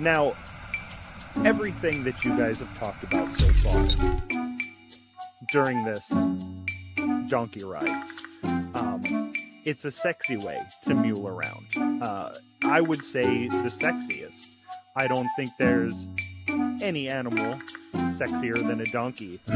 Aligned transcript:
Now, 0.00 0.34
everything 1.44 2.04
that 2.04 2.24
you 2.24 2.36
guys 2.36 2.58
have 2.58 2.78
talked 2.78 3.02
about 3.04 3.32
so 3.38 3.52
far 3.52 3.84
during 5.52 5.84
this 5.84 6.08
donkey 7.28 7.64
rides, 7.64 8.24
um, 8.74 9.32
it's 9.64 9.84
a 9.84 9.92
sexy 9.92 10.36
way 10.36 10.60
to 10.84 10.94
mule 10.94 11.28
around. 11.28 12.02
Uh, 12.02 12.34
I 12.64 12.80
would 12.80 13.04
say 13.04 13.48
the 13.48 13.70
sexiest. 13.70 14.48
I 14.96 15.06
don't 15.06 15.28
think 15.36 15.50
there's 15.58 16.08
any 16.82 17.08
animal 17.08 17.58
sexier 17.94 18.56
than 18.56 18.80
a 18.80 18.86
donkey. 18.86 19.40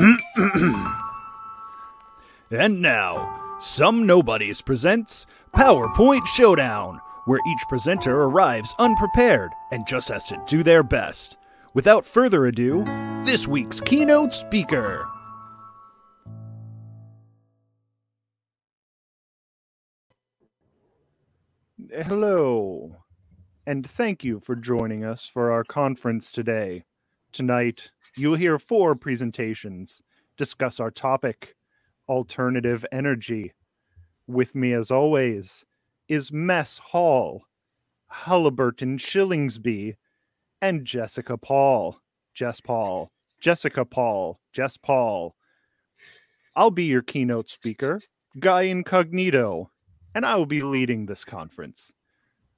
And 2.50 2.80
now, 2.80 3.58
Some 3.60 4.06
Nobodies 4.06 4.62
presents 4.62 5.26
PowerPoint 5.54 6.24
Showdown, 6.26 6.98
where 7.28 7.40
each 7.46 7.62
presenter 7.68 8.22
arrives 8.22 8.74
unprepared 8.78 9.52
and 9.70 9.86
just 9.86 10.08
has 10.08 10.26
to 10.26 10.42
do 10.46 10.62
their 10.62 10.82
best. 10.82 11.36
Without 11.74 12.06
further 12.06 12.46
ado, 12.46 12.82
this 13.24 13.46
week's 13.46 13.82
keynote 13.82 14.32
speaker. 14.32 15.06
Hello, 21.90 22.96
and 23.66 23.86
thank 23.86 24.24
you 24.24 24.40
for 24.40 24.56
joining 24.56 25.04
us 25.04 25.28
for 25.28 25.52
our 25.52 25.64
conference 25.64 26.32
today. 26.32 26.84
Tonight, 27.32 27.90
you'll 28.16 28.36
hear 28.36 28.58
four 28.58 28.94
presentations 28.94 30.00
discuss 30.38 30.80
our 30.80 30.90
topic 30.90 31.56
alternative 32.08 32.86
energy. 32.90 33.52
With 34.26 34.54
me, 34.54 34.72
as 34.72 34.90
always, 34.90 35.66
is 36.08 36.32
Mess 36.32 36.78
Hall, 36.78 37.42
Halliburton 38.08 38.98
Shillingsby, 38.98 39.96
and 40.60 40.84
Jessica 40.84 41.36
Paul. 41.36 42.00
Jess 42.34 42.60
Paul. 42.60 43.10
Jessica 43.40 43.84
Paul. 43.84 44.40
Jess 44.52 44.76
Paul. 44.76 45.36
I'll 46.56 46.70
be 46.70 46.84
your 46.84 47.02
keynote 47.02 47.50
speaker, 47.50 48.00
Guy 48.40 48.62
Incognito, 48.62 49.70
and 50.14 50.24
I 50.24 50.36
will 50.36 50.46
be 50.46 50.62
leading 50.62 51.06
this 51.06 51.24
conference. 51.24 51.92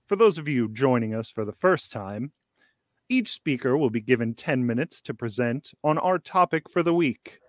For 0.07 0.17
those 0.17 0.39
of 0.39 0.48
you 0.48 0.69
joining 0.69 1.14
us 1.14 1.29
for 1.29 1.45
the 1.45 1.53
first 1.53 1.92
time, 1.92 2.33
each 3.09 3.33
speaker 3.33 3.77
will 3.77 3.91
be 3.91 4.01
given 4.01 4.35
10 4.35 4.64
minutes 4.64 5.01
to 5.03 5.12
present 5.12 5.73
on 5.83 5.98
our 5.98 6.19
topic 6.19 6.70
for 6.70 6.83
the 6.83 6.95
week. 6.95 7.41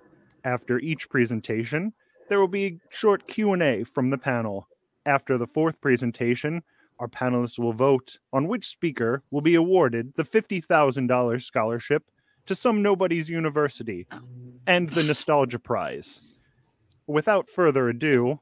After 0.43 0.79
each 0.79 1.07
presentation, 1.09 1.93
there 2.27 2.39
will 2.39 2.47
be 2.47 2.65
a 2.65 2.79
short 2.89 3.27
Q&A 3.27 3.83
from 3.83 4.09
the 4.09 4.17
panel. 4.17 4.67
After 5.05 5.37
the 5.37 5.47
fourth 5.47 5.81
presentation, 5.81 6.61
our 6.99 7.07
panelists 7.07 7.57
will 7.57 7.73
vote 7.73 8.19
on 8.31 8.47
which 8.47 8.67
speaker 8.67 9.23
will 9.31 9.41
be 9.41 9.55
awarded 9.55 10.13
the 10.15 10.23
$50,000 10.23 11.41
scholarship 11.41 12.03
to 12.45 12.53
Some 12.53 12.83
Nobodies 12.83 13.29
university 13.29 14.05
and 14.67 14.89
the 14.91 15.03
nostalgia 15.03 15.57
prize. 15.57 16.21
Without 17.07 17.49
further 17.49 17.89
ado, 17.89 18.39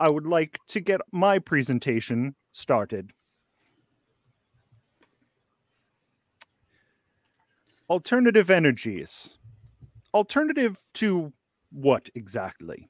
I 0.00 0.10
would 0.10 0.26
like 0.26 0.58
to 0.68 0.80
get 0.80 1.02
my 1.12 1.38
presentation 1.38 2.34
started. 2.50 3.12
Alternative 7.90 8.48
energies. 8.48 9.34
Alternative 10.14 10.78
to 10.94 11.32
what 11.70 12.08
exactly? 12.14 12.88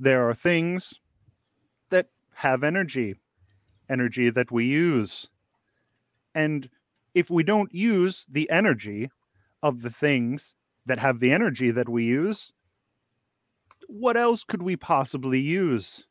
There 0.00 0.28
are 0.28 0.34
things 0.34 0.94
have 2.36 2.64
energy, 2.64 3.16
energy 3.88 4.30
that 4.30 4.50
we 4.50 4.66
use. 4.66 5.28
And 6.34 6.68
if 7.14 7.30
we 7.30 7.42
don't 7.42 7.72
use 7.72 8.26
the 8.30 8.50
energy 8.50 9.10
of 9.62 9.82
the 9.82 9.90
things 9.90 10.54
that 10.86 10.98
have 10.98 11.20
the 11.20 11.32
energy 11.32 11.70
that 11.70 11.88
we 11.88 12.04
use, 12.04 12.52
what 13.88 14.16
else 14.16 14.44
could 14.44 14.62
we 14.62 14.76
possibly 14.76 15.40
use? 15.40 16.06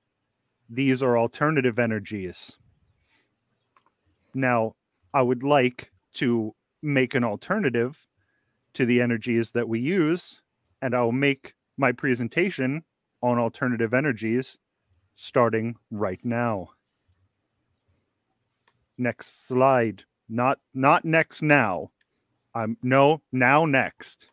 These 0.69 1.03
are 1.03 1.17
alternative 1.17 1.77
energies. 1.77 2.57
Now, 4.33 4.75
I 5.13 5.21
would 5.21 5.43
like 5.43 5.91
to 6.13 6.55
make 6.81 7.13
an 7.13 7.23
alternative 7.23 8.07
to 8.73 8.85
the 8.85 9.01
energies 9.01 9.51
that 9.51 9.69
we 9.69 9.79
use, 9.79 10.41
and 10.81 10.95
I'll 10.95 11.11
make 11.11 11.53
my 11.77 11.91
presentation 11.91 12.83
on 13.21 13.37
alternative 13.37 13.93
energies 13.93 14.57
starting 15.15 15.75
right 15.91 16.19
now. 16.23 16.69
Next 18.97 19.47
slide. 19.47 20.03
Not 20.29 20.59
not 20.73 21.05
next 21.05 21.41
now. 21.41 21.91
I'm 22.55 22.77
no, 22.83 23.21
now 23.31 23.65
next. 23.65 24.29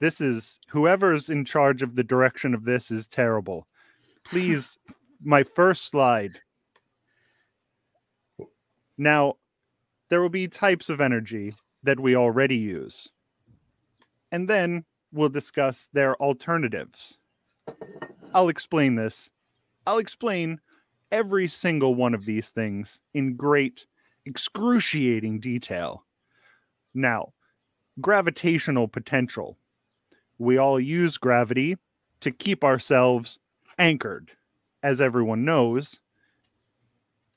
This 0.00 0.20
is 0.20 0.58
whoever's 0.68 1.30
in 1.30 1.44
charge 1.44 1.82
of 1.82 1.94
the 1.94 2.02
direction 2.02 2.54
of 2.54 2.64
this 2.64 2.90
is 2.90 3.06
terrible. 3.06 3.66
Please 4.24 4.78
my 5.22 5.42
first 5.42 5.86
slide. 5.86 6.40
Now, 8.98 9.36
there 10.08 10.20
will 10.20 10.28
be 10.28 10.48
types 10.48 10.88
of 10.88 11.00
energy 11.00 11.54
that 11.82 12.00
we 12.00 12.16
already 12.16 12.56
use. 12.56 13.10
And 14.30 14.48
then 14.48 14.84
we'll 15.12 15.28
discuss 15.28 15.88
their 15.92 16.16
alternatives. 16.16 17.18
I'll 18.34 18.48
explain 18.48 18.94
this. 18.94 19.30
I'll 19.86 19.98
explain 19.98 20.60
every 21.10 21.48
single 21.48 21.94
one 21.94 22.14
of 22.14 22.24
these 22.24 22.50
things 22.50 23.00
in 23.14 23.36
great, 23.36 23.86
excruciating 24.24 25.40
detail. 25.40 26.04
Now, 26.94 27.32
gravitational 28.00 28.88
potential. 28.88 29.58
We 30.38 30.56
all 30.56 30.80
use 30.80 31.18
gravity 31.18 31.76
to 32.20 32.30
keep 32.30 32.64
ourselves 32.64 33.38
anchored. 33.78 34.30
As 34.82 35.00
everyone 35.00 35.44
knows, 35.44 36.00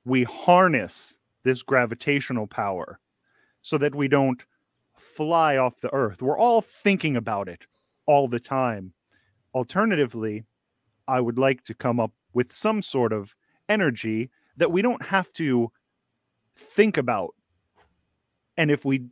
we 0.03 0.23
harness 0.23 1.15
this 1.43 1.61
gravitational 1.61 2.47
power 2.47 2.99
so 3.61 3.77
that 3.77 3.95
we 3.95 4.07
don't 4.07 4.43
fly 4.93 5.57
off 5.57 5.81
the 5.81 5.93
earth. 5.93 6.21
We're 6.21 6.39
all 6.39 6.61
thinking 6.61 7.15
about 7.15 7.49
it 7.49 7.65
all 8.05 8.27
the 8.27 8.39
time. 8.39 8.93
Alternatively, 9.53 10.43
I 11.07 11.19
would 11.19 11.37
like 11.37 11.63
to 11.65 11.73
come 11.73 11.99
up 11.99 12.11
with 12.35 12.53
some 12.53 12.83
sort 12.83 13.11
of 13.11 13.33
energy 13.67 14.29
that 14.57 14.71
we 14.71 14.83
don't 14.83 15.01
have 15.01 15.33
to 15.33 15.71
think 16.55 16.97
about. 16.97 17.33
And 18.57 18.69
if 18.69 18.85
we, 18.85 19.05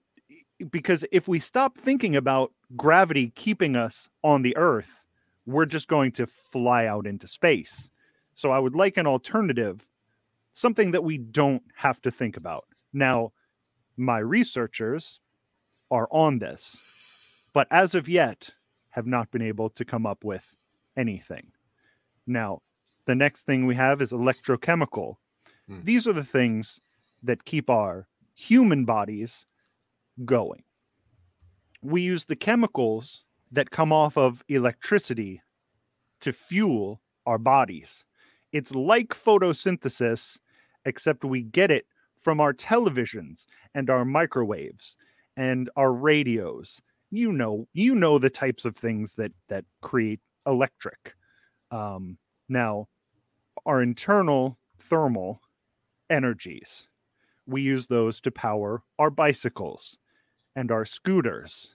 because 0.69 1.03
if 1.11 1.27
we 1.27 1.39
stop 1.39 1.77
thinking 1.77 2.15
about 2.15 2.51
gravity 2.75 3.31
keeping 3.35 3.75
us 3.75 4.07
on 4.23 4.43
the 4.43 4.55
earth, 4.57 5.03
we're 5.45 5.65
just 5.65 5.87
going 5.87 6.11
to 6.13 6.27
fly 6.27 6.85
out 6.85 7.07
into 7.07 7.27
space. 7.27 7.89
So 8.35 8.51
I 8.51 8.59
would 8.59 8.75
like 8.75 8.97
an 8.97 9.07
alternative, 9.07 9.89
something 10.53 10.91
that 10.91 11.03
we 11.03 11.17
don't 11.17 11.63
have 11.75 12.01
to 12.03 12.11
think 12.11 12.37
about. 12.37 12.65
Now, 12.93 13.31
my 13.97 14.19
researchers 14.19 15.19
are 15.89 16.07
on 16.11 16.39
this, 16.39 16.77
but 17.53 17.67
as 17.71 17.95
of 17.95 18.09
yet 18.09 18.51
have 18.91 19.07
not 19.07 19.31
been 19.31 19.41
able 19.41 19.69
to 19.71 19.85
come 19.85 20.05
up 20.05 20.23
with 20.23 20.53
anything. 20.97 21.51
Now, 22.25 22.61
the 23.05 23.15
next 23.15 23.43
thing 23.43 23.65
we 23.65 23.75
have 23.75 24.01
is 24.01 24.11
electrochemical. 24.11 25.15
Hmm. 25.67 25.81
These 25.83 26.07
are 26.07 26.13
the 26.13 26.23
things 26.23 26.79
that 27.21 27.45
keep 27.45 27.69
our 27.69 28.07
human 28.35 28.85
bodies 28.85 29.45
going. 30.25 30.63
We 31.81 32.01
use 32.01 32.25
the 32.25 32.35
chemicals 32.35 33.23
that 33.51 33.71
come 33.71 33.91
off 33.91 34.17
of 34.17 34.43
electricity 34.47 35.41
to 36.21 36.33
fuel 36.33 37.01
our 37.25 37.37
bodies. 37.37 38.05
It's 38.51 38.73
like 38.73 39.09
photosynthesis, 39.09 40.37
except 40.85 41.25
we 41.25 41.41
get 41.41 41.71
it 41.71 41.85
from 42.21 42.39
our 42.39 42.53
televisions 42.53 43.45
and 43.75 43.89
our 43.89 44.05
microwaves 44.05 44.95
and 45.35 45.69
our 45.75 45.91
radios. 45.91 46.81
You 47.11 47.31
know, 47.31 47.67
you 47.73 47.95
know 47.95 48.17
the 48.17 48.29
types 48.29 48.65
of 48.65 48.75
things 48.75 49.15
that 49.15 49.33
that 49.49 49.65
create 49.81 50.21
electric. 50.47 51.15
Um, 51.71 52.17
now, 52.49 52.87
our 53.65 53.81
internal 53.81 54.57
thermal 54.77 55.41
energies, 56.09 56.87
we 57.45 57.61
use 57.61 57.87
those 57.87 58.21
to 58.21 58.31
power 58.31 58.83
our 58.99 59.09
bicycles 59.09 59.97
and 60.55 60.71
our 60.71 60.85
scooters. 60.85 61.73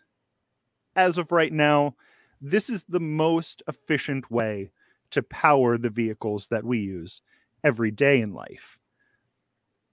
As 0.96 1.18
of 1.18 1.32
right 1.32 1.52
now, 1.52 1.94
this 2.40 2.70
is 2.70 2.84
the 2.88 3.00
most 3.00 3.62
efficient 3.68 4.30
way 4.30 4.70
to 5.10 5.22
power 5.22 5.78
the 5.78 5.90
vehicles 5.90 6.48
that 6.48 6.64
we 6.64 6.78
use 6.78 7.22
every 7.64 7.90
day 7.90 8.20
in 8.20 8.32
life. 8.32 8.78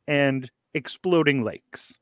And 0.07 0.51
exploding 0.74 1.44
lakes. 1.44 1.95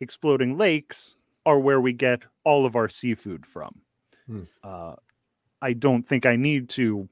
Exploding 0.00 0.58
lakes 0.58 1.16
are 1.46 1.58
where 1.58 1.80
we 1.80 1.92
get 1.92 2.22
all 2.44 2.66
of 2.66 2.76
our 2.76 2.88
seafood 2.88 3.46
from. 3.46 3.80
Hmm. 4.26 4.42
Uh, 4.62 4.94
I 5.60 5.72
don't 5.72 6.02
think 6.02 6.26
I 6.26 6.36
need 6.36 6.68
to 6.70 7.08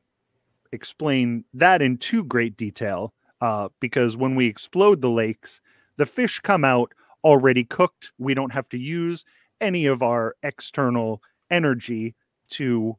explain 0.72 1.44
that 1.54 1.82
in 1.82 1.98
too 1.98 2.24
great 2.24 2.56
detail 2.56 3.12
uh, 3.40 3.68
because 3.80 4.16
when 4.16 4.34
we 4.34 4.46
explode 4.46 5.00
the 5.00 5.10
lakes, 5.10 5.60
the 5.96 6.06
fish 6.06 6.40
come 6.40 6.64
out 6.64 6.92
already 7.24 7.64
cooked. 7.64 8.12
We 8.18 8.34
don't 8.34 8.52
have 8.52 8.68
to 8.70 8.78
use 8.78 9.24
any 9.60 9.86
of 9.86 10.02
our 10.02 10.36
external 10.42 11.22
energy 11.50 12.14
to 12.50 12.96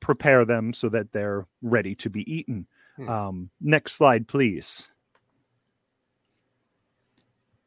prepare 0.00 0.44
them 0.44 0.72
so 0.72 0.88
that 0.88 1.12
they're 1.12 1.46
ready 1.62 1.94
to 1.96 2.10
be 2.10 2.30
eaten. 2.32 2.66
Hmm. 2.96 3.08
Um, 3.08 3.50
next 3.60 3.94
slide, 3.94 4.28
please. 4.28 4.88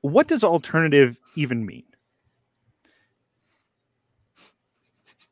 What 0.02 0.28
does 0.28 0.44
alternative 0.44 1.20
even 1.36 1.66
mean? 1.66 1.84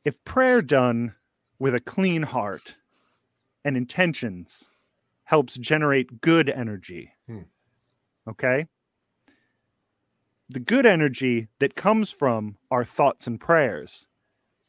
If 0.06 0.24
prayer 0.24 0.62
done 0.62 1.16
with 1.58 1.76
a 1.76 1.80
clean 1.80 2.24
heart 2.24 2.76
and 3.64 3.76
intentions 3.78 4.68
helps 5.26 5.56
generate 5.58 6.22
good 6.22 6.50
energy, 6.50 7.14
Hmm. 7.28 7.44
okay? 8.28 8.68
The 10.50 10.60
good 10.60 10.86
energy 10.86 11.48
that 11.60 11.76
comes 11.76 12.12
from 12.12 12.58
our 12.72 12.84
thoughts 12.84 13.28
and 13.28 13.40
prayers 13.40 14.08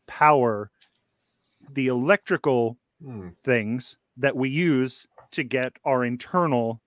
power 0.06 0.70
the 1.70 1.86
electrical 1.86 2.78
Hmm. 3.02 3.30
things 3.42 3.96
that 4.16 4.36
we 4.36 4.50
use 4.50 5.06
to 5.30 5.42
get 5.42 5.72
our 5.84 6.04
internal 6.04 6.82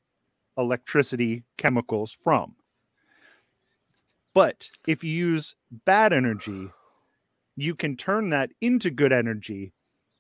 electricity 0.58 1.44
chemicals 1.58 2.12
from. 2.12 2.56
But 4.36 4.70
if 4.88 5.04
you 5.04 5.12
use 5.12 5.56
bad 5.72 6.14
energy, 6.14 6.70
you 7.56 7.74
can 7.76 7.96
turn 7.96 8.30
that 8.30 8.52
into 8.62 8.92
good 8.92 9.12
energy 9.12 9.74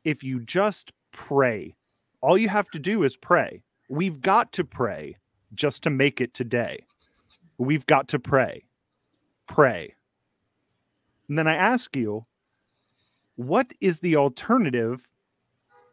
if 0.04 0.24
you 0.24 0.40
just 0.40 0.92
pray. 1.14 1.76
All 2.22 2.38
you 2.38 2.50
have 2.50 2.70
to 2.72 2.80
do 2.80 3.04
is 3.04 3.16
pray. 3.16 3.64
We've 3.90 4.22
got 4.22 4.52
to 4.54 4.64
pray 4.64 5.18
just 5.54 5.84
to 5.84 5.90
make 5.90 6.20
it 6.20 6.34
today. 6.34 6.86
We've 7.58 7.86
got 7.86 8.08
to 8.10 8.20
pray. 8.20 8.66
Pray. 9.48 9.96
And 11.30 11.38
then 11.38 11.48
I 11.48 11.56
ask 11.56 11.96
you, 11.96 12.26
what 13.36 13.72
is 13.80 14.00
the 14.00 14.16
alternative 14.16 15.08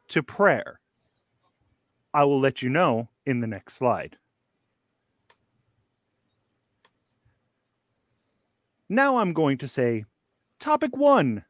to 0.09 0.23
prayer? 0.23 0.81
I 2.13 2.25
will 2.25 2.41
let 2.41 2.63
you 2.63 2.69
know 2.69 3.09
in 3.25 3.41
the 3.41 3.47
next 3.47 3.75
slide. 3.75 4.17
Now 8.89 9.19
I'm 9.19 9.33
going 9.33 9.59
to 9.59 9.69
say 9.69 10.05
topic 10.59 10.97
one 10.97 11.45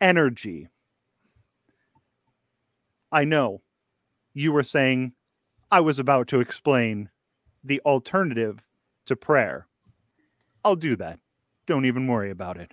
energy. 0.00 0.68
I 3.12 3.24
know 3.24 3.62
you 4.34 4.52
were 4.52 4.62
saying 4.62 5.12
I 5.70 5.80
was 5.80 5.98
about 5.98 6.28
to 6.28 6.40
explain 6.40 7.10
the 7.64 7.80
alternative 7.84 8.60
to 9.06 9.16
prayer. 9.16 9.66
I'll 10.64 10.76
do 10.76 10.96
that. 10.96 11.18
Don't 11.66 11.86
even 11.86 12.06
worry 12.06 12.30
about 12.30 12.56
it. 12.56 12.72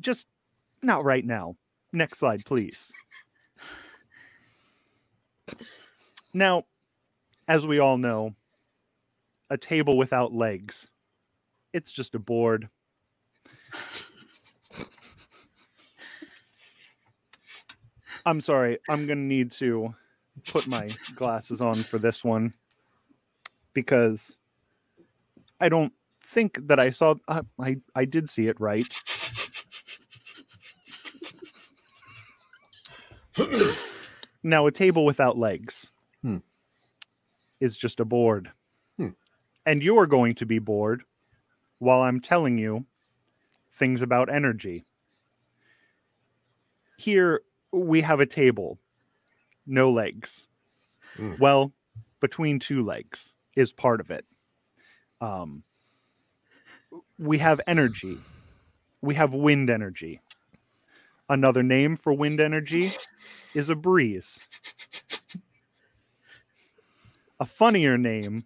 Just 0.00 0.28
not 0.82 1.04
right 1.04 1.24
now. 1.24 1.56
Next 1.92 2.18
slide, 2.18 2.44
please. 2.44 2.92
Now, 6.32 6.64
as 7.46 7.66
we 7.66 7.78
all 7.78 7.96
know, 7.96 8.34
a 9.50 9.56
table 9.56 9.96
without 9.96 10.32
legs, 10.32 10.88
it's 11.72 11.92
just 11.92 12.14
a 12.14 12.18
board. 12.18 12.68
I'm 18.26 18.40
sorry, 18.40 18.78
I'm 18.88 19.06
going 19.06 19.18
to 19.18 19.24
need 19.24 19.50
to 19.52 19.94
put 20.46 20.66
my 20.66 20.88
glasses 21.14 21.60
on 21.60 21.74
for 21.76 21.98
this 21.98 22.24
one 22.24 22.54
because 23.74 24.36
I 25.60 25.68
don't 25.68 25.92
think 26.22 26.58
that 26.66 26.80
I 26.80 26.90
saw 26.90 27.14
uh, 27.28 27.42
I 27.60 27.76
I 27.94 28.04
did 28.04 28.28
see 28.28 28.48
it 28.48 28.58
right. 28.60 28.92
now 34.42 34.66
a 34.66 34.72
table 34.72 35.04
without 35.04 35.38
legs 35.38 35.90
Hmm. 36.22 36.38
is 37.60 37.76
just 37.76 38.00
a 38.00 38.04
board. 38.04 38.50
Hmm. 38.96 39.08
And 39.66 39.82
you're 39.82 40.06
going 40.06 40.34
to 40.36 40.46
be 40.46 40.58
bored 40.58 41.02
while 41.78 42.00
I'm 42.00 42.20
telling 42.20 42.56
you 42.58 42.86
things 43.72 44.00
about 44.02 44.32
energy. 44.32 44.84
Here 46.96 47.42
we 47.74 48.00
have 48.02 48.20
a 48.20 48.26
table, 48.26 48.78
no 49.66 49.90
legs. 49.90 50.46
Hmm. 51.16 51.34
Well, 51.38 51.72
between 52.20 52.58
two 52.58 52.82
legs 52.82 53.32
is 53.56 53.72
part 53.72 54.00
of 54.00 54.10
it. 54.10 54.24
Um, 55.20 55.64
we 57.18 57.38
have 57.38 57.60
energy. 57.66 58.18
We 59.00 59.14
have 59.16 59.34
wind 59.34 59.70
energy. 59.70 60.20
Another 61.28 61.62
name 61.62 61.96
for 61.96 62.12
wind 62.12 62.40
energy 62.40 62.92
is 63.54 63.68
a 63.68 63.74
breeze. 63.74 64.46
A 67.40 67.46
funnier 67.46 67.98
name 67.98 68.44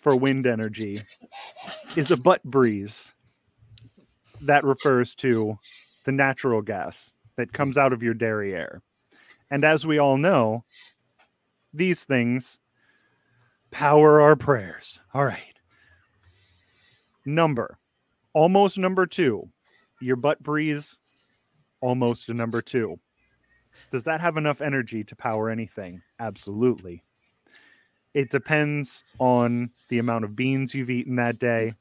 for 0.00 0.16
wind 0.16 0.46
energy 0.46 1.00
is 1.96 2.10
a 2.10 2.16
butt 2.16 2.42
breeze. 2.42 3.12
That 4.40 4.64
refers 4.64 5.14
to 5.16 5.58
the 6.04 6.12
natural 6.12 6.62
gas 6.62 7.12
that 7.36 7.52
comes 7.52 7.78
out 7.78 7.92
of 7.92 8.02
your 8.02 8.14
derriere. 8.14 8.82
And 9.50 9.64
as 9.64 9.86
we 9.86 9.98
all 9.98 10.16
know, 10.16 10.64
these 11.72 12.04
things 12.04 12.58
power 13.70 14.20
our 14.20 14.36
prayers. 14.36 15.00
All 15.14 15.24
right. 15.24 15.54
Number, 17.24 17.78
almost 18.34 18.78
number 18.78 19.06
two. 19.06 19.48
Your 20.00 20.16
butt 20.16 20.42
breeze, 20.42 20.98
almost 21.80 22.28
a 22.28 22.34
number 22.34 22.60
two. 22.60 22.98
Does 23.90 24.04
that 24.04 24.20
have 24.20 24.36
enough 24.36 24.60
energy 24.60 25.04
to 25.04 25.16
power 25.16 25.48
anything? 25.48 26.02
Absolutely. 26.18 27.02
It 28.14 28.30
depends 28.30 29.04
on 29.18 29.70
the 29.88 29.98
amount 29.98 30.24
of 30.24 30.36
beans 30.36 30.74
you've 30.74 30.90
eaten 30.90 31.16
that 31.16 31.38
day, 31.38 31.74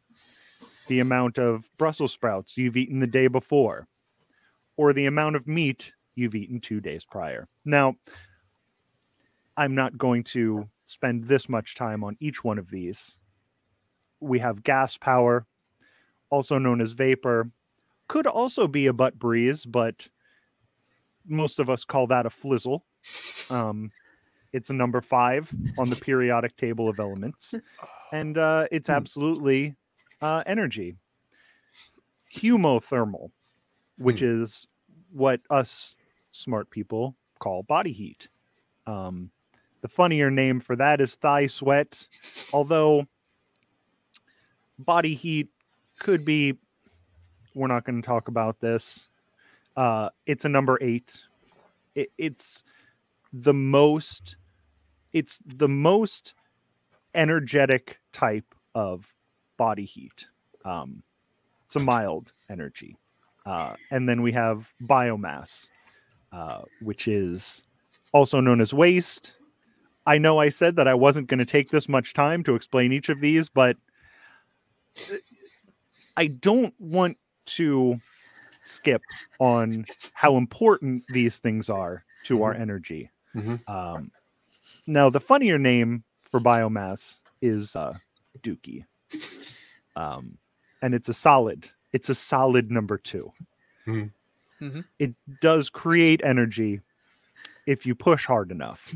the 0.87 0.99
amount 0.99 1.37
of 1.37 1.69
Brussels 1.77 2.13
sprouts 2.13 2.57
you've 2.57 2.77
eaten 2.77 2.99
the 2.99 3.07
day 3.07 3.27
before, 3.27 3.87
or 4.77 4.93
the 4.93 5.05
amount 5.05 5.35
of 5.35 5.47
meat 5.47 5.91
you've 6.15 6.35
eaten 6.35 6.59
two 6.59 6.81
days 6.81 7.05
prior. 7.05 7.47
Now, 7.65 7.95
I'm 9.57 9.75
not 9.75 9.97
going 9.97 10.23
to 10.25 10.67
spend 10.85 11.25
this 11.25 11.47
much 11.49 11.75
time 11.75 12.03
on 12.03 12.17
each 12.19 12.43
one 12.43 12.57
of 12.57 12.69
these. 12.69 13.17
We 14.19 14.39
have 14.39 14.63
gas 14.63 14.97
power, 14.97 15.45
also 16.29 16.57
known 16.57 16.81
as 16.81 16.93
vapor, 16.93 17.49
could 18.07 18.27
also 18.27 18.67
be 18.67 18.87
a 18.87 18.93
butt 18.93 19.17
breeze, 19.17 19.65
but 19.65 20.07
most 21.27 21.59
of 21.59 21.69
us 21.69 21.85
call 21.85 22.07
that 22.07 22.25
a 22.25 22.29
flizzle. 22.29 22.81
Um, 23.49 23.91
it's 24.53 24.69
a 24.69 24.73
number 24.73 25.01
five 25.01 25.53
on 25.77 25.89
the 25.89 25.95
periodic 25.95 26.57
table 26.57 26.89
of 26.89 26.99
elements, 26.99 27.53
and 28.11 28.37
uh, 28.37 28.67
it's 28.71 28.87
Hmm. 28.89 28.93
absolutely 28.95 29.75
uh, 30.21 30.43
energy. 30.45 30.95
Humothermal, 32.35 33.31
which 33.97 34.21
is 34.21 34.67
what 35.11 35.41
us 35.49 35.95
smart 36.31 36.69
people 36.69 37.15
call 37.39 37.63
body 37.63 37.91
heat. 37.91 38.29
Um, 38.85 39.31
the 39.81 39.87
funnier 39.87 40.29
name 40.29 40.59
for 40.59 40.75
that 40.75 41.01
is 41.01 41.15
thigh 41.15 41.47
sweat, 41.47 42.07
although 42.53 43.07
body 44.77 45.15
heat 45.15 45.49
could 45.99 46.23
be. 46.25 46.55
We're 47.53 47.67
not 47.67 47.83
going 47.83 48.01
to 48.01 48.05
talk 48.05 48.29
about 48.29 48.61
this. 48.61 49.07
Uh, 49.75 50.09
it's 50.25 50.45
a 50.45 50.49
number 50.49 50.77
eight. 50.81 51.21
It, 51.95 52.11
it's 52.17 52.63
the 53.33 53.53
most. 53.53 54.37
It's 55.11 55.39
the 55.45 55.67
most 55.67 56.33
energetic 57.13 57.99
type 58.13 58.55
of 58.73 59.13
body 59.57 59.85
heat. 59.85 60.27
Um, 60.63 61.03
it's 61.65 61.75
a 61.75 61.79
mild 61.79 62.31
energy, 62.49 62.95
uh, 63.45 63.75
and 63.89 64.07
then 64.07 64.21
we 64.21 64.31
have 64.31 64.71
biomass, 64.83 65.67
uh, 66.31 66.61
which 66.81 67.07
is 67.07 67.63
also 68.13 68.39
known 68.39 68.61
as 68.61 68.73
waste. 68.73 69.33
I 70.05 70.17
know 70.17 70.39
I 70.39 70.49
said 70.49 70.75
that 70.77 70.87
I 70.87 70.93
wasn't 70.93 71.27
going 71.27 71.39
to 71.39 71.45
take 71.45 71.69
this 71.69 71.87
much 71.87 72.13
time 72.13 72.43
to 72.43 72.55
explain 72.55 72.91
each 72.91 73.09
of 73.09 73.19
these, 73.19 73.49
but 73.49 73.77
I 76.17 76.27
don't 76.27 76.73
want 76.79 77.17
to 77.47 77.97
skip 78.63 79.01
on 79.39 79.85
how 80.13 80.37
important 80.37 81.03
these 81.09 81.39
things 81.39 81.69
are 81.69 82.03
to 82.23 82.43
our 82.43 82.53
energy. 82.53 83.09
Mhm. 83.35 83.67
Um, 83.67 84.11
now, 84.87 85.09
the 85.09 85.19
funnier 85.19 85.57
name 85.57 86.03
for 86.21 86.39
biomass 86.39 87.19
is 87.41 87.75
uh, 87.75 87.93
Dookie, 88.41 88.85
um, 89.95 90.37
and 90.81 90.93
it's 90.93 91.09
a 91.09 91.13
solid. 91.13 91.69
It's 91.93 92.09
a 92.09 92.15
solid 92.15 92.71
number 92.71 92.97
2 92.97 93.31
Mhm. 93.87 94.11
Mhm. 94.61 94.85
It 94.99 95.13
does 95.41 95.69
create 95.69 96.21
energy 96.23 96.81
if 97.65 97.85
you 97.85 97.95
push 97.95 98.25
hard 98.25 98.51
enough. 98.51 98.95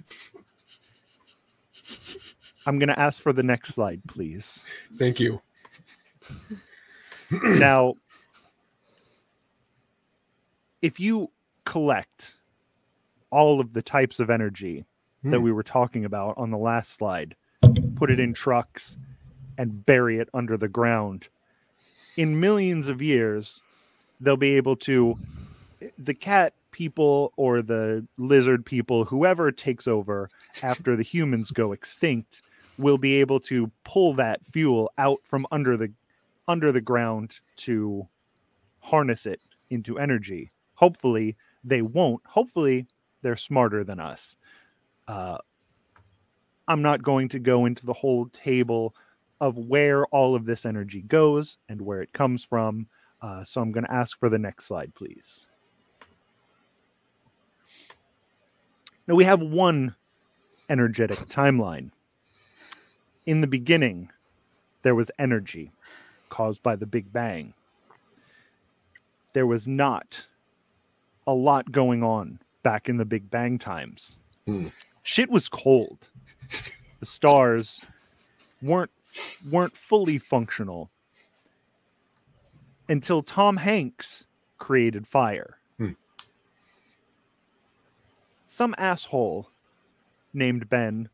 I'm 2.65 2.79
going 2.79 2.89
to 2.89 2.99
ask 2.99 3.21
for 3.21 3.33
the 3.33 3.43
next 3.43 3.69
slide, 3.73 4.01
please. 4.07 4.63
Thank 4.97 5.19
you. 5.19 5.41
now, 7.31 7.95
if 10.81 10.99
you 10.99 11.31
collect 11.65 12.35
all 13.31 13.59
of 13.59 13.73
the 13.73 13.81
types 13.81 14.19
of 14.19 14.29
energy 14.29 14.85
that 15.23 15.39
Hmm. 15.39 15.43
we 15.43 15.51
were 15.51 15.63
talking 15.63 16.05
about 16.05 16.37
on 16.37 16.51
the 16.51 16.57
last 16.57 16.91
slide, 16.91 17.35
put 17.95 18.11
it 18.11 18.19
in 18.19 18.33
trucks, 18.33 18.97
and 19.57 19.85
bury 19.85 20.19
it 20.19 20.29
under 20.33 20.57
the 20.57 20.67
ground, 20.67 21.27
in 22.17 22.39
millions 22.39 22.87
of 22.87 23.01
years, 23.01 23.61
they'll 24.19 24.37
be 24.37 24.55
able 24.55 24.75
to. 24.77 25.17
The 25.97 26.13
cat 26.13 26.53
people 26.71 27.31
or 27.37 27.61
the 27.61 28.05
lizard 28.17 28.65
people, 28.65 29.05
whoever 29.05 29.51
takes 29.51 29.87
over 29.87 30.29
after 30.63 30.95
the 30.95 31.03
humans 31.03 31.51
go 31.51 31.71
extinct, 31.71 32.41
will 32.77 32.97
be 32.97 33.15
able 33.15 33.39
to 33.39 33.71
pull 33.83 34.13
that 34.15 34.41
fuel 34.51 34.91
out 34.97 35.19
from 35.29 35.45
under 35.51 35.77
the 35.77 35.91
under 36.47 36.71
the 36.71 36.81
ground 36.81 37.39
to 37.57 38.07
harness 38.79 39.25
it 39.25 39.39
into 39.69 39.97
energy. 39.97 40.51
Hopefully, 40.75 41.35
they 41.63 41.81
won't. 41.81 42.21
Hopefully, 42.25 42.85
they're 43.21 43.35
smarter 43.35 43.83
than 43.83 43.99
us. 43.99 44.37
Uh, 45.07 45.37
I'm 46.67 46.81
not 46.81 47.03
going 47.03 47.29
to 47.29 47.39
go 47.39 47.65
into 47.65 47.85
the 47.85 47.93
whole 47.93 48.27
table 48.27 48.95
of 49.41 49.57
where 49.57 50.05
all 50.07 50.35
of 50.35 50.45
this 50.45 50.65
energy 50.65 51.01
goes 51.01 51.57
and 51.67 51.81
where 51.81 52.01
it 52.01 52.13
comes 52.13 52.43
from. 52.43 52.87
Uh, 53.21 53.43
so 53.43 53.61
I'm 53.61 53.71
going 53.71 53.85
to 53.85 53.91
ask 53.91 54.19
for 54.19 54.29
the 54.29 54.39
next 54.39 54.65
slide, 54.65 54.93
please. 54.95 55.45
Now 59.07 59.15
we 59.15 59.25
have 59.25 59.41
one 59.41 59.95
energetic 60.69 61.19
timeline. 61.29 61.91
In 63.25 63.41
the 63.41 63.47
beginning, 63.47 64.09
there 64.83 64.95
was 64.95 65.11
energy 65.19 65.71
caused 66.29 66.61
by 66.63 66.75
the 66.75 66.85
Big 66.85 67.11
Bang. 67.11 67.53
There 69.33 69.45
was 69.45 69.67
not 69.67 70.27
a 71.27 71.33
lot 71.33 71.71
going 71.71 72.03
on 72.03 72.39
back 72.63 72.87
in 72.87 72.97
the 72.97 73.05
Big 73.05 73.29
Bang 73.29 73.57
times. 73.57 74.17
Hmm. 74.45 74.67
Shit 75.03 75.29
was 75.29 75.49
cold. 75.49 76.09
The 76.99 77.05
stars 77.05 77.81
weren't 78.61 78.91
weren't 79.49 79.75
fully 79.75 80.17
functional 80.17 80.91
until 82.89 83.23
Tom 83.23 83.57
Hanks 83.57 84.25
created 84.57 85.07
fire. 85.07 85.57
Hmm. 85.77 85.91
Some 88.45 88.75
asshole 88.77 89.49
named 90.33 90.69
Ben 90.69 91.09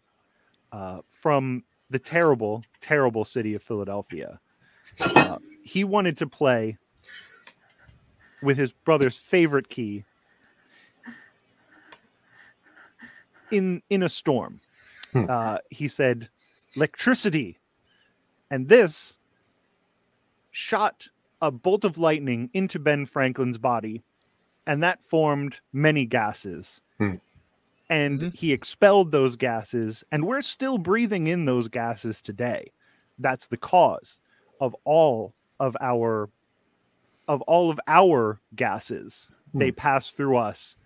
uh, 0.71 1.01
from 1.09 1.63
the 1.89 1.99
terrible, 1.99 2.63
terrible 2.81 3.25
city 3.25 3.53
of 3.53 3.61
Philadelphia. 3.61 4.39
Uh, 4.99 5.37
he 5.63 5.83
wanted 5.83 6.17
to 6.17 6.27
play 6.27 6.77
with 8.41 8.57
his 8.57 8.71
brother's 8.71 9.17
favorite 9.17 9.69
key 9.69 10.03
in 13.51 13.81
in 13.89 14.03
a 14.03 14.09
storm. 14.09 14.59
Hmm. 15.11 15.25
Uh, 15.29 15.57
he 15.69 15.87
said, 15.87 16.29
"Electricity," 16.75 17.59
and 18.51 18.67
this 18.69 19.17
shot 20.51 21.07
a 21.41 21.49
bolt 21.49 21.83
of 21.83 21.97
lightning 21.97 22.49
into 22.53 22.77
Ben 22.77 23.05
Franklin's 23.05 23.57
body, 23.57 24.03
and 24.67 24.83
that 24.83 25.03
formed 25.03 25.61
many 25.73 26.05
gases. 26.05 26.81
Hmm. 26.99 27.15
And 27.89 28.19
Mhm. 28.19 28.35
he 28.35 28.53
expelled 28.53 29.11
those 29.11 29.35
gases, 29.35 30.03
and 30.11 30.25
we're 30.25 30.41
still 30.41 30.77
breathing 30.77 31.27
in 31.27 31.45
those 31.45 31.67
gases 31.67 32.21
today. 32.21 32.71
That's 33.17 33.47
the 33.47 33.57
cause 33.57 34.19
of 34.59 34.75
all 34.83 35.33
of 35.59 35.75
our 35.81 36.29
of 37.27 37.41
all 37.43 37.69
of 37.69 37.79
our 37.87 38.41
gases. 38.55 39.29
They 39.53 39.71
pass 39.71 40.11
through 40.11 40.37
us. 40.37 40.77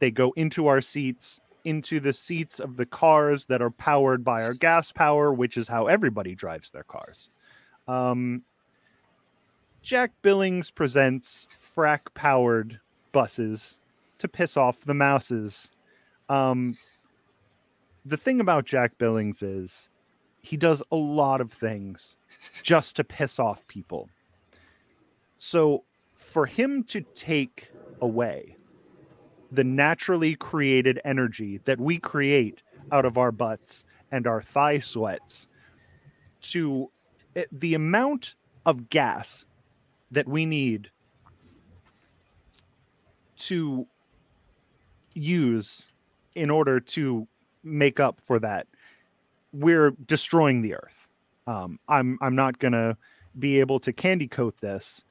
They 0.00 0.10
go 0.10 0.32
into 0.32 0.66
our 0.66 0.80
seats, 0.80 1.40
into 1.64 2.00
the 2.00 2.12
seats 2.12 2.60
of 2.60 2.76
the 2.76 2.86
cars 2.86 3.46
that 3.46 3.62
are 3.62 3.70
powered 3.70 4.24
by 4.24 4.42
our 4.42 4.54
gas 4.54 4.92
power, 4.92 5.32
which 5.32 5.56
is 5.56 5.68
how 5.68 5.86
everybody 5.86 6.34
drives 6.34 6.70
their 6.70 6.84
cars. 6.84 7.30
Um, 7.88 8.42
Jack 9.82 10.12
Billings 10.22 10.70
presents 10.70 11.46
frack 11.76 12.00
powered 12.14 12.80
buses 13.12 13.78
to 14.18 14.28
piss 14.28 14.56
off 14.56 14.84
the 14.84 14.94
mouses. 14.94 15.68
Um, 16.28 16.76
the 18.04 18.16
thing 18.16 18.40
about 18.40 18.66
Jack 18.66 18.98
Billings 18.98 19.42
is 19.42 19.90
he 20.42 20.56
does 20.56 20.82
a 20.90 20.96
lot 20.96 21.40
of 21.40 21.52
things 21.52 22.16
just 22.62 22.96
to 22.96 23.04
piss 23.04 23.38
off 23.38 23.66
people. 23.66 24.08
So 25.38 25.84
for 26.16 26.46
him 26.46 26.84
to 26.84 27.00
take 27.14 27.72
away 28.00 28.56
the 29.52 29.64
naturally 29.64 30.34
created 30.36 31.00
energy 31.04 31.60
that 31.64 31.80
we 31.80 31.98
create 31.98 32.62
out 32.92 33.04
of 33.04 33.18
our 33.18 33.32
butts 33.32 33.84
and 34.12 34.26
our 34.26 34.42
thigh 34.42 34.78
sweats 34.78 35.46
to 36.40 36.90
eh, 37.36 37.44
the 37.52 37.74
amount 37.74 38.34
of 38.66 38.88
gas 38.90 39.46
that 40.10 40.28
we 40.28 40.46
need 40.46 40.90
to 43.38 43.86
use 45.14 45.86
in 46.34 46.50
order 46.50 46.78
to 46.78 47.26
make 47.64 47.98
up 47.98 48.20
for 48.20 48.38
that. 48.38 48.66
We're 49.52 49.92
destroying 50.06 50.62
the 50.62 50.74
earth. 50.74 51.08
Um, 51.46 51.80
i'm 51.88 52.18
i'm 52.20 52.36
not 52.36 52.58
gonna 52.58 52.96
be 53.38 53.58
able 53.60 53.80
to 53.80 53.92
candy 53.92 54.28
coat 54.28 54.54
this. 54.60 55.02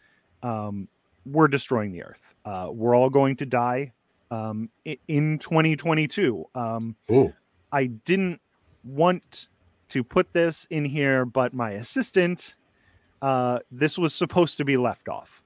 Um, 0.44 0.88
we're 1.26 1.48
destroying 1.48 1.92
the 1.92 2.04
earth. 2.04 2.36
Uh, 2.46 2.70
we're 2.72 2.96
all 2.96 3.10
going 3.10 3.36
to 3.38 3.46
die 3.46 3.92
um, 4.32 4.70
in 5.08 5.40
2022 5.40 6.46
um, 6.56 6.96
Ooh. 7.12 7.34
I 7.72 7.86
didn't 7.86 8.42
want 8.84 9.48
to 9.90 10.04
put 10.04 10.34
this 10.34 10.68
in 10.70 10.86
here, 10.86 11.26
but 11.26 11.54
my 11.54 11.72
assistant, 11.72 12.56
uh, 13.22 13.60
this 13.72 13.98
was 13.98 14.14
supposed 14.14 14.58
to 14.58 14.66
be 14.66 14.78
left 14.78 15.10
off. 15.10 15.44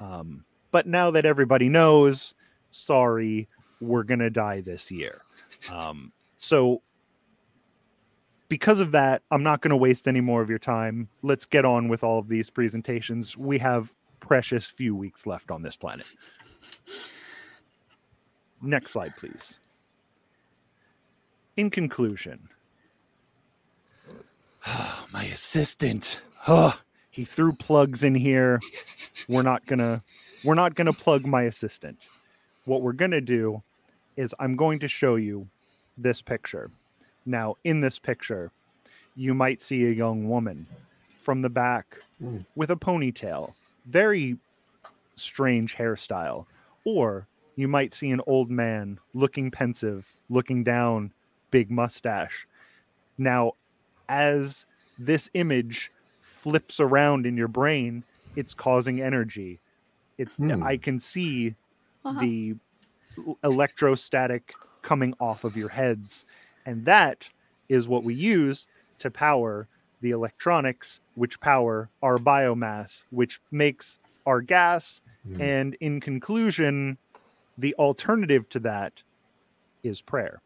Um, 0.00 0.44
but 0.70 0.86
now 0.86 1.10
that 1.12 1.24
everybody 1.24 1.68
knows, 1.68 2.34
sorry, 2.70 3.48
we're 3.80 4.02
going 4.02 4.20
to 4.20 4.30
die 4.30 4.60
this 4.60 4.90
year. 4.90 5.22
Um, 5.72 6.12
so, 6.36 6.82
because 8.48 8.80
of 8.80 8.90
that, 8.92 9.22
I'm 9.30 9.42
not 9.42 9.62
going 9.62 9.70
to 9.70 9.76
waste 9.76 10.06
any 10.06 10.20
more 10.20 10.42
of 10.42 10.50
your 10.50 10.58
time. 10.58 11.08
Let's 11.22 11.46
get 11.46 11.64
on 11.64 11.88
with 11.88 12.04
all 12.04 12.18
of 12.18 12.28
these 12.28 12.50
presentations. 12.50 13.36
We 13.36 13.58
have 13.58 13.92
precious 14.20 14.66
few 14.66 14.94
weeks 14.94 15.26
left 15.26 15.50
on 15.50 15.62
this 15.62 15.76
planet. 15.76 16.06
Next 18.64 18.92
slide, 18.92 19.14
please. 19.16 19.60
In 21.56 21.70
conclusion, 21.70 22.48
my 25.12 25.24
assistant, 25.24 26.20
oh, 26.48 26.78
he 27.10 27.24
threw 27.24 27.52
plugs 27.52 28.02
in 28.02 28.14
here. 28.14 28.60
We're 29.28 29.42
not 29.42 29.66
gonna, 29.66 30.02
we're 30.44 30.54
not 30.54 30.74
gonna 30.74 30.92
plug 30.92 31.24
my 31.24 31.42
assistant. 31.42 32.08
What 32.64 32.82
we're 32.82 32.92
gonna 32.92 33.20
do 33.20 33.62
is 34.16 34.34
I'm 34.38 34.56
going 34.56 34.78
to 34.80 34.88
show 34.88 35.16
you 35.16 35.48
this 35.96 36.22
picture. 36.22 36.70
Now, 37.26 37.56
in 37.64 37.80
this 37.80 37.98
picture, 37.98 38.50
you 39.16 39.34
might 39.34 39.62
see 39.62 39.84
a 39.84 39.90
young 39.90 40.28
woman 40.28 40.66
from 41.22 41.42
the 41.42 41.48
back 41.50 41.98
Mm. 42.22 42.44
with 42.54 42.70
a 42.70 42.76
ponytail, 42.76 43.54
very 43.86 44.36
strange 45.16 45.74
hairstyle, 45.74 46.46
or 46.84 47.26
you 47.56 47.68
might 47.68 47.94
see 47.94 48.10
an 48.10 48.20
old 48.26 48.50
man 48.50 48.98
looking 49.12 49.50
pensive, 49.50 50.04
looking 50.28 50.64
down, 50.64 51.12
big 51.50 51.70
mustache. 51.70 52.46
Now, 53.18 53.52
as 54.08 54.66
this 54.98 55.30
image 55.34 55.90
flips 56.20 56.80
around 56.80 57.26
in 57.26 57.36
your 57.36 57.48
brain, 57.48 58.04
it's 58.36 58.54
causing 58.54 59.00
energy. 59.00 59.60
It's 60.18 60.34
Hmm. 60.36 60.62
I 60.62 60.76
can 60.76 60.98
see 60.98 61.54
Uh-huh. 62.04 62.20
the 62.20 62.54
electrostatic 63.42 64.52
coming 64.82 65.14
off 65.20 65.44
of 65.44 65.56
your 65.56 65.68
heads, 65.70 66.24
and 66.66 66.84
that 66.84 67.30
is 67.68 67.88
what 67.88 68.04
we 68.04 68.14
use 68.14 68.66
to 68.98 69.10
power 69.10 69.68
the 70.00 70.10
electronics, 70.10 71.00
which 71.14 71.40
power 71.40 71.88
our 72.02 72.18
biomass, 72.18 73.04
which 73.10 73.40
makes 73.50 73.98
our 74.26 74.40
gas. 74.42 75.00
Hmm. 75.26 75.40
And 75.40 75.74
in 75.80 76.00
conclusion, 76.00 76.98
the 77.58 77.74
alternative 77.76 78.48
to 78.50 78.60
that 78.60 79.02
is 79.84 80.02
prayer. 80.02 80.42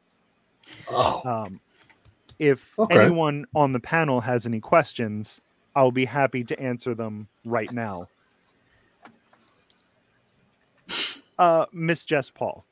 Oh, 0.88 1.24
Um, 1.24 1.60
if 2.38 2.78
Okay. 2.78 2.90
anyone 2.90 3.46
on 3.54 3.72
the 3.72 3.80
panel 3.80 4.20
has 4.22 4.46
any 4.46 4.60
questions, 4.60 5.40
I'll 5.76 5.92
be 5.92 6.06
happy 6.06 6.44
to 6.44 6.60
answer 6.60 6.94
them 6.94 7.28
right 7.44 7.72
now. 7.72 8.10
Uh, 11.38 11.66
Miss 11.72 12.04
Jess 12.04 12.30
Paul. 12.30 12.66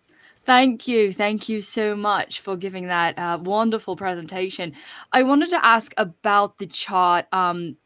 Thank 0.47 0.88
you. 0.88 1.12
Thank 1.12 1.49
you 1.49 1.61
so 1.62 1.97
much 1.97 2.40
for 2.40 2.57
giving 2.57 2.88
that 2.88 3.19
uh, 3.19 3.38
wonderful 3.43 3.97
presentation. 3.97 4.75
I 5.12 5.23
wanted 5.25 5.50
to 5.50 5.64
ask 5.64 5.95
about 5.99 6.59
the 6.59 6.66
chart. 6.66 7.26
Um, 7.33 7.76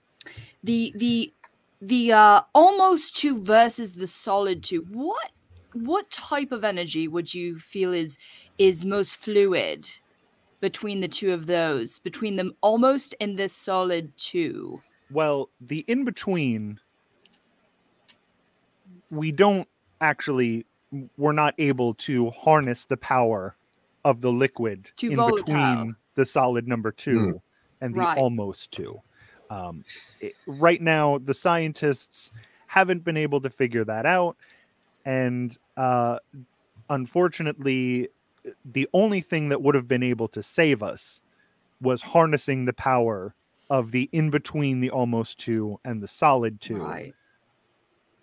the 0.65 0.93
the 0.97 1.35
the 1.81 2.13
uh, 2.13 2.43
almost 2.55 3.17
two 3.17 3.43
versus 3.43 3.95
the 3.95 4.07
solid 4.09 4.63
two. 4.65 4.87
What 4.91 5.31
what 5.73 6.11
type 6.11 6.53
of 6.53 6.65
energy 6.65 7.09
would 7.09 7.33
you 7.33 7.59
feel 7.59 7.93
is 7.93 8.19
is 8.59 8.85
most 8.85 9.17
fluid 9.17 9.89
between 10.61 11.01
the 11.01 11.09
two 11.09 11.33
of 11.33 11.47
those, 11.47 11.99
between 12.01 12.37
them 12.37 12.53
almost 12.61 13.15
in 13.21 13.37
this 13.37 13.55
solid 13.55 14.13
two? 14.17 14.81
Well, 15.11 15.49
the 15.61 15.81
in 15.89 16.05
between, 16.05 16.79
we 19.11 19.33
don't 19.33 19.67
actually, 20.01 20.67
we're 21.17 21.33
not 21.33 21.55
able 21.59 21.95
to 21.95 22.31
harness 22.31 22.85
the 22.85 22.97
power 22.97 23.57
of 24.05 24.21
the 24.21 24.33
liquid 24.33 24.91
Too 24.97 25.11
in 25.11 25.17
volatile. 25.17 25.45
between 25.45 25.97
the 26.15 26.27
solid 26.27 26.67
number 26.69 26.91
two 26.93 27.41
and 27.81 27.95
the 27.95 28.01
Right. 28.01 28.19
almost 28.19 28.71
two. 28.73 29.01
Um, 29.51 29.85
it- 30.21 30.35
right 30.47 30.81
now, 30.81 31.19
the 31.19 31.35
scientists 31.35 32.31
haven't 32.67 33.03
been 33.05 33.17
able 33.17 33.41
to 33.41 33.51
figure 33.51 33.85
that 33.85 34.07
out. 34.07 34.37
And 35.05 35.57
uh, 35.77 36.19
unfortunately, 36.89 38.09
the 38.65 38.89
only 38.93 39.21
thing 39.21 39.49
that 39.51 39.63
would 39.63 39.75
have 39.75 39.89
been 39.89 40.03
able 40.03 40.29
to 40.29 40.43
save 40.43 40.83
us 40.83 41.21
was 41.81 42.03
harnessing 42.03 42.65
the 42.65 42.73
power 42.73 43.35
of 43.71 43.93
the 43.93 44.09
in 44.13 44.31
between 44.31 44.81
the 44.81 44.91
almost 44.91 45.39
two 45.39 45.79
and 45.85 46.03
the 46.03 46.09
solid 46.09 46.61
two. 46.61 46.77
Right. 46.77 47.15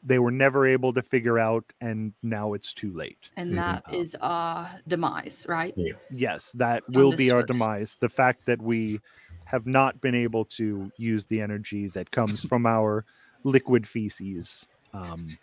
They 0.03 0.19
were 0.19 0.31
never 0.31 0.65
able 0.65 0.93
to 0.93 1.01
figure 1.01 1.39
out, 1.39 1.65
and 1.81 2.13
now 2.23 2.53
it's 2.53 2.73
too 2.73 2.93
late. 2.93 3.31
And 3.35 3.51
Mhm. 3.51 3.55
that 3.57 3.83
is 3.93 4.15
our 4.21 4.69
demise, 4.87 5.45
right? 5.49 5.75
Yes, 6.11 6.51
that 6.53 6.83
will 6.89 7.11
be 7.11 7.31
our 7.31 7.43
demise. 7.43 7.97
The 7.99 8.09
fact 8.09 8.45
that 8.45 8.61
we 8.61 8.99
have 9.45 9.65
not 9.65 9.99
been 10.01 10.15
able 10.15 10.45
to 10.45 10.91
use 10.97 11.25
the 11.27 11.41
energy 11.41 11.87
that 11.89 12.11
comes 12.11 12.43
from 12.43 12.65
our 12.65 13.05
liquid 13.43 13.87
feces 13.87 14.67
um, 14.93 15.37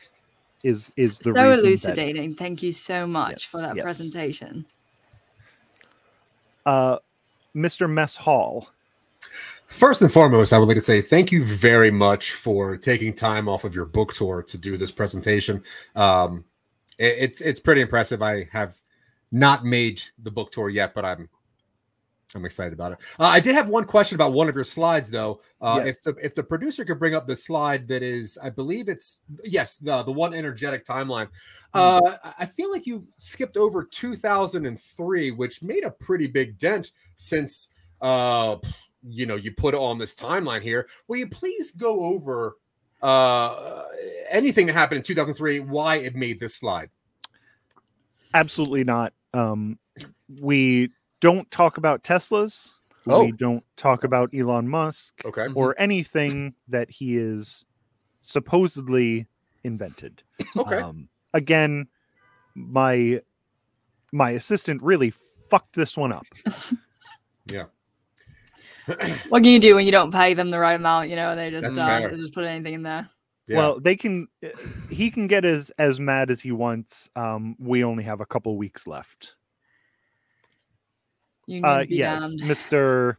is 0.64 0.90
is 0.97 1.18
the 1.18 1.25
so 1.25 1.30
reason 1.33 1.44
that- 1.62 1.68
elucidating. 1.68 2.35
Thank 2.35 2.62
you 2.62 2.73
so 2.73 3.06
much 3.06 3.44
Yes, 3.44 3.44
for 3.44 3.59
that 3.61 3.76
yes. 3.76 3.85
presentation. 3.85 4.64
uh, 6.66 6.99
Mr. 7.54 7.88
Mess 7.88 8.16
Hall. 8.16 8.68
First 9.66 10.02
and 10.02 10.12
foremost, 10.12 10.52
I 10.52 10.59
would 10.59 10.68
like 10.68 10.76
to 10.76 10.80
say 10.80 11.00
thank 11.00 11.33
you 11.33 11.44
very 11.44 11.90
much 11.90 12.33
for 12.33 12.76
taking 12.76 13.12
time 13.12 13.49
off 13.49 13.64
of 13.64 13.75
your 13.75 13.85
book 13.87 14.12
tour 14.14 14.42
to 14.42 14.59
do 14.59 14.76
this 14.76 14.90
presentation. 14.90 15.62
Um, 15.97 16.44
it- 16.99 17.16
it's 17.18 17.40
it's 17.40 17.61
pretty 17.61 17.80
impressive. 17.80 18.23
I 18.23 18.49
have 18.52 18.80
not 19.33 19.64
made 19.64 20.02
the 20.23 20.30
book 20.30 20.52
tour 20.52 20.68
yet, 20.68 20.94
but 20.94 21.04
I'm 21.04 21.28
I'm 22.35 22.45
excited 22.45 22.73
about 22.73 22.93
it. 22.93 22.99
Uh, 23.19 23.25
I 23.25 23.38
did 23.38 23.55
have 23.55 23.69
one 23.69 23.85
question 23.85 24.17
about 24.17 24.33
one 24.33 24.49
of 24.49 24.55
your 24.57 24.64
slides, 24.64 25.09
though. 25.11 25.41
Uh, 25.61 25.83
Yes. 25.85 25.97
If 25.99 26.03
the 26.17 26.25
if 26.26 26.35
the 26.35 26.43
producer 26.43 26.85
could 26.85 26.99
bring 26.99 27.14
up 27.14 27.26
the 27.26 27.37
slide 27.37 27.87
that 27.88 28.03
is, 28.03 28.37
I 28.43 28.50
believe 28.50 28.88
it's 28.88 29.21
yes, 29.45 29.76
the 29.76 30.03
the 30.03 30.12
one 30.12 30.35
energetic 30.35 30.85
timeline. 30.85 31.29
Uh, 31.73 32.00
I- 32.25 32.35
I 32.41 32.47
feel 32.47 32.71
like 32.73 32.87
you 32.87 33.07
skipped 33.19 33.57
over 33.57 33.85
2003, 33.85 35.31
which 35.31 35.62
made 35.62 35.85
a 35.85 35.91
pretty 35.91 36.26
big 36.26 36.59
dent 36.59 36.91
since 37.14 37.69
uh 38.00 38.57
you 39.07 39.25
know 39.26 39.37
you 39.37 39.53
put 39.53 39.75
on 39.75 39.99
this 39.99 40.14
timeline 40.17 40.61
here. 40.62 40.88
Will 41.07 41.17
you 41.19 41.29
please 41.29 41.71
go 41.71 42.00
over 42.00 42.57
uh 43.03 43.85
anything 44.29 44.67
that 44.67 44.73
happened 44.73 44.97
in 44.99 45.03
2003, 45.05 45.61
why 45.61 45.97
it 45.97 46.17
made 46.17 46.41
this 46.41 46.57
slide? 46.57 46.91
Absolutely 48.35 48.83
not. 48.83 49.12
Um, 49.33 49.79
we 50.41 50.91
don't 51.21 51.50
talk 51.50 51.78
about 51.78 52.02
Teslas. 52.02 52.73
Oh. 53.06 53.25
We 53.25 53.33
don't 53.33 53.62
talk 53.76 54.04
about 54.04 54.30
Elon 54.35 54.68
Musk 54.68 55.14
Okay. 55.25 55.49
or 55.54 55.75
anything 55.78 56.54
that 56.68 56.90
he 56.90 57.16
is 57.18 57.64
supposedly 58.20 59.27
invented. 59.62 60.22
Okay. 60.57 60.79
Um, 60.79 61.09
again, 61.35 61.87
my 62.55 63.20
my 64.12 64.31
assistant 64.31 64.83
really 64.83 65.12
fucked 65.50 65.74
this 65.74 65.96
one 65.96 66.12
up. 66.12 66.24
Yeah. 67.53 67.64
what 69.29 69.42
can 69.42 69.53
you 69.53 69.59
do 69.61 69.74
when 69.74 69.85
you 69.85 69.92
don't 69.92 70.11
pay 70.12 70.33
them 70.33 70.50
the 70.50 70.59
right 70.59 70.74
amount? 70.81 71.11
You 71.11 71.16
know, 71.16 71.37
they 71.37 71.50
just 71.50 71.79
uh, 71.79 72.00
they 72.09 72.16
just 72.16 72.33
put 72.33 72.44
anything 72.44 72.72
in 72.72 72.83
there. 72.83 73.09
Yeah. 73.46 73.59
Well, 73.59 73.81
they 73.81 73.96
can. 73.96 74.29
uh, 74.42 74.48
He 74.88 75.11
can 75.11 75.27
get 75.27 75.44
as 75.44 75.70
as 75.79 76.00
mad 76.00 76.31
as 76.31 76.40
he 76.40 76.53
wants. 76.53 77.11
Um, 77.16 77.55
we 77.59 77.85
only 77.85 78.03
have 78.05 78.22
a 78.22 78.27
couple 78.27 78.57
weeks 78.57 78.87
left. 78.87 79.37
Unions 81.46 81.85
Uh, 81.85 81.85
yes, 81.88 82.20
damned. 82.20 82.40
Mister 82.46 83.18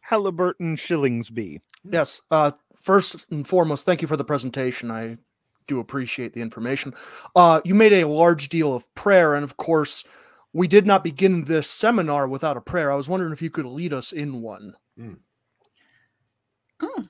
Halliburton 0.00 0.76
Shillingsby. 0.76 1.60
Yes. 1.90 2.22
Uh, 2.30 2.50
first 2.76 3.30
and 3.30 3.46
foremost, 3.46 3.86
thank 3.86 4.02
you 4.02 4.08
for 4.08 4.16
the 4.16 4.24
presentation. 4.24 4.90
I 4.90 5.18
do 5.66 5.80
appreciate 5.80 6.34
the 6.34 6.42
information. 6.42 6.92
Uh, 7.34 7.60
you 7.64 7.74
made 7.74 7.92
a 7.92 8.06
large 8.06 8.48
deal 8.50 8.74
of 8.74 8.92
prayer, 8.94 9.34
and 9.34 9.44
of 9.44 9.56
course, 9.56 10.04
we 10.52 10.68
did 10.68 10.86
not 10.86 11.02
begin 11.02 11.44
this 11.44 11.70
seminar 11.70 12.28
without 12.28 12.56
a 12.56 12.60
prayer. 12.60 12.92
I 12.92 12.96
was 12.96 13.08
wondering 13.08 13.32
if 13.32 13.40
you 13.42 13.50
could 13.50 13.66
lead 13.66 13.92
us 13.92 14.12
in 14.12 14.42
one. 14.42 14.76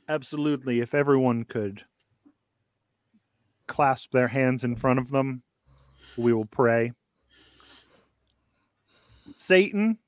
Absolutely. 0.09 0.81
If 0.81 0.95
everyone 0.95 1.45
could 1.45 1.83
clasp 3.67 4.13
their 4.13 4.29
hands 4.29 4.63
in 4.63 4.77
front 4.77 4.99
of 4.99 5.11
them, 5.11 5.43
we 6.17 6.33
will 6.33 6.47
pray. 6.47 6.93
Satan, 9.37 9.99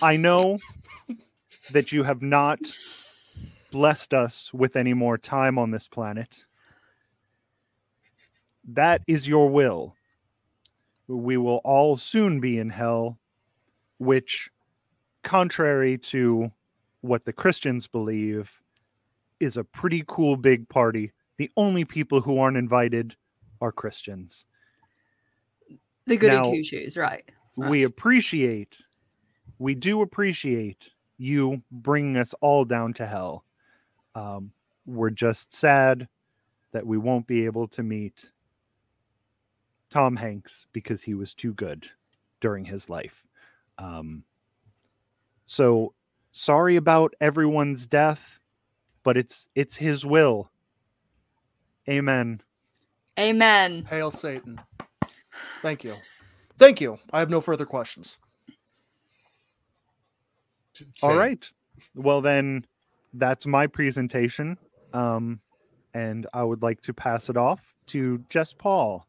I 0.00 0.16
know 0.16 0.58
that 1.72 1.92
you 1.92 2.02
have 2.02 2.22
not 2.22 2.60
blessed 3.70 4.14
us 4.14 4.52
with 4.54 4.76
any 4.76 4.94
more 4.94 5.18
time 5.18 5.58
on 5.58 5.70
this 5.70 5.88
planet. 5.88 6.44
That 8.66 9.02
is 9.06 9.26
your 9.26 9.48
will. 9.48 9.94
We 11.06 11.36
will 11.36 11.60
all 11.64 11.96
soon 11.96 12.38
be 12.40 12.58
in 12.58 12.70
hell, 12.70 13.18
which, 13.98 14.50
contrary 15.22 15.98
to 15.98 16.52
what 17.00 17.24
the 17.24 17.32
Christians 17.32 17.86
believe, 17.86 18.50
is 19.40 19.56
a 19.56 19.64
pretty 19.64 20.04
cool 20.06 20.36
big 20.36 20.68
party. 20.68 21.12
The 21.38 21.50
only 21.56 21.84
people 21.84 22.20
who 22.20 22.38
aren't 22.38 22.56
invited 22.56 23.16
are 23.60 23.72
Christians. 23.72 24.44
the 26.06 26.16
goody 26.16 26.42
two 26.42 26.64
shoes, 26.64 26.96
right? 26.96 27.24
We 27.56 27.84
appreciate, 27.84 28.80
we 29.58 29.74
do 29.74 30.02
appreciate 30.02 30.90
you 31.18 31.62
bringing 31.70 32.16
us 32.16 32.34
all 32.40 32.64
down 32.64 32.92
to 32.94 33.06
hell. 33.06 33.44
Um, 34.14 34.52
we're 34.86 35.10
just 35.10 35.52
sad 35.52 36.08
that 36.72 36.86
we 36.86 36.98
won't 36.98 37.26
be 37.26 37.44
able 37.44 37.68
to 37.68 37.82
meet 37.82 38.30
Tom 39.90 40.16
Hanks 40.16 40.66
because 40.72 41.02
he 41.02 41.14
was 41.14 41.34
too 41.34 41.52
good 41.54 41.88
during 42.40 42.64
his 42.64 42.88
life. 42.88 43.24
Um, 43.78 44.24
so 45.46 45.94
sorry 46.32 46.76
about 46.76 47.14
everyone's 47.20 47.86
death, 47.86 48.38
but 49.02 49.16
it's 49.16 49.48
it's 49.54 49.76
his 49.76 50.04
will. 50.04 50.50
Amen. 51.88 52.42
Amen. 53.18 53.86
Hail 53.88 54.10
Satan. 54.10 54.60
Thank 55.62 55.84
you. 55.84 55.94
Thank 56.58 56.80
you. 56.80 56.98
I 57.12 57.20
have 57.20 57.30
no 57.30 57.40
further 57.40 57.64
questions. 57.64 58.18
All 61.02 61.10
Same. 61.10 61.18
right. 61.18 61.50
Well 61.94 62.20
then 62.20 62.64
that's 63.14 63.46
my 63.46 63.66
presentation. 63.66 64.58
Um 64.92 65.40
and 65.94 66.26
I 66.32 66.42
would 66.42 66.62
like 66.62 66.80
to 66.82 66.92
pass 66.94 67.28
it 67.28 67.36
off 67.36 67.74
to 67.88 68.22
Jess 68.28 68.52
Paul. 68.52 69.06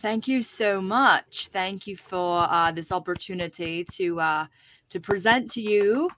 Thank 0.00 0.26
you 0.26 0.42
so 0.42 0.80
much. 0.80 1.48
Thank 1.52 1.86
you 1.86 1.96
for 1.96 2.46
uh, 2.50 2.72
this 2.72 2.90
opportunity 2.90 3.84
to 3.92 4.20
uh, 4.20 4.46
to 4.88 5.00
present 5.00 5.50
to 5.52 5.60
you 5.60 6.10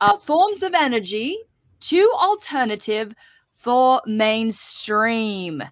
uh, 0.00 0.16
forms 0.16 0.62
of 0.62 0.74
energy, 0.74 1.38
two 1.80 2.10
alternative 2.14 3.14
for 3.50 4.00
mainstream. 4.06 5.62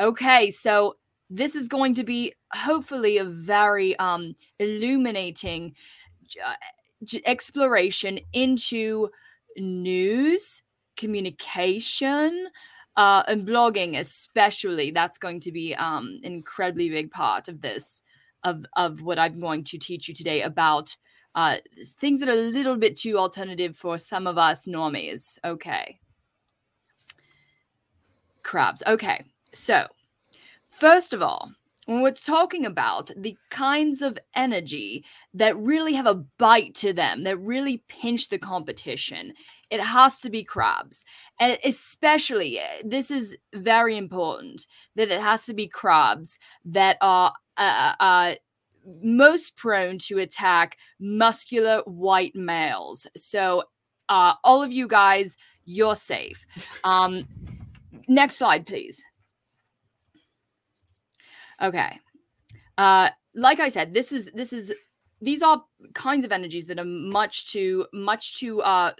Okay, 0.00 0.50
so 0.50 0.96
this 1.30 1.54
is 1.54 1.66
going 1.66 1.94
to 1.94 2.04
be 2.04 2.34
hopefully 2.52 3.18
a 3.18 3.24
very 3.24 3.96
um, 3.98 4.34
illuminating 4.58 5.70
j- 5.70 5.72
uh, 5.72 5.72
j- 5.72 5.74
exploration 7.24 8.20
into 8.32 9.08
news, 9.56 10.62
communication, 10.96 12.48
uh, 12.96 13.22
and 13.26 13.46
blogging 13.46 13.98
especially. 13.98 14.90
That's 14.90 15.18
going 15.18 15.40
to 15.40 15.52
be 15.52 15.74
um 15.74 16.20
an 16.22 16.32
incredibly 16.32 16.90
big 16.90 17.10
part 17.10 17.48
of 17.48 17.60
this 17.60 18.02
of 18.44 18.64
of 18.76 19.02
what 19.02 19.18
i'm 19.18 19.40
going 19.40 19.64
to 19.64 19.78
teach 19.78 20.08
you 20.08 20.14
today 20.14 20.42
about 20.42 20.96
uh 21.34 21.56
things 21.98 22.20
that 22.20 22.28
are 22.28 22.32
a 22.32 22.50
little 22.50 22.76
bit 22.76 22.96
too 22.96 23.16
alternative 23.18 23.76
for 23.76 23.98
some 23.98 24.26
of 24.26 24.36
us 24.38 24.66
normies. 24.66 25.38
Okay. 25.44 25.98
Crabs. 28.42 28.82
Okay. 28.86 29.24
So 29.54 29.86
first 30.64 31.12
of 31.12 31.22
all 31.22 31.52
when 31.86 32.02
we're 32.02 32.12
talking 32.12 32.64
about 32.64 33.10
the 33.16 33.36
kinds 33.50 34.02
of 34.02 34.18
energy 34.34 35.04
that 35.34 35.56
really 35.56 35.94
have 35.94 36.06
a 36.06 36.24
bite 36.38 36.74
to 36.76 36.92
them, 36.92 37.24
that 37.24 37.38
really 37.38 37.82
pinch 37.88 38.28
the 38.28 38.38
competition, 38.38 39.32
it 39.70 39.80
has 39.80 40.20
to 40.20 40.30
be 40.30 40.44
crabs. 40.44 41.04
And 41.40 41.58
especially, 41.64 42.60
eh, 42.60 42.82
this 42.84 43.10
is 43.10 43.36
very 43.54 43.96
important 43.96 44.66
that 44.94 45.10
it 45.10 45.20
has 45.20 45.44
to 45.46 45.54
be 45.54 45.66
crabs 45.66 46.38
that 46.64 46.98
are 47.00 47.32
uh, 47.56 47.94
uh, 47.98 48.34
most 49.02 49.56
prone 49.56 49.98
to 49.98 50.18
attack 50.18 50.76
muscular 51.00 51.82
white 51.86 52.34
males. 52.34 53.06
So, 53.16 53.64
uh, 54.08 54.34
all 54.44 54.62
of 54.62 54.72
you 54.72 54.86
guys, 54.86 55.36
you're 55.64 55.96
safe. 55.96 56.46
Um, 56.84 57.26
next 58.08 58.36
slide, 58.36 58.66
please. 58.66 59.02
Okay. 61.62 61.98
Uh, 62.76 63.10
like 63.34 63.60
I 63.60 63.68
said, 63.68 63.94
this 63.94 64.12
is 64.12 64.30
this 64.34 64.52
is 64.52 64.72
these 65.22 65.42
are 65.42 65.62
kinds 65.94 66.24
of 66.24 66.32
energies 66.32 66.66
that 66.66 66.78
are 66.78 66.84
much 66.84 67.52
too 67.52 67.86
much 67.92 68.38
too 68.38 68.60
uh 68.62 68.92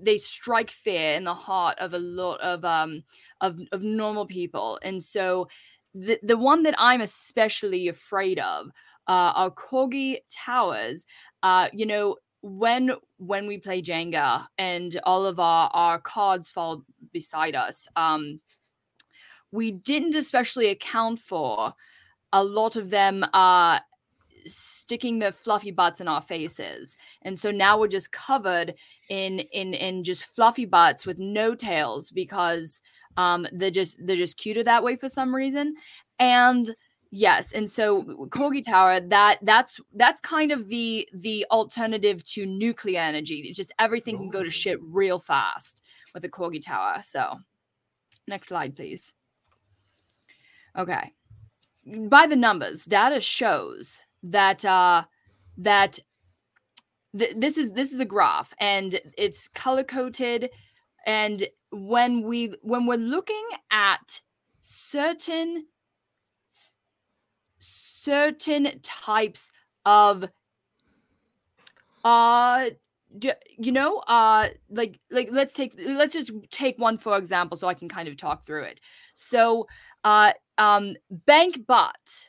they 0.00 0.16
strike 0.16 0.70
fear 0.70 1.14
in 1.14 1.24
the 1.24 1.34
heart 1.34 1.78
of 1.78 1.92
a 1.92 1.98
lot 1.98 2.40
of 2.40 2.64
um 2.64 3.04
of 3.40 3.60
of 3.70 3.82
normal 3.82 4.26
people 4.26 4.80
and 4.82 5.00
so 5.02 5.46
the 5.94 6.18
the 6.22 6.36
one 6.36 6.62
that 6.62 6.74
i'm 6.78 7.00
especially 7.00 7.88
afraid 7.88 8.38
of 8.38 8.66
uh 9.06 9.32
are 9.36 9.50
corgi 9.50 10.16
towers 10.30 11.06
uh 11.42 11.68
you 11.72 11.86
know 11.86 12.16
when 12.42 12.92
when 13.18 13.46
we 13.46 13.58
play 13.58 13.80
jenga 13.82 14.46
and 14.58 14.98
all 15.04 15.26
of 15.26 15.38
our 15.38 15.70
our 15.74 16.00
cards 16.00 16.50
fall 16.50 16.82
beside 17.12 17.54
us 17.54 17.86
um 17.94 18.40
we 19.50 19.70
didn't 19.70 20.14
especially 20.14 20.68
account 20.68 21.18
for 21.18 21.72
a 22.32 22.44
lot 22.44 22.76
of 22.76 22.90
them 22.90 23.24
are 23.32 23.80
sticking 24.44 25.18
their 25.18 25.32
fluffy 25.32 25.70
butts 25.70 26.00
in 26.00 26.08
our 26.08 26.20
faces. 26.20 26.96
And 27.22 27.38
so 27.38 27.50
now 27.50 27.78
we're 27.78 27.88
just 27.88 28.12
covered 28.12 28.74
in 29.08 29.40
in 29.52 29.74
in 29.74 30.04
just 30.04 30.24
fluffy 30.24 30.64
butts 30.64 31.06
with 31.06 31.18
no 31.18 31.54
tails 31.54 32.10
because 32.10 32.80
um 33.16 33.46
they're 33.52 33.70
just 33.70 33.98
they're 34.06 34.16
just 34.16 34.38
cuter 34.38 34.62
that 34.64 34.82
way 34.82 34.96
for 34.96 35.08
some 35.08 35.34
reason. 35.34 35.74
And 36.18 36.74
yes 37.10 37.52
and 37.52 37.70
so 37.70 38.02
corgi 38.28 38.62
tower 38.62 39.00
that 39.00 39.38
that's 39.40 39.80
that's 39.94 40.20
kind 40.20 40.52
of 40.52 40.68
the 40.68 41.08
the 41.14 41.46
alternative 41.50 42.24
to 42.24 42.46
nuclear 42.46 43.00
energy. 43.00 43.52
Just 43.54 43.72
everything 43.78 44.16
can 44.16 44.30
go 44.30 44.42
to 44.42 44.50
shit 44.50 44.78
real 44.82 45.18
fast 45.18 45.82
with 46.14 46.24
a 46.24 46.28
corgi 46.28 46.64
tower. 46.64 47.00
So 47.02 47.38
next 48.26 48.48
slide 48.48 48.76
please. 48.76 49.14
Okay 50.76 51.12
by 52.08 52.26
the 52.26 52.36
numbers, 52.36 52.84
data 52.84 53.20
shows 53.20 54.00
that 54.22 54.64
uh, 54.64 55.04
that 55.58 55.98
th- 57.16 57.34
this 57.36 57.58
is 57.58 57.72
this 57.72 57.92
is 57.92 58.00
a 58.00 58.04
graph 58.04 58.54
and 58.60 59.00
it's 59.16 59.48
color 59.48 59.84
coded. 59.84 60.50
And 61.06 61.48
when 61.70 62.22
we 62.22 62.54
when 62.62 62.86
we're 62.86 62.96
looking 62.98 63.46
at 63.70 64.20
certain 64.60 65.66
certain 67.58 68.80
types 68.82 69.50
of 69.84 70.28
uh 72.04 72.70
you 73.20 73.72
know 73.72 73.98
uh 74.06 74.48
like 74.70 75.00
like 75.10 75.28
let's 75.32 75.54
take 75.54 75.74
let's 75.78 76.12
just 76.12 76.30
take 76.50 76.78
one 76.78 76.98
for 76.98 77.16
example 77.16 77.56
so 77.56 77.66
i 77.66 77.74
can 77.74 77.88
kind 77.88 78.06
of 78.06 78.16
talk 78.16 78.44
through 78.44 78.62
it 78.62 78.80
so 79.14 79.66
uh 80.08 80.32
um, 80.56 80.96
bank 81.10 81.66
butt, 81.66 82.26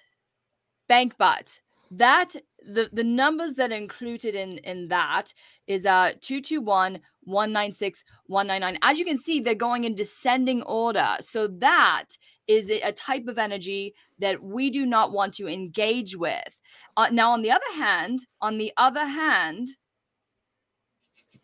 bank 0.88 1.18
butt. 1.18 1.60
That 1.92 2.36
the 2.68 2.90
the 2.92 3.04
numbers 3.04 3.56
that 3.56 3.72
are 3.72 3.76
included 3.76 4.36
in 4.36 4.58
in 4.60 4.90
that 4.90 5.34
is 5.66 5.86
uh 5.86 6.12
221 6.22 7.00
196 7.24 8.04
199 8.28 8.80
as 8.82 9.00
you 9.00 9.06
can 9.06 9.18
see 9.18 9.40
they're 9.40 9.56
going 9.56 9.86
in 9.86 9.96
descending 9.96 10.62
order. 10.64 11.16
So 11.22 11.48
that 11.48 12.06
is 12.48 12.70
a 12.70 12.92
type 12.92 13.28
of 13.28 13.38
energy 13.38 13.94
that 14.20 14.44
we 14.44 14.70
do 14.70 14.86
not 14.86 15.12
want 15.12 15.34
to 15.36 15.48
engage 15.48 16.16
with. 16.16 16.62
Uh, 16.98 17.08
now 17.12 17.32
on 17.32 17.42
the 17.42 17.52
other 17.52 17.74
hand 17.76 18.20
on 18.42 18.58
the 18.58 18.74
other 18.78 19.06
hand 19.06 19.70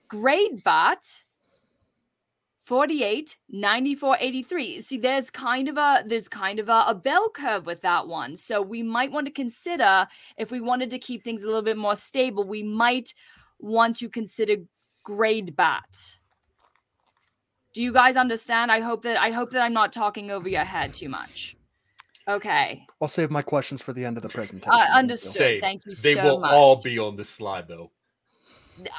grade 0.08 0.64
butt 0.64 1.04
48 2.66 3.38
94 3.50 4.18
83 4.20 4.82
see 4.82 4.98
there's 4.98 5.30
kind 5.30 5.70
of 5.70 5.78
a 5.78 6.04
there's 6.08 6.28
kind 6.28 6.60
of 6.60 6.68
a, 6.68 6.86
a, 6.88 6.96
bell 6.96 7.30
curve 7.30 7.68
with 7.68 7.82
that 7.82 8.08
one. 8.08 8.36
So 8.36 8.60
we 8.60 8.82
might 8.82 9.12
want 9.12 9.28
to 9.28 9.32
consider 9.32 10.08
if 10.38 10.50
we 10.50 10.62
wanted 10.62 10.90
to 10.90 11.00
keep 11.00 11.24
things 11.24 11.44
a 11.44 11.46
little 11.46 11.62
bit 11.62 11.78
more 11.78 11.96
stable 11.96 12.44
we 12.44 12.64
might 12.64 13.14
want 13.60 13.96
to 13.98 14.10
consider 14.10 14.56
grade 15.04 15.56
bat. 15.56 16.18
Do 17.74 17.84
you 17.84 17.94
guys 17.94 18.16
understand? 18.16 18.72
I 18.72 18.80
hope 18.80 19.04
that 19.04 19.18
i 19.18 19.30
hope 19.30 19.52
that 19.52 19.62
i'm 19.62 19.74
not 19.74 19.92
talking 19.92 20.32
over 20.32 20.50
your 20.50 20.64
head 20.64 20.94
too 20.94 21.10
much. 21.10 21.56
Okay. 22.28 22.84
I'll 23.00 23.08
save 23.08 23.30
my 23.30 23.44
questions 23.44 23.84
for 23.84 23.94
the 23.94 24.04
end 24.04 24.18
of 24.18 24.24
the 24.24 24.30
presentation. 24.30 24.72
Uh, 24.74 24.88
understood. 24.92 25.34
Same. 25.34 25.62
thank 25.62 25.86
you 25.86 25.94
so 25.94 26.10
much. 26.10 26.16
they 26.16 26.20
so 26.20 26.28
will 26.28 26.40
much. 26.40 26.52
all 26.52 26.76
be 26.78 26.98
on 26.98 27.16
this 27.16 27.30
slide 27.30 27.68
though. 27.68 27.92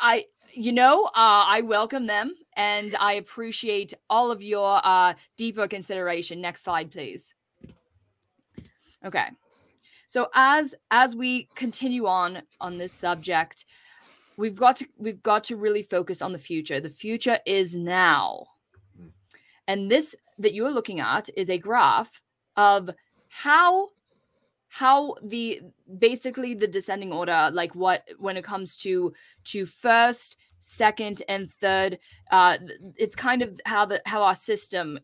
I 0.01 0.27
you 0.53 0.73
know, 0.73 1.07
uh, 1.07 1.11
I 1.49 1.63
welcome 1.63 2.07
them 2.07 2.33
and 2.57 2.97
I 2.97 3.15
appreciate 3.15 3.95
all 4.11 4.31
of 4.31 4.43
your 4.43 4.81
uh, 4.83 5.15
deeper 5.37 5.69
consideration. 5.69 6.41
Next 6.41 6.65
slide, 6.65 6.91
please. 6.91 7.35
Okay. 9.05 9.29
So 10.07 10.29
as 10.35 10.75
as 10.91 11.15
we 11.15 11.49
continue 11.55 12.07
on 12.07 12.43
on 12.61 12.79
this 12.79 12.93
subject, 12.93 13.67
we've 14.37 14.57
got 14.57 14.77
to 14.77 14.87
we've 14.99 15.23
got 15.23 15.45
to 15.45 15.57
really 15.57 15.83
focus 15.83 16.23
on 16.23 16.33
the 16.33 16.39
future. 16.39 16.81
The 16.81 16.89
future 16.89 17.39
is 17.45 17.77
now. 17.77 18.47
Hmm. 18.97 19.09
And 19.69 19.91
this 19.91 20.17
that 20.39 20.55
you're 20.55 20.71
looking 20.71 21.01
at 21.01 21.29
is 21.37 21.51
a 21.51 21.59
graph 21.59 22.21
of 22.57 22.91
how 23.29 23.91
how 24.69 25.15
the 25.23 25.61
basically 25.99 26.55
the 26.55 26.67
descending 26.67 27.13
order 27.13 27.51
like 27.53 27.75
what 27.75 28.03
when 28.19 28.37
it 28.37 28.45
comes 28.45 28.77
to 28.77 29.13
to 29.45 29.65
first 29.65 30.37
second 30.69 31.23
and 31.29 31.53
third 31.53 31.97
uh 32.33 32.59
it's 32.97 33.15
kind 33.15 33.41
of 33.41 33.61
how 33.65 33.85
the 33.85 34.03
how 34.05 34.23
our 34.23 34.35
system 34.35 34.99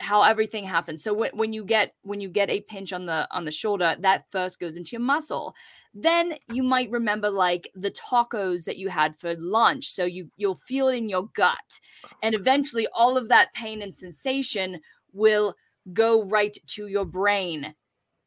how 0.00 0.22
everything 0.22 0.64
happens. 0.64 1.02
So 1.02 1.14
when, 1.14 1.30
when 1.34 1.52
you 1.52 1.64
get 1.64 1.94
when 2.02 2.20
you 2.20 2.28
get 2.28 2.50
a 2.50 2.60
pinch 2.62 2.92
on 2.92 3.06
the 3.06 3.28
on 3.30 3.44
the 3.44 3.50
shoulder 3.50 3.96
that 4.00 4.24
first 4.30 4.60
goes 4.60 4.76
into 4.76 4.92
your 4.92 5.00
muscle. 5.00 5.54
Then 5.94 6.34
you 6.48 6.64
might 6.64 6.90
remember 6.90 7.30
like 7.30 7.70
the 7.74 7.92
tacos 7.92 8.64
that 8.64 8.76
you 8.76 8.88
had 8.88 9.16
for 9.16 9.34
lunch. 9.36 9.88
So 9.88 10.04
you 10.04 10.30
you'll 10.36 10.56
feel 10.56 10.88
it 10.88 10.96
in 10.96 11.08
your 11.08 11.28
gut. 11.34 11.80
And 12.22 12.34
eventually 12.34 12.86
all 12.92 13.16
of 13.16 13.28
that 13.28 13.54
pain 13.54 13.82
and 13.82 13.94
sensation 13.94 14.80
will 15.12 15.54
go 15.92 16.24
right 16.24 16.56
to 16.68 16.88
your 16.88 17.04
brain. 17.04 17.74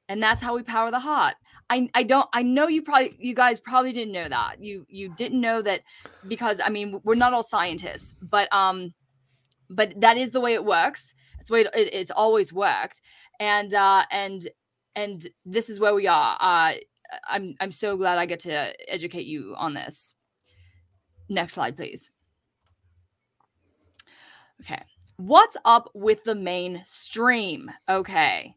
And 0.09 0.23
that's 0.23 0.41
how 0.41 0.55
we 0.55 0.63
power 0.63 0.89
the 0.89 0.99
heart 0.99 1.35
I 1.69 1.89
I 1.93 2.03
don't 2.03 2.27
I 2.33 2.43
know 2.43 2.67
you 2.67 2.81
probably 2.81 3.15
you 3.19 3.33
guys 3.33 3.59
probably 3.59 3.91
didn't 3.91 4.13
know 4.13 4.29
that. 4.29 4.63
You 4.63 4.85
you 4.89 5.09
didn't 5.09 5.41
know 5.41 5.61
that 5.61 5.81
because 6.27 6.59
I 6.63 6.69
mean 6.69 6.99
we're 7.03 7.15
not 7.15 7.33
all 7.33 7.43
scientists, 7.43 8.15
but 8.21 8.51
um 8.53 8.93
but 9.69 9.99
that 9.99 10.17
is 10.17 10.31
the 10.31 10.39
way 10.39 10.53
it 10.53 10.63
works. 10.63 11.13
It's 11.39 11.49
the 11.49 11.53
way 11.53 11.61
it, 11.61 11.71
it's 11.73 12.11
always 12.11 12.53
worked. 12.53 13.01
And 13.39 13.73
uh 13.73 14.03
and 14.11 14.47
and 14.95 15.27
this 15.45 15.69
is 15.69 15.79
where 15.79 15.93
we 15.93 16.07
are. 16.07 16.37
Uh 16.39 16.73
I'm 17.27 17.55
I'm 17.59 17.71
so 17.71 17.97
glad 17.97 18.17
I 18.17 18.25
get 18.25 18.41
to 18.41 18.73
educate 18.91 19.25
you 19.25 19.53
on 19.57 19.73
this. 19.73 20.15
Next 21.29 21.53
slide, 21.53 21.75
please. 21.75 22.11
Okay. 24.61 24.81
What's 25.17 25.57
up 25.65 25.89
with 25.93 26.23
the 26.23 26.35
mainstream? 26.35 27.71
Okay. 27.89 28.55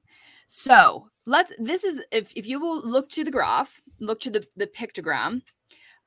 So 0.53 1.09
let's 1.27 1.53
this 1.61 1.85
is 1.85 2.01
if, 2.11 2.33
if 2.35 2.45
you 2.45 2.59
will 2.59 2.81
look 2.81 3.09
to 3.11 3.23
the 3.23 3.31
graph 3.31 3.81
look 4.01 4.19
to 4.19 4.31
the, 4.31 4.45
the 4.57 4.67
pictogram 4.67 5.43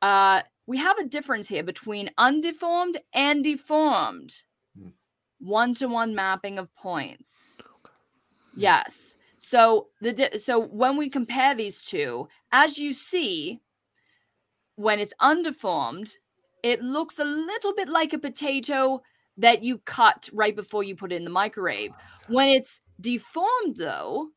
uh 0.02 0.42
we 0.68 0.78
have 0.80 0.98
a 0.98 1.06
difference 1.06 1.48
here 1.48 1.64
between 1.64 2.12
undeformed 2.20 2.98
and 3.14 3.42
deformed. 3.42 4.42
One-to-one 5.40 6.10
hmm. 6.10 6.16
mapping 6.16 6.60
of 6.60 6.76
points. 6.76 7.56
Yes. 8.56 9.16
So 9.38 9.88
the 10.02 10.32
so 10.38 10.60
when 10.60 10.98
we 10.98 11.10
compare 11.10 11.56
these 11.56 11.82
two 11.86 12.28
as 12.52 12.78
you 12.78 12.92
see 12.92 13.62
when 14.76 15.00
it's 15.00 15.14
undeformed 15.22 16.16
it 16.64 16.84
looks 16.84 17.18
a 17.18 17.24
little 17.24 17.74
bit 17.74 17.88
like 17.88 18.12
a 18.12 18.20
potato 18.20 19.02
that 19.38 19.64
you 19.64 19.80
cut 19.80 20.30
right 20.34 20.56
before 20.56 20.84
you 20.84 20.96
put 20.96 21.12
it 21.12 21.16
in 21.16 21.24
the 21.24 21.30
microwave 21.30 21.92
when 22.28 22.48
it's 22.48 22.82
deformed 23.00 23.76
though 23.78 24.30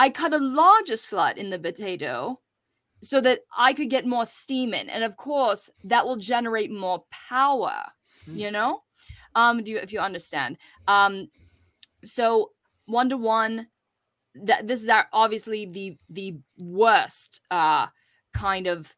I 0.00 0.08
cut 0.08 0.32
a 0.32 0.38
larger 0.38 0.94
slut 0.94 1.36
in 1.36 1.50
the 1.50 1.58
potato 1.58 2.40
so 3.02 3.20
that 3.20 3.40
I 3.56 3.74
could 3.74 3.90
get 3.90 4.06
more 4.06 4.24
steam 4.24 4.72
in. 4.72 4.88
And 4.88 5.04
of 5.04 5.18
course, 5.18 5.68
that 5.84 6.06
will 6.06 6.16
generate 6.16 6.72
more 6.72 7.04
power, 7.10 7.82
mm. 8.26 8.38
you 8.38 8.50
know? 8.50 8.80
Um, 9.34 9.62
do 9.62 9.72
you 9.72 9.78
if 9.78 9.92
you 9.92 10.00
understand. 10.00 10.56
Um, 10.88 11.28
so 12.02 12.52
one 12.86 13.10
to 13.10 13.18
one, 13.18 13.68
that 14.34 14.66
this 14.66 14.82
is 14.82 14.88
our, 14.88 15.06
obviously 15.12 15.66
the 15.66 15.98
the 16.08 16.38
worst 16.58 17.42
uh 17.50 17.88
kind 18.32 18.68
of 18.68 18.94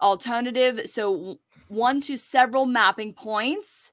alternative 0.00 0.82
so 0.84 1.38
one 1.68 2.02
to 2.02 2.16
several 2.16 2.66
mapping 2.66 3.14
points 3.14 3.92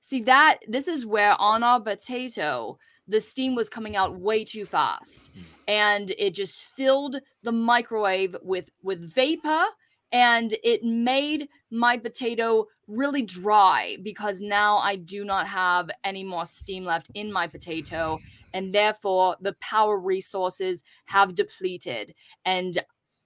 see 0.00 0.20
that 0.22 0.58
this 0.68 0.88
is 0.88 1.06
where 1.06 1.40
on 1.40 1.62
our 1.62 1.80
potato 1.80 2.78
the 3.08 3.20
steam 3.20 3.54
was 3.54 3.68
coming 3.68 3.96
out 3.96 4.18
way 4.18 4.44
too 4.44 4.64
fast 4.64 5.30
hmm. 5.34 5.40
and 5.68 6.12
it 6.18 6.34
just 6.34 6.64
filled 6.64 7.16
the 7.42 7.52
microwave 7.52 8.36
with 8.42 8.70
with 8.82 9.00
vapor 9.14 9.64
and 10.12 10.56
it 10.64 10.82
made 10.82 11.48
my 11.70 11.96
potato 11.96 12.66
really 12.88 13.22
dry 13.22 13.96
because 14.02 14.40
now 14.40 14.78
I 14.78 14.96
do 14.96 15.24
not 15.24 15.46
have 15.46 15.88
any 16.02 16.24
more 16.24 16.46
steam 16.46 16.84
left 16.84 17.10
in 17.14 17.32
my 17.32 17.46
potato 17.46 18.18
and 18.52 18.72
therefore 18.72 19.36
the 19.40 19.54
power 19.60 19.98
resources 19.98 20.84
have 21.06 21.34
depleted 21.34 22.14
and 22.44 22.78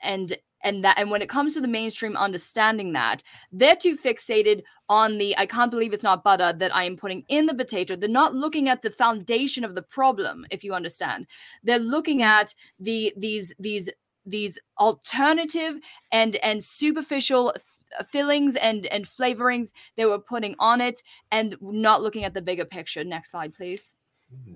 and 0.03 0.37
and 0.65 0.83
that 0.83 0.99
and 0.99 1.11
when 1.11 1.23
it 1.23 1.29
comes 1.29 1.55
to 1.55 1.61
the 1.61 1.69
mainstream 1.69 2.17
understanding 2.17 2.93
that 2.93 3.23
they're 3.53 3.77
too 3.77 3.97
fixated 3.97 4.63
on 4.89 5.19
the 5.19 5.37
i 5.37 5.47
can't 5.47 5.71
believe 5.71 5.93
it's 5.93 6.03
not 6.03 6.25
butter 6.25 6.53
that 6.53 6.75
i 6.75 6.83
am 6.83 6.97
putting 6.97 7.25
in 7.29 7.47
the 7.47 7.55
potato. 7.55 7.97
They're 7.97 8.09
not 8.09 8.35
looking 8.35 8.69
at 8.69 8.83
the 8.83 8.91
foundation 8.91 9.65
of 9.65 9.75
the 9.75 9.83
problem 9.83 10.47
if 10.51 10.65
you 10.65 10.75
understand. 10.75 11.27
They're 11.63 11.79
looking 11.79 12.19
mm-hmm. 12.19 12.41
at 12.41 12.55
the 12.79 13.13
these 13.17 13.53
these 13.59 13.91
these 14.27 14.59
alternative 14.79 15.79
and 16.13 16.37
and 16.37 16.63
superficial 16.65 17.53
f- 17.57 18.09
fillings 18.09 18.57
and 18.57 18.87
and 18.87 19.05
flavorings 19.05 19.73
they 19.97 20.07
were 20.07 20.19
putting 20.19 20.55
on 20.59 20.81
it 20.81 21.03
and 21.31 21.57
not 21.61 22.03
looking 22.03 22.25
at 22.25 22.35
the 22.35 22.43
bigger 22.43 22.65
picture. 22.65 23.05
Next 23.05 23.31
slide 23.33 23.55
please. 23.55 23.97
Mm-hmm. 24.35 24.55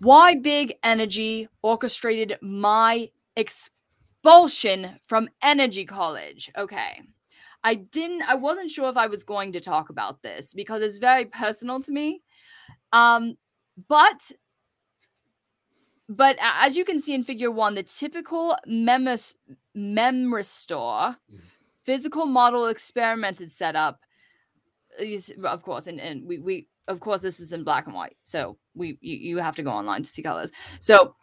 Why 0.00 0.36
big 0.36 0.74
energy 0.82 1.48
orchestrated 1.62 2.38
my 2.40 3.10
expulsion 3.38 4.98
from 5.06 5.28
energy 5.42 5.84
college. 5.84 6.50
Okay. 6.58 7.00
I 7.64 7.74
didn't 7.74 8.22
i 8.22 8.34
wasn't 8.34 8.70
sure 8.70 8.88
if 8.88 8.96
i 8.96 9.06
was 9.08 9.24
going 9.24 9.52
to 9.52 9.60
talk 9.60 9.90
about 9.90 10.22
this 10.22 10.54
because 10.54 10.82
it's 10.82 10.98
very 10.98 11.24
personal 11.26 11.80
to 11.82 11.92
me. 11.92 12.22
Um 12.92 13.36
but 13.88 14.32
but 16.08 16.36
as 16.40 16.76
you 16.76 16.84
can 16.84 17.00
see 17.00 17.14
in 17.14 17.22
figure 17.22 17.50
one 17.50 17.74
the 17.74 17.82
typical 17.82 18.56
memis 18.66 19.34
memristor 19.76 21.16
physical 21.84 22.26
model 22.26 22.66
experimented 22.66 23.50
setup 23.50 24.00
uh, 25.00 25.02
you 25.02 25.16
s- 25.16 25.30
of 25.44 25.62
course 25.62 25.86
and, 25.86 26.00
and 26.00 26.26
we, 26.26 26.38
we 26.38 26.68
of 26.88 27.00
course 27.00 27.20
this 27.20 27.40
is 27.40 27.52
in 27.52 27.64
black 27.64 27.86
and 27.86 27.94
white. 27.94 28.16
So 28.24 28.56
we 28.74 28.98
you, 29.00 29.16
you 29.16 29.38
have 29.38 29.56
to 29.56 29.62
go 29.62 29.70
online 29.70 30.02
to 30.02 30.08
see 30.08 30.22
colors. 30.22 30.50
So 30.80 31.14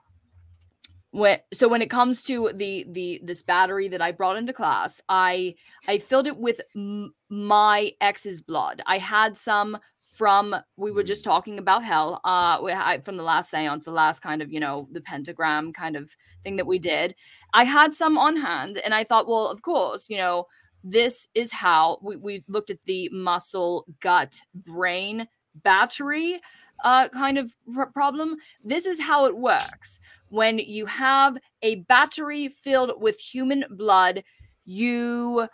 when 1.16 1.40
so 1.54 1.68
when 1.70 1.82
it 1.82 1.90
comes 1.90 2.24
to 2.24 2.52
the 2.54 2.86
the 2.90 3.22
this 3.24 3.42
battery 3.42 3.88
that 3.88 4.02
i 4.02 4.12
brought 4.12 4.36
into 4.36 4.52
class 4.52 5.02
i 5.08 5.56
i 5.88 5.98
filled 5.98 6.28
it 6.28 6.38
with 6.38 6.60
m- 6.76 7.14
my 7.30 7.92
ex's 8.02 8.42
blood. 8.42 8.82
I 8.86 8.98
had 8.98 9.36
some 9.36 9.78
from 10.00 10.56
we 10.78 10.92
were 10.92 11.04
just 11.04 11.24
talking 11.24 11.58
about 11.58 11.84
hell 11.84 12.22
uh 12.24 12.58
from 13.04 13.18
the 13.18 13.24
last 13.24 13.50
seance 13.50 13.84
the 13.84 13.92
last 13.92 14.22
kind 14.22 14.42
of 14.42 14.52
you 14.52 14.60
know 14.60 14.88
the 14.92 15.02
pentagram 15.02 15.74
kind 15.74 15.96
of 15.96 16.12
thing 16.44 16.58
that 16.58 16.68
we 16.68 16.80
did. 16.80 17.16
I 17.54 17.64
had 17.64 17.94
some 17.94 18.18
on 18.18 18.36
hand 18.38 18.78
and 18.78 18.94
i 18.94 19.04
thought 19.04 19.28
well 19.28 19.48
of 19.48 19.62
course 19.62 20.10
you 20.10 20.18
know 20.18 20.46
this 20.84 21.28
is 21.34 21.52
how 21.52 21.98
we, 22.02 22.16
we 22.18 22.44
looked 22.48 22.70
at 22.70 22.84
the 22.86 23.10
muscle 23.12 23.86
gut 24.02 24.40
brain 24.54 25.28
battery 25.64 26.40
uh, 26.84 27.10
kind 27.10 27.38
of 27.38 27.54
pr- 27.74 27.84
problem 27.94 28.36
this 28.64 28.86
is 28.86 29.00
how 29.00 29.26
it 29.26 29.38
works. 29.38 30.00
When 30.30 30.60
you 30.60 30.86
have 30.86 31.38
a 31.62 31.76
battery 31.76 32.48
filled 32.48 33.02
with 33.02 33.20
human 33.20 33.66
blood 33.70 34.24
you 34.66 35.48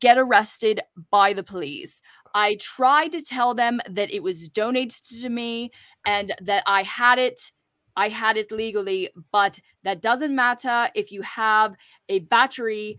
get 0.00 0.18
arrested 0.18 0.80
by 1.10 1.32
the 1.32 1.42
police. 1.42 2.02
I 2.34 2.56
tried 2.56 3.12
to 3.12 3.22
tell 3.22 3.54
them 3.54 3.80
that 3.88 4.12
it 4.12 4.22
was 4.22 4.48
donated 4.48 5.02
to 5.22 5.28
me 5.28 5.70
and 6.06 6.34
that 6.40 6.62
i 6.66 6.82
had 6.82 7.18
it 7.18 7.52
i 7.96 8.08
had 8.08 8.36
it 8.36 8.50
legally 8.52 9.10
but 9.32 9.58
that 9.84 10.02
doesn't 10.02 10.34
matter 10.34 10.88
if 10.94 11.10
you 11.10 11.22
have 11.22 11.74
a 12.08 12.20
battery 12.20 12.98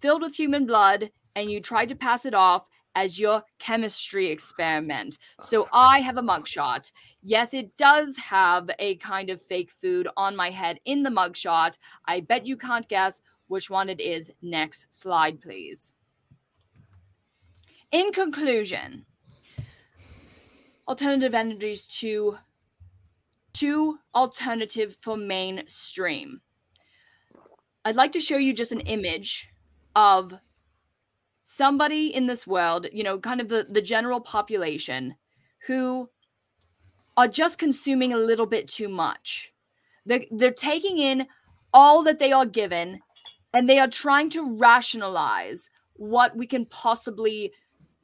filled 0.00 0.22
with 0.22 0.34
human 0.34 0.66
blood 0.66 1.10
and 1.36 1.50
you 1.50 1.60
try 1.60 1.86
to 1.86 1.94
pass 1.94 2.24
it 2.24 2.34
off 2.34 2.64
as 2.94 3.18
your 3.18 3.42
chemistry 3.58 4.26
experiment. 4.28 5.18
Oh, 5.38 5.44
so 5.44 5.68
I 5.72 6.00
have 6.00 6.16
a 6.16 6.22
mugshot. 6.22 6.92
Yes, 7.22 7.54
it 7.54 7.76
does 7.76 8.16
have 8.16 8.70
a 8.78 8.96
kind 8.96 9.30
of 9.30 9.40
fake 9.40 9.70
food 9.70 10.08
on 10.16 10.36
my 10.36 10.50
head 10.50 10.80
in 10.84 11.02
the 11.02 11.10
mugshot. 11.10 11.78
I 12.06 12.20
bet 12.20 12.46
you 12.46 12.56
can't 12.56 12.88
guess 12.88 13.22
which 13.48 13.70
one 13.70 13.88
it 13.88 14.00
is. 14.00 14.32
Next 14.42 14.86
slide, 14.90 15.40
please. 15.40 15.94
In 17.92 18.12
conclusion, 18.12 19.04
alternative 20.86 21.34
energies 21.34 21.86
to 21.88 22.38
two 23.52 23.98
alternative 24.14 24.96
for 25.00 25.16
mainstream. 25.16 26.40
I'd 27.84 27.96
like 27.96 28.12
to 28.12 28.20
show 28.20 28.36
you 28.36 28.52
just 28.52 28.72
an 28.72 28.80
image 28.80 29.48
of 29.96 30.34
somebody 31.50 32.14
in 32.14 32.28
this 32.28 32.46
world, 32.46 32.86
you 32.92 33.02
know, 33.02 33.18
kind 33.18 33.40
of 33.40 33.48
the, 33.48 33.66
the 33.68 33.82
general 33.82 34.20
population 34.20 35.16
who 35.66 36.08
are 37.16 37.26
just 37.26 37.58
consuming 37.58 38.12
a 38.12 38.16
little 38.16 38.46
bit 38.46 38.68
too 38.68 38.88
much. 38.88 39.52
They're, 40.06 40.24
they're 40.30 40.52
taking 40.52 40.98
in 40.98 41.26
all 41.74 42.04
that 42.04 42.20
they 42.20 42.30
are 42.30 42.46
given 42.46 43.00
and 43.52 43.68
they 43.68 43.80
are 43.80 43.88
trying 43.88 44.30
to 44.30 44.56
rationalize 44.58 45.70
what 45.94 46.36
we 46.36 46.46
can 46.46 46.66
possibly 46.66 47.52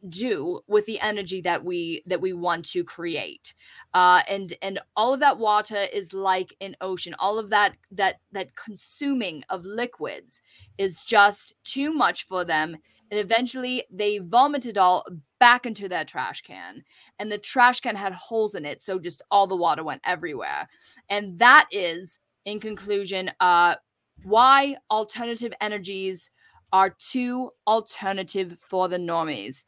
do 0.08 0.60
with 0.66 0.84
the 0.86 1.00
energy 1.00 1.40
that 1.40 1.64
we 1.64 2.02
that 2.06 2.20
we 2.20 2.32
want 2.32 2.64
to 2.64 2.84
create. 2.84 3.54
Uh 3.94 4.22
and 4.28 4.54
and 4.62 4.78
all 4.94 5.14
of 5.14 5.20
that 5.20 5.38
water 5.38 5.86
is 5.92 6.12
like 6.12 6.54
an 6.60 6.76
ocean. 6.80 7.14
All 7.18 7.38
of 7.38 7.48
that 7.50 7.76
that 7.90 8.16
that 8.30 8.54
consuming 8.54 9.42
of 9.48 9.64
liquids 9.64 10.42
is 10.78 11.02
just 11.02 11.54
too 11.64 11.92
much 11.92 12.24
for 12.24 12.44
them 12.44 12.76
and 13.10 13.20
eventually 13.20 13.84
they 13.90 14.18
vomited 14.18 14.78
all 14.78 15.06
back 15.38 15.66
into 15.66 15.88
that 15.88 16.08
trash 16.08 16.42
can. 16.42 16.82
And 17.18 17.30
the 17.30 17.38
trash 17.38 17.80
can 17.80 17.96
had 17.96 18.14
holes 18.14 18.54
in 18.54 18.64
it 18.64 18.80
so 18.80 18.98
just 18.98 19.22
all 19.30 19.46
the 19.46 19.56
water 19.56 19.84
went 19.84 20.02
everywhere. 20.04 20.68
And 21.08 21.38
that 21.38 21.66
is 21.70 22.20
in 22.44 22.60
conclusion 22.60 23.30
uh 23.40 23.74
why 24.22 24.76
alternative 24.90 25.52
energies 25.60 26.30
are 26.72 26.94
too 26.98 27.50
alternative 27.66 28.58
for 28.58 28.88
the 28.88 28.98
normies. 28.98 29.64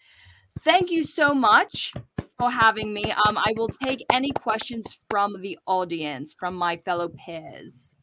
Thank 0.61 0.91
you 0.91 1.05
so 1.05 1.35
much 1.35 1.93
for 2.39 2.51
having 2.51 2.93
me. 2.93 3.13
Um 3.27 3.39
i 3.39 3.53
will 3.57 3.69
take 3.69 4.05
any 4.11 4.31
questions 4.31 4.99
from 5.11 5.41
the 5.43 5.59
audience 5.67 6.35
from 6.39 6.55
my 6.55 6.77
fellow 6.77 7.09
peers 7.09 7.98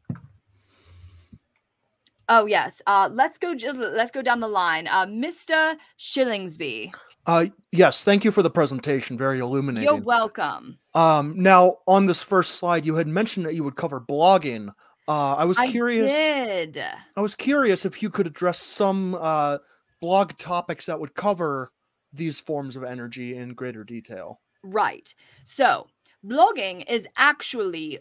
Oh 2.29 2.45
yes. 2.45 2.81
Uh, 2.87 3.09
let's 3.11 3.37
go. 3.37 3.53
Let's 3.73 4.11
go 4.11 4.21
down 4.21 4.39
the 4.39 4.47
line. 4.47 4.87
Uh, 4.87 5.05
Mr. 5.05 5.75
Shillingsby, 5.99 6.93
Uh, 7.27 7.47
yes, 7.71 8.03
thank 8.03 8.23
you 8.23 8.31
for 8.31 8.41
the 8.41 8.49
presentation. 8.49 9.17
Very 9.17 9.39
illuminating. 9.39 9.85
you're 9.87 9.95
welcome. 10.01 10.77
Um, 10.93 11.33
now 11.41 11.77
on 11.87 12.05
this 12.05 12.21
first 12.23 12.55
slide, 12.55 12.85
you 12.85 12.95
had 12.95 13.07
mentioned 13.07 13.45
that 13.45 13.55
you 13.55 13.63
would 13.63 13.75
cover 13.75 13.99
blogging. 13.99 14.69
Uh, 15.07 15.35
I 15.35 15.45
was 15.45 15.59
curious. 15.59 16.11
I 16.13 16.65
did. 16.65 16.77
I 17.15 17.21
was 17.21 17.35
curious 17.35 17.85
if 17.85 18.01
you 18.01 18.09
could 18.09 18.25
address 18.27 18.57
some 18.59 19.15
uh, 19.19 19.59
blog 20.01 20.35
topics 20.37 20.87
that 20.87 20.99
would 20.99 21.13
cover 21.13 21.69
these 22.11 22.39
forms 22.39 22.75
of 22.75 22.83
energy 22.83 23.35
in 23.35 23.53
greater 23.53 23.83
detail. 23.83 24.39
Right. 24.63 25.13
So, 25.43 25.87
blogging 26.25 26.89
is 26.89 27.07
actually 27.17 27.99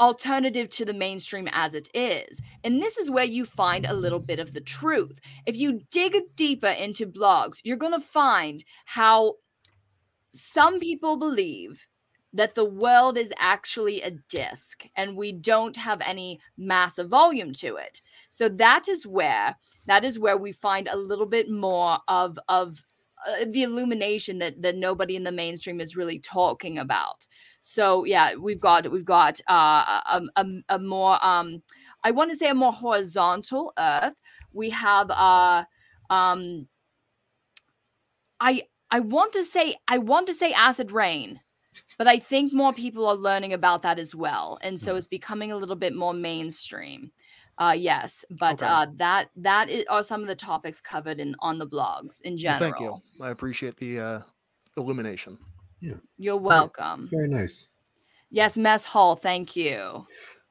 alternative 0.00 0.68
to 0.70 0.84
the 0.84 0.94
mainstream 0.94 1.48
as 1.52 1.74
it 1.74 1.88
is. 1.94 2.40
And 2.64 2.80
this 2.80 2.98
is 2.98 3.10
where 3.10 3.24
you 3.24 3.44
find 3.44 3.84
a 3.84 3.94
little 3.94 4.20
bit 4.20 4.38
of 4.38 4.52
the 4.52 4.60
truth. 4.60 5.20
If 5.46 5.56
you 5.56 5.80
dig 5.90 6.16
deeper 6.36 6.68
into 6.68 7.06
blogs, 7.06 7.60
you're 7.64 7.76
going 7.76 7.92
to 7.92 8.00
find 8.00 8.64
how 8.84 9.34
some 10.30 10.78
people 10.78 11.16
believe 11.16 11.86
that 12.32 12.54
the 12.54 12.64
world 12.64 13.16
is 13.16 13.32
actually 13.38 14.02
a 14.02 14.10
disk 14.28 14.84
and 14.96 15.16
we 15.16 15.32
don't 15.32 15.76
have 15.76 16.00
any 16.04 16.40
massive 16.56 17.08
volume 17.08 17.52
to 17.54 17.76
it. 17.76 18.02
So 18.28 18.48
that 18.50 18.88
is 18.88 19.06
where 19.06 19.56
that 19.86 20.04
is 20.04 20.18
where 20.18 20.36
we 20.36 20.52
find 20.52 20.88
a 20.88 20.96
little 20.96 21.26
bit 21.26 21.50
more 21.50 21.98
of 22.06 22.38
of 22.48 22.84
uh, 23.26 23.44
the 23.46 23.62
illumination 23.62 24.38
that 24.38 24.60
that 24.62 24.76
nobody 24.76 25.16
in 25.16 25.24
the 25.24 25.32
mainstream 25.32 25.80
is 25.80 25.96
really 25.96 26.18
talking 26.18 26.78
about. 26.78 27.26
So 27.60 28.04
yeah, 28.04 28.34
we've 28.34 28.60
got 28.60 28.90
we've 28.90 29.04
got 29.04 29.40
uh, 29.48 30.00
a, 30.06 30.22
a, 30.36 30.46
a 30.70 30.78
more 30.78 31.24
um, 31.24 31.62
I 32.04 32.10
want 32.12 32.30
to 32.30 32.36
say 32.36 32.48
a 32.50 32.54
more 32.54 32.72
horizontal 32.72 33.72
Earth. 33.78 34.20
We 34.52 34.70
have 34.70 35.10
uh, 35.10 35.64
um, 36.10 36.68
I 38.40 38.62
I 38.90 39.00
want 39.00 39.32
to 39.34 39.44
say 39.44 39.76
I 39.86 39.98
want 39.98 40.26
to 40.28 40.32
say 40.34 40.52
acid 40.52 40.92
rain, 40.92 41.40
but 41.98 42.06
I 42.06 42.18
think 42.18 42.52
more 42.52 42.72
people 42.72 43.06
are 43.06 43.14
learning 43.16 43.52
about 43.52 43.82
that 43.82 43.98
as 43.98 44.14
well, 44.14 44.58
and 44.62 44.80
so 44.80 44.94
Mhm. 44.94 44.98
it's 44.98 45.06
becoming 45.08 45.52
a 45.52 45.56
little 45.56 45.76
bit 45.76 45.94
more 45.94 46.14
mainstream. 46.14 47.12
Uh, 47.58 47.74
yes, 47.76 48.24
but 48.38 48.62
Okay. 48.62 48.66
uh, 48.72 48.86
that 48.96 49.30
that 49.36 49.68
are 49.90 50.02
some 50.04 50.22
of 50.22 50.28
the 50.28 50.34
topics 50.34 50.80
covered 50.80 51.18
in 51.18 51.34
on 51.40 51.58
the 51.58 51.66
blogs 51.66 52.20
in 52.22 52.34
Well, 52.34 52.38
general. 52.38 52.60
thank 52.72 52.80
you. 52.80 53.24
I 53.24 53.30
appreciate 53.30 53.76
the 53.76 53.98
uh, 54.00 54.20
illumination. 54.76 55.38
You're 56.18 56.36
welcome. 56.36 57.08
Very 57.10 57.28
nice. 57.28 57.68
Yes, 58.30 58.56
Mess 58.56 58.84
Hall, 58.84 59.16
thank 59.16 59.56
you. 59.56 60.06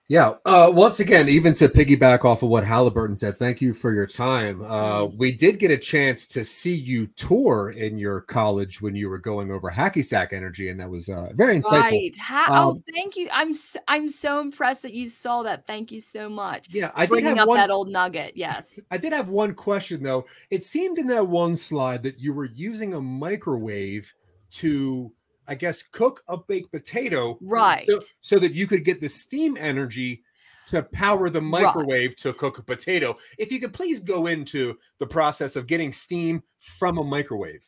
Yeah. 0.09 0.35
Uh, 0.45 0.71
once 0.73 1.01
again, 1.01 1.27
even 1.27 1.53
to 1.55 1.67
piggyback 1.67 2.23
off 2.23 2.41
of 2.41 2.47
what 2.47 2.63
Halliburton 2.63 3.13
said, 3.15 3.35
thank 3.35 3.59
you 3.59 3.73
for 3.73 3.93
your 3.93 4.07
time. 4.07 4.61
Uh, 4.61 5.05
we 5.05 5.33
did 5.33 5.59
get 5.59 5.69
a 5.69 5.77
chance 5.77 6.25
to 6.27 6.45
see 6.45 6.73
you 6.75 7.07
tour 7.17 7.71
in 7.71 7.97
your 7.97 8.21
college 8.21 8.81
when 8.81 8.95
you 8.95 9.09
were 9.09 9.17
going 9.17 9.51
over 9.51 9.69
hacky 9.69 10.03
sack 10.05 10.31
energy, 10.31 10.69
and 10.69 10.79
that 10.79 10.89
was 10.89 11.09
uh, 11.09 11.31
very 11.33 11.59
insightful. 11.59 11.81
Right. 11.91 12.15
Ha- 12.15 12.47
Um, 12.49 12.67
oh, 12.77 12.83
thank 12.95 13.17
you. 13.17 13.27
I'm 13.33 13.53
so, 13.53 13.79
I'm 13.89 14.07
so 14.07 14.39
impressed 14.39 14.81
that 14.83 14.93
you 14.93 15.09
saw 15.09 15.43
that. 15.43 15.67
Thank 15.67 15.91
you 15.91 15.99
so 15.99 16.29
much. 16.29 16.69
Yeah, 16.71 16.91
I 16.95 17.05
did 17.05 17.23
have 17.25 17.39
up 17.39 17.47
one. 17.49 17.57
that 17.57 17.69
old 17.69 17.89
nugget. 17.89 18.31
Yes. 18.37 18.79
I 18.91 18.97
did 18.97 19.11
have 19.11 19.27
one 19.27 19.53
question 19.55 20.03
though. 20.03 20.25
It 20.49 20.63
seemed 20.63 20.99
in 20.99 21.07
that 21.07 21.27
one 21.27 21.53
slide 21.53 22.01
that 22.03 22.17
you 22.17 22.31
were 22.33 22.45
using 22.45 22.93
a 22.93 23.01
microwave 23.01 24.13
to, 24.51 25.11
I 25.47 25.55
guess, 25.55 25.83
cook 25.83 26.23
a 26.27 26.37
baked 26.37 26.71
potato, 26.71 27.37
Right. 27.41 27.85
So, 27.87 27.99
so 28.21 28.39
that 28.39 28.53
you 28.53 28.67
could 28.67 28.83
get 28.85 28.99
the 28.99 29.07
steam 29.09 29.57
energy 29.57 30.23
to 30.67 30.83
power 30.83 31.29
the 31.29 31.41
Right. 31.41 31.63
microwave 31.63 32.15
to 32.17 32.33
cook 32.33 32.57
a 32.57 32.61
potato. 32.63 33.17
If 33.37 33.51
you 33.51 33.59
could 33.59 33.73
please 33.73 33.99
go 34.01 34.27
into 34.27 34.77
the 34.99 35.07
process 35.07 35.55
of 35.55 35.65
getting 35.67 35.93
steam 35.93 36.43
from 36.59 36.97
a 36.97 37.03
microwave. 37.03 37.65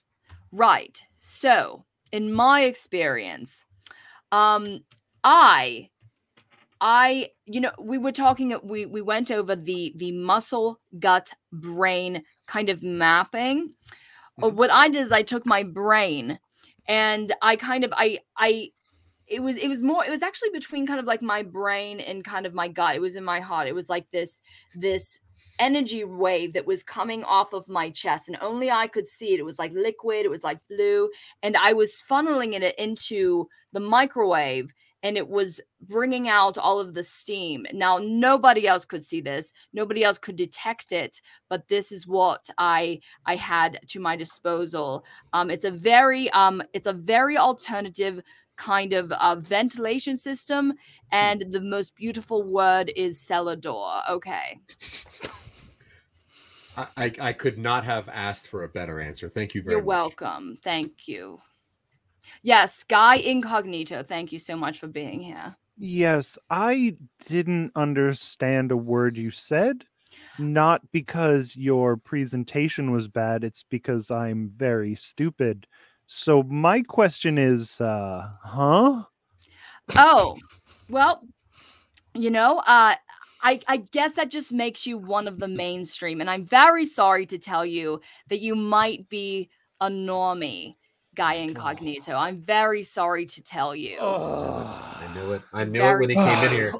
Right. 0.52 1.02
So, 1.20 1.86
in 2.12 2.34
my 2.34 2.62
experience, 2.64 3.64
um, 4.32 4.84
I, 5.24 5.90
I, 6.82 7.30
you 7.46 7.62
know, 7.62 7.72
we 7.82 7.98
were 7.98 8.12
talking. 8.12 8.58
We 8.64 8.86
we 8.86 9.02
went 9.02 9.32
over 9.32 9.56
the 9.56 9.94
the 9.98 10.12
muscle, 10.14 10.80
gut, 11.00 11.32
brain 11.52 12.24
kind 12.48 12.70
of 12.70 12.82
mapping. 12.84 13.74
Mhm. 14.40 14.54
What 14.54 14.72
I 14.72 14.88
did 14.90 15.02
is 15.02 15.12
I 15.12 15.24
took 15.24 15.46
my 15.46 15.64
brain, 15.64 16.40
and 16.90 17.32
I 17.42 17.56
kind 17.56 17.86
of 17.86 17.94
I 17.96 18.20
I. 18.36 18.72
It 19.28 19.44
was 19.44 19.58
it 19.58 19.68
was 19.68 19.84
more 19.84 20.04
it 20.04 20.10
was 20.10 20.24
actually 20.24 20.50
between 20.50 20.88
kind 20.88 21.00
of 21.00 21.06
like 21.06 21.22
my 21.22 21.44
brain 21.44 22.00
and 22.00 22.26
kind 22.26 22.48
of 22.48 22.56
my 22.56 22.68
gut. 22.68 22.96
It 22.96 23.00
was 23.00 23.16
in 23.16 23.24
my 23.24 23.40
heart. 23.40 23.68
It 23.68 23.76
was 23.76 23.88
like 23.88 24.10
this 24.12 24.42
this 24.76 25.20
energy 25.60 26.04
wave 26.04 26.54
that 26.54 26.66
was 26.66 26.82
coming 26.82 27.24
off 27.24 27.54
of 27.54 27.68
my 27.68 27.92
chest 27.92 28.28
and 28.28 28.38
only 28.42 28.72
I 28.72 28.88
could 28.88 29.06
see 29.06 29.34
it. 29.34 29.40
It 29.40 29.46
was 29.46 29.60
like 29.60 29.72
liquid, 29.74 30.26
it 30.26 30.32
was 30.32 30.44
like 30.44 30.60
blue, 30.68 31.10
and 31.44 31.56
I 31.56 31.74
was 31.74 32.04
funneling 32.10 32.54
it 32.54 32.80
into 32.80 33.48
the 33.72 33.80
microwave 33.80 34.74
and 35.04 35.18
it 35.18 35.28
was 35.28 35.62
bringing 35.82 36.28
out 36.28 36.58
all 36.58 36.80
of 36.80 36.94
the 36.94 37.04
steam. 37.04 37.66
Now 37.74 38.00
nobody 38.02 38.68
else 38.68 38.86
could 38.86 39.04
see 39.04 39.22
this. 39.22 39.54
Nobody 39.74 40.04
else 40.04 40.18
could 40.18 40.36
detect 40.36 40.92
it, 40.92 41.22
but 41.50 41.68
this 41.68 41.92
is 41.92 42.08
what 42.08 42.50
I 42.58 43.00
I 43.26 43.36
had 43.36 43.80
to 43.88 44.00
my 44.00 44.16
disposal. 44.16 45.06
Um 45.34 45.50
it's 45.50 45.66
a 45.66 45.72
very 45.72 46.30
um 46.32 46.62
it's 46.74 46.88
a 46.88 46.94
very 46.94 47.38
alternative 47.38 48.22
kind 48.58 48.92
of 48.92 49.12
uh, 49.14 49.36
ventilation 49.38 50.18
system 50.18 50.74
and 51.14 51.46
the 51.50 51.62
most 51.62 51.96
beautiful 51.96 52.44
word 52.44 52.92
is 52.96 53.20
cellar 53.20 53.56
door. 53.56 54.02
Okay. 54.10 54.60
I, 56.78 56.88
I, 56.98 57.14
I 57.22 57.34
could 57.34 57.58
not 57.58 57.86
have 57.86 58.10
asked 58.10 58.48
for 58.48 58.64
a 58.64 58.70
better 58.70 59.00
answer. 59.00 59.30
Thank 59.30 59.56
you 59.56 59.62
very 59.62 59.76
You're 59.76 59.82
much. 59.82 59.88
welcome. 59.88 60.58
Thank 60.62 61.08
you. 61.08 61.40
Yes, 62.42 62.84
Guy 62.84 63.16
Incognito, 63.16 64.04
thank 64.04 64.32
you 64.32 64.40
so 64.40 64.56
much 64.56 64.80
for 64.80 64.88
being 64.88 65.22
here. 65.22 65.56
Yes, 65.78 66.38
I 66.50 66.96
didn't 67.26 67.72
understand 67.76 68.72
a 68.72 68.78
word 68.78 69.18
you 69.18 69.32
said. 69.32 69.86
Not 70.38 70.82
because 70.92 71.56
your 71.56 71.98
presentation 71.98 72.92
was 72.92 73.08
bad, 73.08 73.44
it's 73.44 73.64
because 73.70 74.10
I'm 74.10 74.52
very 74.56 74.96
stupid. 74.96 75.68
So 76.08 76.44
my 76.44 76.82
question 76.82 77.38
is, 77.38 77.80
uh, 77.82 78.30
huh? 78.44 79.04
Oh, 79.96 80.38
well, 80.90 81.24
you 82.14 82.30
know, 82.30 82.60
uh, 82.60 82.96
I, 83.42 83.60
I 83.68 83.78
guess 83.78 84.14
that 84.14 84.32
just 84.32 84.52
makes 84.52 84.88
you 84.88 84.98
one 84.98 85.28
of 85.28 85.40
the 85.40 85.48
mainstream. 85.48 86.20
And 86.20 86.30
I'm 86.30 86.46
very 86.46 86.86
sorry 86.86 87.26
to 87.28 87.38
tell 87.38 87.66
you 87.66 88.02
that 88.30 88.40
you 88.42 88.56
might 88.56 89.08
be 89.10 89.50
a 89.80 89.88
normie, 89.88 90.76
Guy 91.20 91.34
Incognito. 91.34 92.14
I'm 92.14 92.38
very 92.38 92.82
sorry 92.82 93.26
to 93.26 93.44
tell 93.44 93.76
you. 93.76 94.00
I 94.00 95.12
knew 95.14 95.34
it. 95.34 95.42
I 95.52 95.66
knew 95.66 95.82
Very 95.82 96.06
it 96.06 96.08
when 96.08 96.10
he 96.12 96.16
came 96.16 96.46
in 96.46 96.52
here. 96.54 96.74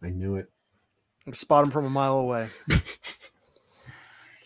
I 0.00 0.10
knew 0.10 0.36
it. 0.36 0.48
Spot 1.32 1.64
him 1.64 1.72
from 1.72 1.86
a 1.86 1.90
mile 1.90 2.18
away. 2.18 2.50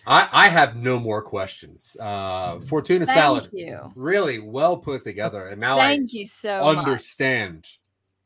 I, 0.06 0.28
I 0.32 0.48
have 0.48 0.76
no 0.76 0.98
more 0.98 1.20
questions. 1.20 1.94
Uh, 2.00 2.58
Fortuna 2.60 3.04
Thank 3.04 3.14
salad, 3.14 3.48
you. 3.52 3.92
really 3.94 4.38
well 4.38 4.78
put 4.78 5.02
together, 5.02 5.48
and 5.48 5.60
now 5.60 5.76
Thank 5.76 6.14
you 6.14 6.26
so 6.26 6.54
I 6.54 6.72
much. 6.72 6.86
understand 6.86 7.68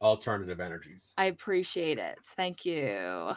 alternative 0.01 0.61
energies. 0.61 1.15
I 1.19 1.25
appreciate 1.25 1.99
it. 1.99 2.17
Thank 2.37 2.65
you. 2.65 3.33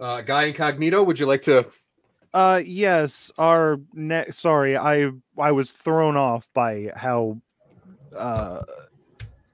Uh, 0.00 0.20
Guy 0.22 0.46
Incognito, 0.46 1.00
would 1.04 1.20
you 1.20 1.26
like 1.26 1.42
to? 1.42 1.66
Uh, 2.34 2.60
yes. 2.64 3.30
Our 3.38 3.78
next. 3.94 4.38
Sorry, 4.40 4.76
I 4.76 5.10
I 5.38 5.52
was 5.52 5.70
thrown 5.70 6.16
off 6.16 6.48
by 6.54 6.90
how 6.94 7.40
uh 8.16 8.62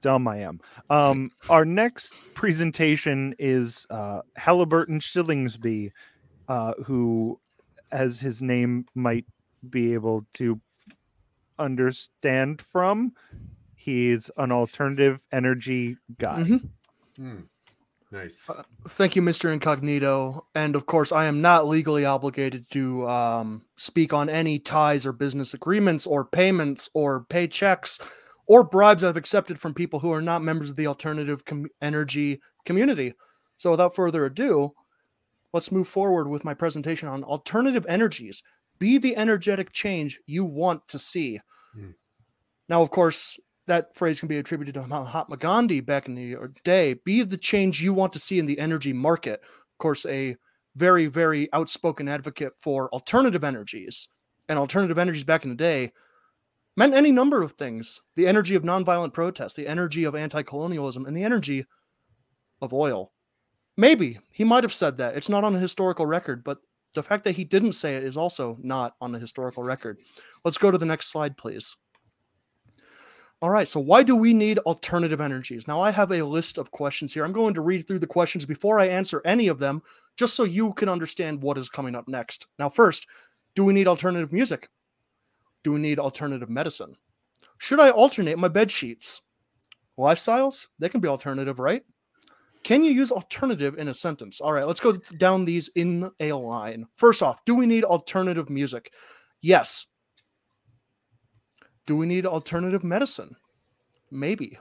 dumb 0.01 0.27
I 0.27 0.37
am. 0.37 0.59
Um, 0.89 1.31
our 1.49 1.65
next 1.65 2.13
presentation 2.33 3.33
is 3.39 3.87
uh 3.89 4.21
Halliburton 4.35 4.99
Shillingsby, 4.99 5.91
uh, 6.47 6.73
who, 6.85 7.39
as 7.91 8.19
his 8.19 8.41
name 8.41 8.85
might 8.93 9.25
be 9.69 9.93
able 9.93 10.25
to 10.35 10.59
understand 11.57 12.61
from, 12.61 13.13
he's 13.75 14.29
an 14.37 14.51
alternative 14.51 15.25
energy 15.31 15.97
guy. 16.19 16.43
Mhm. 16.43 16.69
Hmm. 17.17 17.39
Nice. 18.11 18.49
Thank 18.87 19.15
you, 19.15 19.21
Mr. 19.21 19.51
Incognito. 19.51 20.45
And 20.53 20.75
of 20.75 20.85
course, 20.85 21.11
I 21.11 21.25
am 21.25 21.41
not 21.41 21.67
legally 21.67 22.05
obligated 22.05 22.69
to 22.71 23.07
um, 23.09 23.63
speak 23.77 24.13
on 24.13 24.29
any 24.29 24.59
ties 24.59 25.05
or 25.05 25.11
business 25.11 25.53
agreements 25.53 26.05
or 26.05 26.23
payments 26.23 26.89
or 26.93 27.25
paychecks 27.25 27.99
or 28.47 28.63
bribes 28.63 29.03
I've 29.03 29.17
accepted 29.17 29.59
from 29.59 29.73
people 29.73 29.99
who 29.99 30.11
are 30.11 30.21
not 30.21 30.43
members 30.43 30.69
of 30.69 30.75
the 30.75 30.87
alternative 30.87 31.45
com- 31.45 31.67
energy 31.81 32.41
community. 32.63 33.13
So, 33.57 33.71
without 33.71 33.95
further 33.95 34.25
ado, 34.25 34.73
let's 35.51 35.71
move 35.71 35.87
forward 35.87 36.27
with 36.27 36.45
my 36.45 36.53
presentation 36.53 37.09
on 37.09 37.23
alternative 37.23 37.85
energies. 37.89 38.43
Be 38.77 38.97
the 38.97 39.15
energetic 39.15 39.71
change 39.71 40.19
you 40.25 40.45
want 40.45 40.87
to 40.89 40.99
see. 40.99 41.39
Hmm. 41.73 41.91
Now, 42.67 42.81
of 42.81 42.91
course, 42.91 43.39
that 43.67 43.95
phrase 43.95 44.19
can 44.19 44.27
be 44.27 44.37
attributed 44.37 44.75
to 44.75 44.87
Mahatma 44.87 45.37
Gandhi 45.37 45.81
back 45.81 46.07
in 46.07 46.15
the 46.15 46.37
day. 46.63 46.95
Be 47.05 47.23
the 47.23 47.37
change 47.37 47.81
you 47.81 47.93
want 47.93 48.13
to 48.13 48.19
see 48.19 48.39
in 48.39 48.45
the 48.45 48.59
energy 48.59 48.93
market. 48.93 49.41
Of 49.43 49.77
course, 49.79 50.05
a 50.05 50.35
very, 50.75 51.07
very 51.07 51.51
outspoken 51.53 52.07
advocate 52.07 52.53
for 52.59 52.89
alternative 52.89 53.43
energies. 53.43 54.07
And 54.47 54.59
alternative 54.59 54.99
energies 54.99 55.23
back 55.23 55.43
in 55.43 55.49
the 55.49 55.55
day 55.55 55.91
meant 56.77 56.93
any 56.93 57.11
number 57.11 57.41
of 57.41 57.53
things 57.53 58.01
the 58.15 58.27
energy 58.27 58.55
of 58.55 58.63
nonviolent 58.63 59.13
protest, 59.13 59.55
the 59.55 59.67
energy 59.67 60.03
of 60.03 60.15
anti 60.15 60.43
colonialism, 60.43 61.05
and 61.05 61.17
the 61.17 61.23
energy 61.23 61.65
of 62.61 62.73
oil. 62.73 63.11
Maybe 63.77 64.19
he 64.31 64.43
might 64.43 64.63
have 64.63 64.73
said 64.73 64.97
that. 64.97 65.17
It's 65.17 65.29
not 65.29 65.43
on 65.43 65.55
a 65.55 65.59
historical 65.59 66.05
record, 66.05 66.43
but 66.43 66.59
the 66.93 67.03
fact 67.03 67.23
that 67.25 67.35
he 67.35 67.43
didn't 67.43 67.73
say 67.73 67.95
it 67.95 68.03
is 68.03 68.15
also 68.17 68.57
not 68.61 68.95
on 69.01 69.11
the 69.11 69.19
historical 69.19 69.63
record. 69.63 69.99
Let's 70.43 70.57
go 70.57 70.71
to 70.71 70.77
the 70.77 70.85
next 70.85 71.09
slide, 71.09 71.37
please. 71.37 71.75
All 73.41 73.49
right, 73.49 73.67
so 73.67 73.79
why 73.79 74.01
do 74.01 74.15
we 74.15 74.33
need 74.33 74.59
alternative 74.59 75.19
energies? 75.19 75.67
Now, 75.67 75.81
I 75.81 75.91
have 75.91 76.11
a 76.11 76.23
list 76.23 76.57
of 76.57 76.71
questions 76.71 77.13
here. 77.13 77.25
I'm 77.25 77.33
going 77.33 77.53
to 77.55 77.61
read 77.61 77.85
through 77.85 77.99
the 77.99 78.07
questions 78.07 78.45
before 78.45 78.79
I 78.79 78.87
answer 78.87 79.21
any 79.25 79.47
of 79.47 79.59
them, 79.59 79.81
just 80.17 80.35
so 80.35 80.45
you 80.45 80.73
can 80.73 80.87
understand 80.87 81.43
what 81.43 81.57
is 81.57 81.69
coming 81.69 81.95
up 81.95 82.07
next. 82.07 82.47
Now, 82.57 82.69
first, 82.69 83.07
do 83.53 83.63
we 83.63 83.73
need 83.73 83.87
alternative 83.87 84.31
music? 84.31 84.69
Do 85.63 85.73
we 85.73 85.79
need 85.79 85.99
alternative 85.99 86.49
medicine? 86.49 86.95
Should 87.57 87.79
I 87.79 87.89
alternate 87.89 88.37
my 88.39 88.47
bed 88.47 88.71
sheets? 88.71 89.21
Lifestyles? 89.99 90.67
They 90.79 90.89
can 90.89 91.01
be 91.01 91.07
alternative, 91.07 91.59
right? 91.59 91.83
Can 92.63 92.83
you 92.83 92.91
use 92.91 93.11
alternative 93.11 93.77
in 93.77 93.89
a 93.89 93.93
sentence? 93.93 94.41
All 94.41 94.51
right, 94.51 94.65
let's 94.65 94.79
go 94.79 94.93
down 94.93 95.45
these 95.45 95.69
in 95.75 96.09
a 96.19 96.31
line. 96.33 96.85
First 96.95 97.21
off, 97.21 97.43
do 97.45 97.53
we 97.53 97.67
need 97.67 97.83
alternative 97.83 98.49
music? 98.49 98.91
Yes. 99.41 99.85
Do 101.85 101.95
we 101.95 102.05
need 102.05 102.25
alternative 102.25 102.83
medicine? 102.83 103.35
Maybe. 104.11 104.57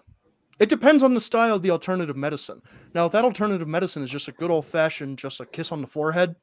It 0.59 0.68
depends 0.68 1.03
on 1.03 1.14
the 1.14 1.20
style 1.20 1.57
of 1.57 1.62
the 1.62 1.70
alternative 1.70 2.16
medicine. 2.16 2.62
Now, 2.95 3.07
if 3.07 3.12
that 3.12 3.25
alternative 3.25 3.66
medicine 3.66 4.03
is 4.03 4.11
just 4.11 4.29
a 4.29 4.33
good 4.33 4.51
old 4.51 4.66
fashioned, 4.66 5.18
just 5.18 5.41
a 5.41 5.47
kiss 5.47 5.72
on 5.72 5.81
the 5.81 5.87
forehead, 5.87 6.37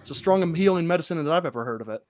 it's 0.00 0.10
a 0.10 0.14
strong 0.14 0.42
and 0.42 0.56
healing 0.56 0.86
medicine 0.86 1.18
as 1.18 1.26
I've 1.26 1.46
ever 1.46 1.64
heard 1.64 1.80
of 1.80 1.88
it. 1.88 2.00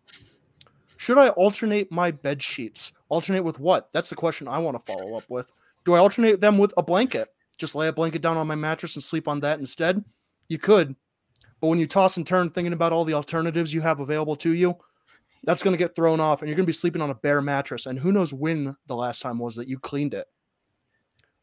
Should 0.99 1.19
I 1.19 1.31
alternate 1.31 1.91
my 1.91 2.11
bed 2.11 2.43
sheets? 2.43 2.93
Alternate 3.09 3.43
with 3.43 3.59
what? 3.59 3.91
That's 3.93 4.11
the 4.11 4.17
question 4.17 4.49
I 4.49 4.59
want 4.59 4.79
to 4.79 4.93
follow 4.93 5.17
up 5.17 5.25
with. 5.31 5.53
Do 5.85 5.95
I 5.95 5.99
alternate 5.99 6.41
them 6.41 6.59
with 6.59 6.73
a 6.77 6.83
blanket? 6.83 7.29
Just 7.59 7.75
lay 7.75 7.89
a 7.89 7.93
blanket 7.93 8.23
down 8.23 8.37
on 8.37 8.47
my 8.47 8.55
mattress 8.55 8.97
and 8.97 9.03
sleep 9.03 9.29
on 9.29 9.41
that 9.41 9.59
instead? 9.59 10.05
You 10.49 10.59
could. 10.59 10.95
But 11.61 11.69
when 11.69 11.79
you 11.79 11.87
toss 11.87 12.17
and 12.17 12.27
turn 12.27 12.51
thinking 12.51 12.73
about 12.73 12.93
all 12.93 13.05
the 13.05 13.15
alternatives 13.15 13.73
you 13.73 13.81
have 13.81 14.01
available 14.01 14.37
to 14.37 14.51
you, 14.51 14.77
that's 15.47 15.63
going 15.63 15.73
to 15.73 15.83
get 15.83 15.95
thrown 15.95 16.21
off 16.21 16.43
and 16.43 16.49
you're 16.49 16.57
going 16.57 16.67
to 16.67 16.71
be 16.71 16.75
sleeping 16.75 17.01
on 17.01 17.11
a 17.11 17.15
bare 17.15 17.41
mattress. 17.41 17.87
And 17.87 17.99
who 17.99 18.13
knows 18.13 18.35
when 18.35 18.77
the 18.87 18.97
last 18.97 19.23
time 19.23 19.39
was 19.39 19.55
that 19.57 19.69
you 19.69 19.79
cleaned 19.79 20.13
it. 20.13 20.27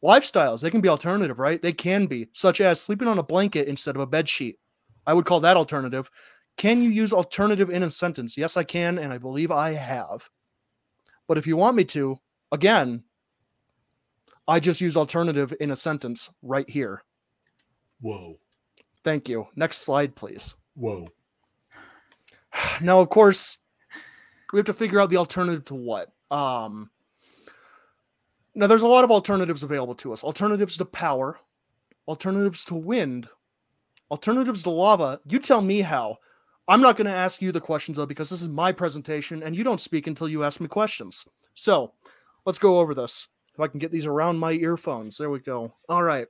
Lifestyles, 0.04 0.62
they 0.62 0.70
can 0.70 0.82
be 0.82 0.90
alternative, 0.90 1.40
right? 1.40 1.62
They 1.62 1.72
can 1.72 2.06
be, 2.06 2.28
such 2.34 2.60
as 2.60 2.82
sleeping 2.82 3.08
on 3.08 3.18
a 3.18 3.24
blanket 3.24 3.70
instead 3.70 3.96
of 3.96 4.02
a 4.02 4.06
bed 4.06 4.28
sheet. 4.28 4.60
I 5.08 5.14
would 5.14 5.26
call 5.26 5.40
that 5.40 5.56
alternative. 5.56 6.12
Can 6.58 6.84
you 6.84 6.90
use 6.90 7.14
alternative 7.14 7.70
in 7.70 7.84
a 7.84 7.90
sentence? 7.90 8.38
Yes, 8.38 8.58
I 8.58 8.64
can, 8.64 9.00
and 9.00 9.14
I 9.14 9.18
believe 9.18 9.50
I 9.50 9.72
have. 9.72 10.30
But 11.28 11.38
if 11.38 11.48
you 11.48 11.56
want 11.56 11.78
me 11.78 11.86
to, 11.86 12.18
again, 12.52 13.04
I 14.46 14.60
just 14.60 14.82
use 14.82 14.98
alternative 14.98 15.54
in 15.62 15.72
a 15.72 15.76
sentence 15.78 16.30
right 16.42 16.70
here. 16.70 17.04
Whoa. 18.02 18.38
Thank 19.06 19.30
you. 19.30 19.48
Next 19.56 19.78
slide, 19.78 20.16
please. 20.16 20.56
Whoa. 20.76 21.08
Now, 22.82 23.00
of 23.00 23.10
course, 23.10 23.58
we 24.54 24.60
have 24.60 24.68
to 24.68 24.74
figure 24.74 25.02
out 25.02 25.10
the 25.10 25.18
alternative 25.18 25.66
to 25.66 25.76
what. 25.76 26.14
Um, 26.30 26.92
now, 28.54 28.68
there's 28.68 28.84
a 28.84 28.88
lot 28.88 29.04
of 29.04 29.10
alternatives 29.10 29.64
available 29.64 29.96
to 29.96 30.14
us. 30.14 30.24
Alternatives 30.24 30.78
to 30.78 30.86
power, 30.86 31.40
alternatives 32.08 32.64
to 32.66 32.76
wind, 32.76 33.28
alternatives 34.12 34.62
to 34.64 34.70
lava. 34.70 35.20
You 35.28 35.40
tell 35.40 35.62
me 35.62 35.82
how. 35.82 36.20
I'm 36.68 36.82
not 36.82 36.96
going 36.96 37.08
to 37.08 37.14
ask 37.14 37.42
you 37.42 37.52
the 37.52 37.60
questions 37.60 37.98
though, 37.98 38.06
because 38.06 38.30
this 38.30 38.44
is 38.44 38.48
my 38.48 38.72
presentation, 38.72 39.42
and 39.42 39.56
you 39.56 39.64
don't 39.64 39.82
speak 39.82 40.06
until 40.06 40.30
you 40.30 40.44
ask 40.44 40.62
me 40.62 40.68
questions. 40.68 41.28
So, 41.56 41.94
let's 42.46 42.60
go 42.60 42.80
over 42.80 42.94
this. 42.94 43.30
If 43.56 43.60
I 43.60 43.68
can 43.68 43.80
get 43.80 43.92
these 43.92 44.06
around 44.06 44.38
my 44.38 44.52
earphones, 44.52 45.18
there 45.18 45.32
we 45.32 45.40
go. 45.40 45.74
All 45.90 46.04
right. 46.04 46.28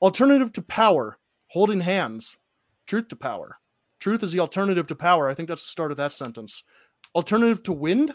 Alternative 0.00 0.52
to 0.54 0.62
power, 0.62 1.18
holding 1.48 1.80
hands. 1.80 2.38
Truth 2.86 3.08
to 3.08 3.16
power. 3.16 3.58
Truth 3.98 4.22
is 4.22 4.32
the 4.32 4.40
alternative 4.40 4.86
to 4.88 4.94
power. 4.94 5.28
I 5.28 5.34
think 5.34 5.48
that's 5.48 5.64
the 5.64 5.68
start 5.68 5.90
of 5.90 5.96
that 5.96 6.12
sentence. 6.12 6.62
Alternative 7.14 7.62
to 7.64 7.72
wind? 7.72 8.14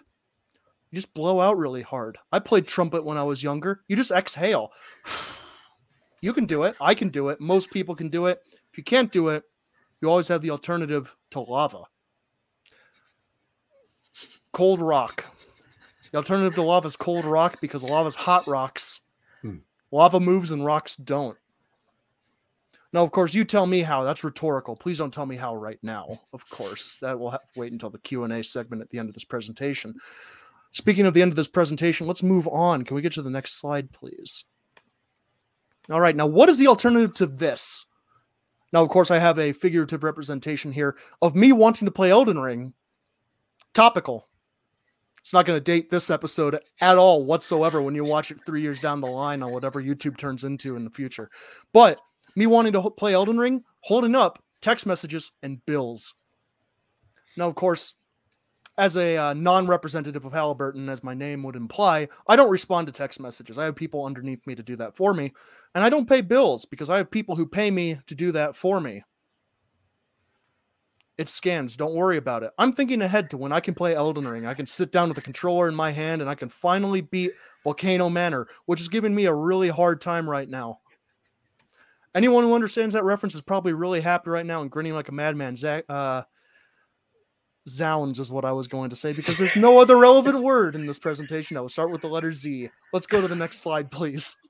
You 0.91 0.95
just 0.95 1.13
blow 1.13 1.39
out 1.39 1.57
really 1.57 1.81
hard. 1.81 2.17
I 2.31 2.39
played 2.39 2.67
trumpet 2.67 3.05
when 3.05 3.17
I 3.17 3.23
was 3.23 3.43
younger. 3.43 3.81
You 3.87 3.95
just 3.95 4.11
exhale. 4.11 4.71
You 6.23 6.33
can 6.33 6.45
do 6.45 6.61
it. 6.63 6.75
I 6.79 6.93
can 6.93 7.09
do 7.09 7.29
it. 7.29 7.41
Most 7.41 7.71
people 7.71 7.95
can 7.95 8.09
do 8.09 8.27
it. 8.27 8.43
If 8.71 8.77
you 8.77 8.83
can't 8.83 9.11
do 9.11 9.29
it, 9.29 9.43
you 9.99 10.07
always 10.07 10.27
have 10.27 10.41
the 10.41 10.51
alternative 10.51 11.15
to 11.31 11.39
lava. 11.39 11.85
Cold 14.53 14.81
rock. 14.81 15.25
The 16.11 16.17
alternative 16.17 16.53
to 16.55 16.61
lava 16.61 16.85
is 16.85 16.95
cold 16.95 17.25
rock 17.25 17.59
because 17.59 17.83
lava 17.83 18.07
is 18.07 18.13
hot 18.13 18.45
rocks. 18.45 19.01
Hmm. 19.41 19.57
Lava 19.91 20.19
moves 20.19 20.51
and 20.51 20.63
rocks 20.63 20.95
don't. 20.95 21.37
Now, 22.93 23.03
of 23.03 23.11
course, 23.11 23.33
you 23.33 23.45
tell 23.45 23.65
me 23.65 23.81
how. 23.81 24.03
That's 24.03 24.23
rhetorical. 24.23 24.75
Please 24.75 24.97
don't 24.97 25.13
tell 25.13 25.25
me 25.25 25.37
how 25.37 25.55
right 25.55 25.79
now. 25.81 26.07
Of 26.33 26.49
course, 26.49 26.97
that 26.97 27.17
will 27.17 27.31
have 27.31 27.41
to 27.41 27.59
wait 27.59 27.71
until 27.71 27.89
the 27.89 27.99
Q 27.99 28.23
and 28.23 28.33
A 28.33 28.43
segment 28.43 28.81
at 28.81 28.89
the 28.89 28.99
end 28.99 29.07
of 29.07 29.13
this 29.13 29.23
presentation. 29.23 29.95
Speaking 30.73 31.05
of 31.05 31.13
the 31.13 31.21
end 31.21 31.31
of 31.31 31.35
this 31.35 31.47
presentation, 31.47 32.07
let's 32.07 32.23
move 32.23 32.47
on. 32.47 32.83
Can 32.83 32.95
we 32.95 33.01
get 33.01 33.13
to 33.13 33.21
the 33.21 33.29
next 33.29 33.59
slide, 33.59 33.91
please? 33.91 34.45
All 35.89 36.01
right. 36.01 36.15
Now, 36.15 36.27
what 36.27 36.49
is 36.49 36.57
the 36.57 36.67
alternative 36.67 37.13
to 37.15 37.25
this? 37.25 37.85
Now, 38.73 38.83
of 38.83 38.89
course, 38.89 39.11
I 39.11 39.19
have 39.19 39.37
a 39.37 39.53
figurative 39.53 40.03
representation 40.03 40.71
here 40.71 40.95
of 41.21 41.35
me 41.35 41.51
wanting 41.51 41.85
to 41.85 41.91
play 41.91 42.09
Elden 42.09 42.39
Ring. 42.39 42.73
Topical. 43.73 44.27
It's 45.21 45.33
not 45.33 45.45
going 45.45 45.57
to 45.57 45.63
date 45.63 45.89
this 45.89 46.09
episode 46.09 46.59
at 46.81 46.97
all 46.97 47.23
whatsoever 47.23 47.81
when 47.81 47.95
you 47.95 48.03
watch 48.03 48.31
it 48.31 48.43
three 48.45 48.61
years 48.61 48.79
down 48.79 49.01
the 49.01 49.07
line 49.07 49.43
on 49.43 49.51
whatever 49.51 49.81
YouTube 49.81 50.17
turns 50.17 50.43
into 50.43 50.75
in 50.75 50.83
the 50.83 50.89
future. 50.89 51.29
But 51.73 52.01
me 52.35 52.47
wanting 52.47 52.73
to 52.73 52.89
play 52.91 53.13
Elden 53.13 53.37
Ring, 53.37 53.63
holding 53.81 54.15
up 54.15 54.43
text 54.61 54.85
messages 54.85 55.31
and 55.43 55.65
bills. 55.65 56.15
Now, 57.37 57.47
of 57.47 57.55
course, 57.55 57.95
as 58.77 58.97
a 58.97 59.17
uh, 59.17 59.33
non-representative 59.33 60.25
of 60.25 60.33
Halliburton, 60.33 60.89
as 60.89 61.03
my 61.03 61.13
name 61.13 61.43
would 61.43 61.55
imply, 61.55 62.07
I 62.27 62.35
don't 62.35 62.49
respond 62.49 62.87
to 62.87 62.93
text 62.93 63.19
messages. 63.19 63.57
I 63.57 63.65
have 63.65 63.75
people 63.75 64.05
underneath 64.05 64.45
me 64.47 64.55
to 64.55 64.63
do 64.63 64.75
that 64.77 64.95
for 64.95 65.13
me, 65.13 65.33
and 65.75 65.83
I 65.83 65.89
don't 65.89 66.07
pay 66.07 66.21
bills 66.21 66.65
because 66.65 66.89
I 66.89 66.97
have 66.97 67.11
people 67.11 67.35
who 67.35 67.45
pay 67.45 67.69
me 67.69 67.99
to 68.07 68.15
do 68.15 68.31
that 68.31 68.55
for 68.55 68.79
me. 68.79 69.03
It 71.17 71.29
scans. 71.29 71.75
Don't 71.75 71.93
worry 71.93 72.17
about 72.17 72.41
it. 72.41 72.51
I'm 72.57 72.73
thinking 72.73 73.01
ahead 73.03 73.29
to 73.29 73.37
when 73.37 73.51
I 73.51 73.59
can 73.59 73.75
play 73.75 73.93
Elden 73.93 74.27
Ring. 74.27 74.47
I 74.47 74.55
can 74.55 74.65
sit 74.65 74.91
down 74.91 75.09
with 75.09 75.19
a 75.19 75.21
controller 75.21 75.67
in 75.67 75.75
my 75.75 75.91
hand 75.91 76.21
and 76.21 76.29
I 76.29 76.33
can 76.33 76.49
finally 76.49 77.01
beat 77.01 77.33
Volcano 77.63 78.09
Manor, 78.09 78.47
which 78.65 78.81
is 78.81 78.87
giving 78.87 79.13
me 79.13 79.25
a 79.25 79.33
really 79.33 79.69
hard 79.69 80.01
time 80.01 80.27
right 80.27 80.49
now. 80.49 80.79
Anyone 82.13 82.43
who 82.43 82.53
understands 82.53 82.93
that 82.93 83.03
reference 83.03 83.35
is 83.35 83.41
probably 83.41 83.73
really 83.73 84.01
happy 84.01 84.29
right 84.29 84.45
now 84.45 84.61
and 84.61 84.69
grinning 84.69 84.93
like 84.93 85.09
a 85.09 85.13
madman. 85.13 85.55
Zach, 85.55 85.85
uh, 85.87 86.23
Zounds 87.67 88.19
is 88.19 88.31
what 88.31 88.45
I 88.45 88.51
was 88.51 88.67
going 88.67 88.89
to 88.89 88.95
say 88.95 89.13
because 89.13 89.37
there's 89.37 89.55
no 89.55 89.79
other 89.79 89.97
relevant 89.97 90.39
word 90.43 90.75
in 90.75 90.85
this 90.85 90.99
presentation 90.99 91.57
I 91.57 91.61
will 91.61 91.69
start 91.69 91.91
with 91.91 92.01
the 92.01 92.07
letter 92.07 92.31
Z. 92.31 92.69
Let's 92.91 93.07
go 93.07 93.21
to 93.21 93.27
the 93.27 93.35
next 93.35 93.59
slide, 93.59 93.91
please. 93.91 94.35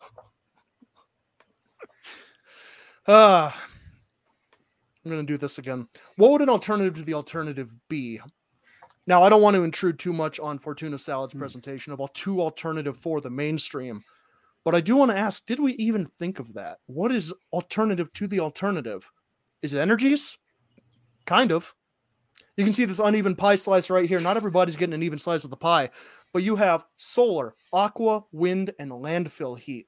Ah, 3.07 3.59
I'm 5.03 5.12
going 5.12 5.26
to 5.26 5.34
do 5.34 5.38
this 5.38 5.57
again. 5.57 5.88
What 6.18 6.30
would 6.32 6.41
an 6.41 6.49
alternative 6.49 6.93
to 6.93 7.01
the 7.01 7.16
alternative 7.16 7.76
be? 7.89 8.22
Now, 9.07 9.24
I 9.24 9.30
don't 9.30 9.41
want 9.41 9.55
to 9.55 9.64
intrude 9.64 9.97
too 9.97 10.14
much 10.14 10.39
on 10.39 10.59
Fortuna 10.59 10.99
Salad's 10.99 11.34
presentation 11.34 11.91
of 11.91 11.99
all 11.99 12.09
two 12.09 12.39
alternative 12.39 12.95
for 12.95 13.20
the 13.20 13.32
mainstream, 13.32 14.03
but 14.64 14.76
I 14.76 14.82
do 14.82 14.95
want 14.95 15.12
to 15.12 15.18
ask: 15.18 15.45
Did 15.45 15.59
we 15.59 15.74
even 15.74 16.05
think 16.05 16.39
of 16.39 16.53
that? 16.53 16.78
What 16.86 17.12
is 17.12 17.34
alternative 17.51 18.12
to 18.14 18.28
the 18.28 18.39
alternative? 18.39 19.12
Is 19.62 19.74
it 19.74 19.80
energies? 19.80 20.38
Kind 21.26 21.51
of. 21.51 21.74
You 22.57 22.64
can 22.64 22.74
see 22.74 22.86
this 22.86 22.99
uneven 22.99 23.36
pie 23.36 23.55
slice 23.55 23.89
right 23.89 24.07
here. 24.07 24.20
Not 24.20 24.38
everybody's 24.38 24.76
getting 24.76 24.93
an 24.93 25.03
even 25.03 25.18
slice 25.18 25.43
of 25.43 25.49
the 25.49 25.57
pie, 25.57 25.89
but 26.34 26.43
you 26.43 26.55
have 26.57 26.86
solar, 26.97 27.55
aqua, 27.72 28.24
wind, 28.32 28.74
and 28.78 28.91
landfill 28.91 29.57
heat. 29.57 29.88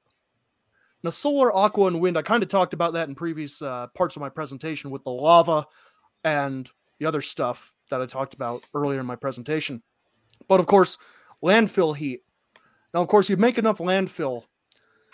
Now, 1.02 1.10
solar, 1.10 1.54
aqua, 1.54 1.88
and 1.88 2.00
wind, 2.00 2.16
I 2.16 2.22
kind 2.22 2.42
of 2.42 2.48
talked 2.48 2.72
about 2.72 2.94
that 2.94 3.08
in 3.08 3.14
previous 3.14 3.60
uh, 3.60 3.88
parts 3.94 4.16
of 4.16 4.20
my 4.20 4.30
presentation 4.30 4.90
with 4.90 5.04
the 5.04 5.10
lava 5.10 5.66
and 6.24 6.70
the 6.98 7.04
other 7.04 7.20
stuff 7.20 7.74
that 7.90 8.00
I 8.00 8.06
talked 8.06 8.32
about 8.32 8.62
earlier 8.74 9.00
in 9.00 9.06
my 9.06 9.16
presentation. 9.16 9.82
But 10.48 10.60
of 10.60 10.66
course, 10.66 10.96
landfill 11.42 11.94
heat. 11.94 12.22
Now, 12.94 13.02
of 13.02 13.08
course, 13.08 13.28
you 13.28 13.36
make 13.36 13.58
enough 13.58 13.78
landfill. 13.78 14.44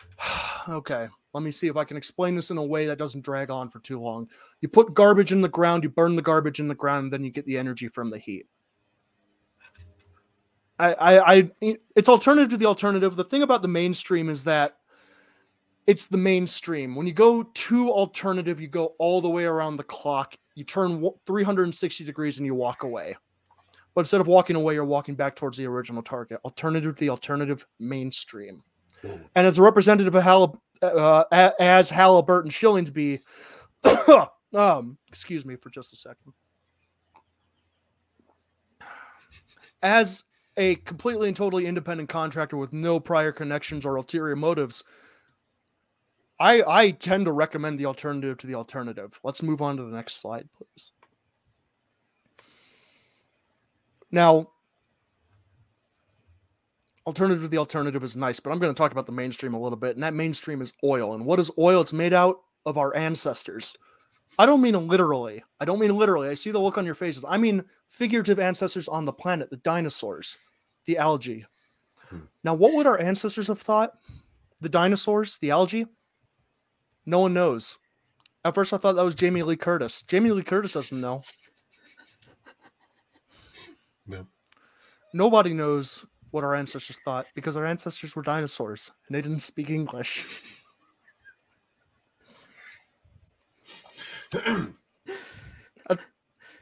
okay, 0.69 1.09
let 1.33 1.43
me 1.43 1.51
see 1.51 1.69
if 1.69 1.77
I 1.77 1.85
can 1.85 1.97
explain 1.97 2.35
this 2.35 2.51
in 2.51 2.59
a 2.59 2.65
way 2.65 2.87
that 2.87 2.99
doesn't 2.99 3.25
drag 3.25 3.51
on 3.51 3.71
for 3.71 3.81
too 3.81 4.01
long. 4.01 4.29
You 4.61 4.69
put 4.69 4.95
garbage 4.95 5.33
in 5.33 5.41
the 5.41 5.49
ground, 5.49 5.85
you 5.85 5.91
burn 5.91 6.17
the 6.17 6.23
garbage 6.23 6.61
in 6.61 6.69
the 6.69 6.75
ground, 6.75 7.05
and 7.05 7.13
then 7.13 7.25
you 7.25 7.31
get 7.31 7.47
the 7.47 7.59
energy 7.59 7.89
from 7.89 8.11
the 8.11 8.19
heat. 8.19 8.47
I, 10.79 10.95
I, 10.95 11.35
I, 11.35 11.51
it's 11.95 12.09
alternative 12.09 12.49
to 12.51 12.57
the 12.57 12.67
alternative. 12.67 13.15
The 13.15 13.25
thing 13.25 13.43
about 13.43 13.61
the 13.61 13.69
mainstream 13.69 14.31
is 14.31 14.45
that 14.45 14.79
it's 15.87 16.07
the 16.07 16.17
mainstream. 16.17 16.97
When 16.97 17.07
you 17.07 17.13
go 17.13 17.43
to 17.43 17.91
alternative, 17.91 18.61
you 18.61 18.69
go 18.69 18.95
all 18.99 19.21
the 19.21 19.29
way 19.29 19.45
around 19.45 19.77
the 19.77 19.85
clock. 19.85 20.37
You 20.55 20.65
turn 20.65 21.07
360 21.27 22.05
degrees 22.05 22.39
and 22.39 22.47
you 22.47 22.55
walk 22.55 22.83
away. 22.83 23.17
But 23.95 24.03
instead 24.03 24.21
of 24.21 24.27
walking 24.27 24.57
away, 24.57 24.75
you're 24.75 24.85
walking 24.85 25.17
back 25.17 25.37
towards 25.37 25.59
the 25.59 25.67
original 25.67 26.03
target. 26.03 26.41
Alternative 26.45 26.95
to 26.95 27.01
the 27.01 27.11
alternative 27.11 27.67
mainstream. 27.79 28.63
And 29.03 29.47
as 29.47 29.59
a 29.59 29.63
representative 29.63 30.15
of 30.15 30.23
Hall, 30.23 30.63
uh, 30.83 31.53
as 31.59 31.91
Halliburton 31.91 32.51
Shillingsby, 32.51 33.21
um, 34.55 34.99
excuse 35.09 35.45
me 35.45 35.57
for 35.57 35.71
just 35.71 35.93
a 35.93 35.97
second. 35.97 36.33
As 39.83 40.25
a 40.57 40.75
completely 40.77 41.29
and 41.29 41.37
totally 41.37 41.67
independent 41.67 42.09
contractor 42.09 42.57
with 42.57 42.73
no 42.73 43.01
prior 43.01 43.33
connections 43.33 43.87
or 43.87 43.97
ulterior 43.97 44.37
motives, 44.37 44.85
I 46.39 46.63
I 46.67 46.91
tend 46.93 47.27
to 47.27 47.33
recommend 47.33 47.79
the 47.79 47.87
alternative 47.87 48.39
to 48.39 48.47
the 48.47 48.55
alternative. 48.55 49.19
Let's 49.23 49.43
move 49.43 49.63
on 49.63 49.77
to 49.77 49.85
the 49.85 49.95
next 49.95 50.17
slide, 50.17 50.49
please. 50.53 50.93
Now, 54.11 54.51
alternative 57.11 57.43
to 57.43 57.49
the 57.49 57.59
alternative 57.59 58.05
is 58.05 58.15
nice, 58.15 58.39
but 58.39 58.53
I'm 58.53 58.61
going 58.61 58.73
to 58.73 58.79
talk 58.79 58.93
about 58.93 59.07
the 59.07 59.11
mainstream 59.11 59.53
a 59.53 59.61
little 59.61 59.77
bit. 59.77 59.97
And 59.97 60.05
that 60.05 60.15
mainstream 60.15 60.63
is 60.63 60.73
oil. 60.85 61.15
And 61.15 61.27
what 61.27 61.41
is 61.41 61.51
oil? 61.59 61.81
It's 61.81 61.93
made 61.93 62.13
out 62.13 62.37
of 62.67 62.79
our 62.79 62.95
ancestors. 62.95 63.77
I 64.39 64.47
don't 64.47 64.63
mean 64.63 64.87
literally. 64.87 65.43
I 65.59 65.65
don't 65.65 65.81
mean 65.81 65.97
literally. 65.97 66.29
I 66.29 66.35
see 66.35 66.53
the 66.53 66.61
look 66.61 66.79
on 66.79 66.87
your 66.87 66.95
faces. 66.95 67.25
I 67.27 67.37
mean 67.37 67.65
figurative 67.89 68.39
ancestors 68.39 68.87
on 68.87 69.07
the 69.07 69.13
planet, 69.13 69.51
the 69.51 69.57
dinosaurs, 69.57 70.39
the 70.85 70.99
algae. 70.99 71.45
Hmm. 72.11 72.21
Now, 72.45 72.55
what 72.55 72.75
would 72.75 72.87
our 72.87 73.01
ancestors 73.01 73.49
have 73.49 73.59
thought? 73.59 73.95
The 74.61 74.69
dinosaurs, 74.69 75.39
the 75.39 75.51
algae? 75.51 75.87
No 77.07 77.19
one 77.19 77.35
knows. 77.35 77.77
At 78.45 78.55
first, 78.55 78.73
I 78.73 78.77
thought 78.77 78.95
that 78.95 79.05
was 79.05 79.17
Jamie 79.17 79.43
Lee 79.43 79.57
Curtis. 79.57 80.05
Jamie 80.05 80.31
Lee 80.31 80.45
Curtis 80.45 80.75
doesn't 80.75 81.01
know. 81.01 81.25
No. 84.07 84.27
nobody 85.13 85.53
knows 85.55 86.05
what 86.31 86.45
our 86.45 86.55
ancestors 86.55 86.99
thought 87.05 87.27
because 87.35 87.57
our 87.57 87.65
ancestors 87.67 88.15
were 88.15 88.23
dinosaurs 88.23 88.93
and 89.09 89.17
they 89.17 89.21
didn't 89.21 89.41
speak 89.41 89.71
English. 89.71 90.43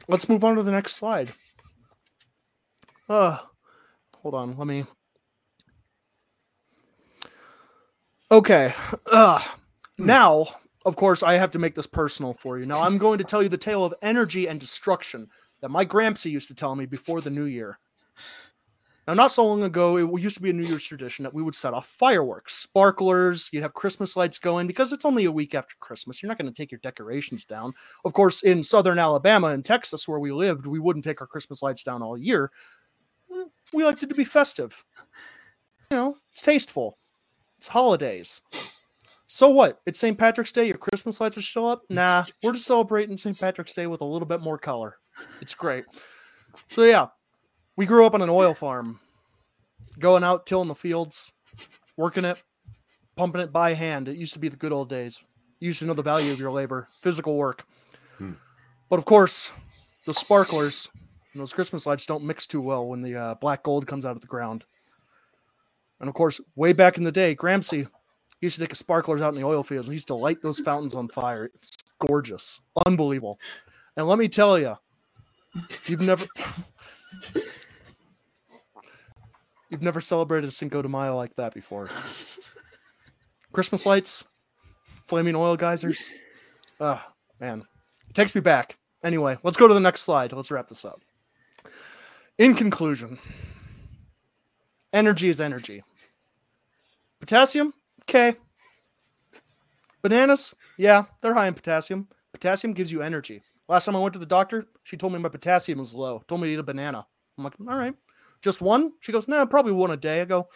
Let's 0.07 0.27
move 0.27 0.43
on 0.43 0.55
to 0.55 0.63
the 0.63 0.71
next 0.71 0.95
slide. 0.95 1.33
Uh, 3.07 3.37
hold 4.17 4.33
on, 4.33 4.57
let 4.57 4.65
me. 4.65 4.85
Okay. 8.31 8.73
Uh, 9.11 9.43
now, 9.99 10.47
of 10.83 10.95
course, 10.95 11.21
I 11.21 11.33
have 11.33 11.51
to 11.51 11.59
make 11.59 11.75
this 11.75 11.85
personal 11.85 12.33
for 12.33 12.57
you. 12.57 12.65
Now, 12.65 12.81
I'm 12.81 12.97
going 12.97 13.19
to 13.19 13.23
tell 13.23 13.43
you 13.43 13.49
the 13.49 13.57
tale 13.57 13.85
of 13.85 13.93
energy 14.01 14.47
and 14.47 14.59
destruction 14.59 15.27
that 15.61 15.69
my 15.69 15.85
Gramsci 15.85 16.31
used 16.31 16.47
to 16.47 16.55
tell 16.55 16.75
me 16.75 16.87
before 16.87 17.21
the 17.21 17.29
new 17.29 17.45
year. 17.45 17.77
Now, 19.09 19.15
not 19.15 19.31
so 19.31 19.43
long 19.43 19.63
ago, 19.63 19.97
it 19.97 20.21
used 20.21 20.35
to 20.35 20.41
be 20.43 20.51
a 20.51 20.53
New 20.53 20.65
Year's 20.65 20.83
tradition 20.83 21.23
that 21.23 21.33
we 21.33 21.41
would 21.41 21.55
set 21.55 21.73
off 21.73 21.87
fireworks, 21.87 22.53
sparklers. 22.53 23.49
You'd 23.51 23.63
have 23.63 23.73
Christmas 23.73 24.15
lights 24.15 24.37
going 24.37 24.67
because 24.67 24.91
it's 24.91 25.03
only 25.03 25.25
a 25.25 25.31
week 25.31 25.55
after 25.55 25.73
Christmas. 25.79 26.21
You're 26.21 26.27
not 26.27 26.37
going 26.37 26.45
to 26.45 26.55
take 26.55 26.71
your 26.71 26.79
decorations 26.83 27.43
down. 27.43 27.73
Of 28.05 28.13
course, 28.13 28.43
in 28.43 28.61
southern 28.61 28.99
Alabama 28.99 29.47
and 29.47 29.65
Texas, 29.65 30.07
where 30.07 30.19
we 30.19 30.31
lived, 30.31 30.67
we 30.67 30.77
wouldn't 30.77 31.03
take 31.03 31.21
our 31.21 31.25
Christmas 31.25 31.63
lights 31.63 31.81
down 31.81 32.03
all 32.03 32.19
year. 32.19 32.51
Mm, 33.35 33.45
We 33.73 33.83
liked 33.83 34.03
it 34.03 34.09
to 34.09 34.15
be 34.15 34.25
festive. 34.25 34.85
You 35.89 35.97
know, 35.97 36.17
it's 36.31 36.43
tasteful. 36.43 36.99
It's 37.57 37.67
holidays. 37.67 38.41
So 39.25 39.49
what? 39.49 39.81
It's 39.87 39.99
St. 39.99 40.19
Patrick's 40.19 40.51
Day. 40.51 40.67
Your 40.67 40.77
Christmas 40.77 41.19
lights 41.19 41.35
are 41.35 41.41
still 41.41 41.67
up? 41.67 41.81
Nah, 41.89 42.25
we're 42.43 42.53
just 42.53 42.67
celebrating 42.67 43.17
St. 43.17 43.39
Patrick's 43.39 43.73
Day 43.73 43.87
with 43.87 44.01
a 44.01 44.05
little 44.05 44.27
bit 44.27 44.41
more 44.41 44.59
color. 44.59 44.97
It's 45.41 45.55
great. 45.55 45.85
So 46.67 46.83
yeah, 46.83 47.07
we 47.79 47.85
grew 47.85 48.05
up 48.05 48.13
on 48.13 48.21
an 48.21 48.29
oil 48.29 48.53
farm, 48.53 48.99
going 49.97 50.21
out 50.21 50.45
tilling 50.45 50.67
the 50.67 50.75
fields, 50.75 51.31
working 51.95 52.25
it, 52.25 52.43
pumping 53.15 53.39
it 53.39 53.53
by 53.53 53.73
hand. 53.73 54.09
It 54.09 54.17
used 54.17 54.33
to 54.33 54.39
be 54.39 54.49
the 54.49 54.57
good 54.57 54.73
old 54.73 54.89
days. 54.89 55.23
You 55.61 55.67
used 55.67 55.79
to 55.79 55.85
know 55.85 55.93
the 55.93 56.01
value 56.01 56.33
of 56.33 56.39
your 56.39 56.51
labor, 56.51 56.89
physical 57.01 57.37
work. 57.37 57.65
Hmm. 58.17 58.33
But 58.89 58.97
of 58.99 59.05
course, 59.05 59.53
the 60.05 60.13
sparklers 60.13 60.89
and 61.31 61.39
those 61.39 61.53
Christmas 61.53 61.87
lights 61.87 62.05
don't 62.05 62.25
mix 62.25 62.45
too 62.45 62.59
well 62.59 62.85
when 62.85 63.01
the 63.01 63.15
uh, 63.15 63.35
black 63.35 63.63
gold 63.63 63.87
comes 63.87 64.05
out 64.05 64.17
of 64.17 64.21
the 64.21 64.27
ground. 64.27 64.65
And 66.01 66.09
of 66.09 66.15
course, 66.15 66.41
way 66.57 66.73
back 66.73 66.97
in 66.97 67.05
the 67.05 67.13
day, 67.13 67.33
Gramsci 67.33 67.87
used 68.41 68.55
to 68.55 68.61
take 68.61 68.71
his 68.71 68.79
sparklers 68.79 69.21
out 69.21 69.33
in 69.33 69.39
the 69.39 69.47
oil 69.47 69.63
fields 69.63 69.87
and 69.87 69.93
he 69.93 69.99
used 69.99 70.09
to 70.09 70.15
light 70.15 70.41
those 70.41 70.59
fountains 70.59 70.97
on 70.97 71.07
fire. 71.07 71.49
It's 71.55 71.77
gorgeous, 72.05 72.59
unbelievable. 72.85 73.39
And 73.95 74.05
let 74.05 74.19
me 74.19 74.27
tell 74.27 74.59
you, 74.59 74.75
you've 75.85 76.01
never 76.01 76.25
you've 79.69 79.81
never 79.81 80.01
celebrated 80.01 80.47
a 80.47 80.51
Cinco 80.51 80.81
de 80.81 80.89
Mayo 80.89 81.15
like 81.15 81.35
that 81.35 81.53
before. 81.53 81.89
Christmas 83.51 83.85
lights, 83.85 84.25
flaming 85.07 85.35
oil 85.35 85.55
geysers. 85.57 86.11
Ah, 86.79 87.11
man, 87.41 87.65
it 88.07 88.13
takes 88.13 88.35
me 88.35 88.41
back. 88.41 88.77
Anyway, 89.03 89.37
let's 89.43 89.57
go 89.57 89.67
to 89.67 89.73
the 89.73 89.79
next 89.79 90.01
slide. 90.01 90.33
Let's 90.33 90.51
wrap 90.51 90.67
this 90.67 90.85
up. 90.85 90.99
In 92.37 92.53
conclusion, 92.55 93.17
energy 94.93 95.29
is 95.29 95.41
energy. 95.41 95.81
Potassium, 97.19 97.73
okay. 98.03 98.35
Bananas, 100.01 100.55
yeah, 100.77 101.03
they're 101.21 101.33
high 101.33 101.47
in 101.47 101.53
potassium. 101.53 102.07
Potassium 102.31 102.73
gives 102.73 102.91
you 102.91 103.01
energy. 103.01 103.41
Last 103.67 103.85
time 103.85 103.95
I 103.95 103.99
went 103.99 104.13
to 104.13 104.19
the 104.19 104.25
doctor, 104.25 104.67
she 104.83 104.95
told 104.95 105.13
me 105.13 105.19
my 105.19 105.29
potassium 105.29 105.79
was 105.79 105.93
low. 105.93 106.23
Told 106.27 106.41
me 106.41 106.47
to 106.47 106.53
eat 106.53 106.59
a 106.59 106.63
banana. 106.63 107.05
I'm 107.37 107.43
like, 107.43 107.53
all 107.59 107.77
right, 107.77 107.93
just 108.41 108.61
one? 108.61 108.93
She 109.01 109.11
goes, 109.11 109.27
no, 109.27 109.37
nah, 109.37 109.45
probably 109.45 109.71
one 109.73 109.91
a 109.91 109.97
day. 109.97 110.21
I 110.21 110.25
go, 110.25 110.47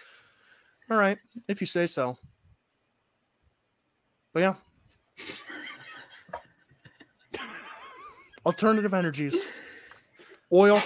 all 0.90 0.98
right, 0.98 1.18
if 1.48 1.62
you 1.62 1.68
say 1.68 1.86
so. 1.86 2.18
But 4.34 4.40
yeah. 4.42 4.56
Alternative 8.46 8.94
energies. 8.94 9.48
Oil, 10.52 10.82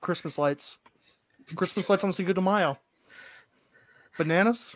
Christmas 0.00 0.38
lights, 0.38 0.78
Christmas 1.54 1.88
lights 1.88 2.04
on 2.04 2.12
Cinco 2.12 2.32
de 2.32 2.40
Mayo. 2.40 2.78
Bananas, 4.16 4.74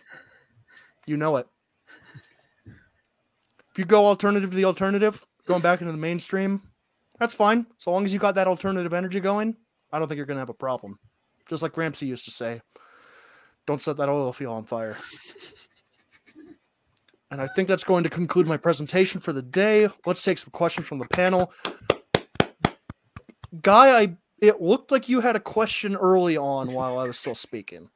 you 1.05 1.17
know 1.17 1.35
it. 1.37 1.47
If 2.65 3.77
you 3.77 3.85
go 3.85 4.05
alternative 4.05 4.51
to 4.51 4.55
the 4.55 4.65
alternative, 4.65 5.25
going 5.45 5.61
back 5.61 5.81
into 5.81 5.91
the 5.91 5.97
mainstream, 5.97 6.61
that's 7.19 7.33
fine. 7.33 7.65
So 7.77 7.91
long 7.91 8.05
as 8.05 8.13
you 8.13 8.19
got 8.19 8.35
that 8.35 8.47
alternative 8.47 8.93
energy 8.93 9.19
going, 9.19 9.57
I 9.93 9.99
don't 9.99 10.07
think 10.07 10.17
you're 10.17 10.25
going 10.25 10.35
to 10.35 10.41
have 10.41 10.49
a 10.49 10.55
problem. 10.55 10.97
Just 11.47 11.61
like 11.61 11.77
Ramsey 11.77 12.07
used 12.07 12.25
to 12.25 12.31
say, 12.31 12.61
don't 13.67 13.81
set 13.81 13.95
that 13.97 14.09
oil 14.09 14.33
field 14.33 14.55
on 14.55 14.63
fire. 14.63 14.97
And 17.29 17.39
I 17.39 17.47
think 17.47 17.67
that's 17.67 17.83
going 17.83 18.03
to 18.03 18.09
conclude 18.09 18.47
my 18.47 18.57
presentation 18.57 19.21
for 19.21 19.33
the 19.33 19.41
day. 19.41 19.87
Let's 20.05 20.23
take 20.23 20.39
some 20.39 20.51
questions 20.51 20.87
from 20.87 20.97
the 20.97 21.07
panel. 21.07 21.53
Guy, 23.61 24.01
I 24.01 24.17
it 24.39 24.61
looked 24.61 24.91
like 24.91 25.07
you 25.07 25.21
had 25.21 25.35
a 25.35 25.39
question 25.39 25.95
early 25.95 26.37
on 26.37 26.73
while 26.73 26.99
I 26.99 27.07
was 27.07 27.17
still 27.17 27.35
speaking. 27.35 27.89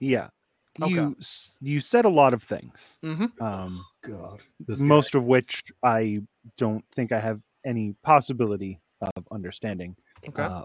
Yeah. 0.00 0.28
Okay. 0.80 0.92
You 0.92 1.16
s 1.18 1.56
you 1.60 1.80
said 1.80 2.04
a 2.04 2.08
lot 2.08 2.34
of 2.34 2.42
things. 2.42 2.98
Mm-hmm. 3.04 3.42
Um, 3.42 3.84
God, 4.02 4.40
this 4.60 4.80
most 4.80 5.14
of 5.14 5.24
which 5.24 5.62
I 5.82 6.22
don't 6.56 6.84
think 6.94 7.10
I 7.10 7.20
have 7.20 7.40
any 7.64 7.94
possibility 8.02 8.80
of 9.00 9.26
understanding. 9.32 9.96
Okay. 10.28 10.42
Uh, 10.42 10.64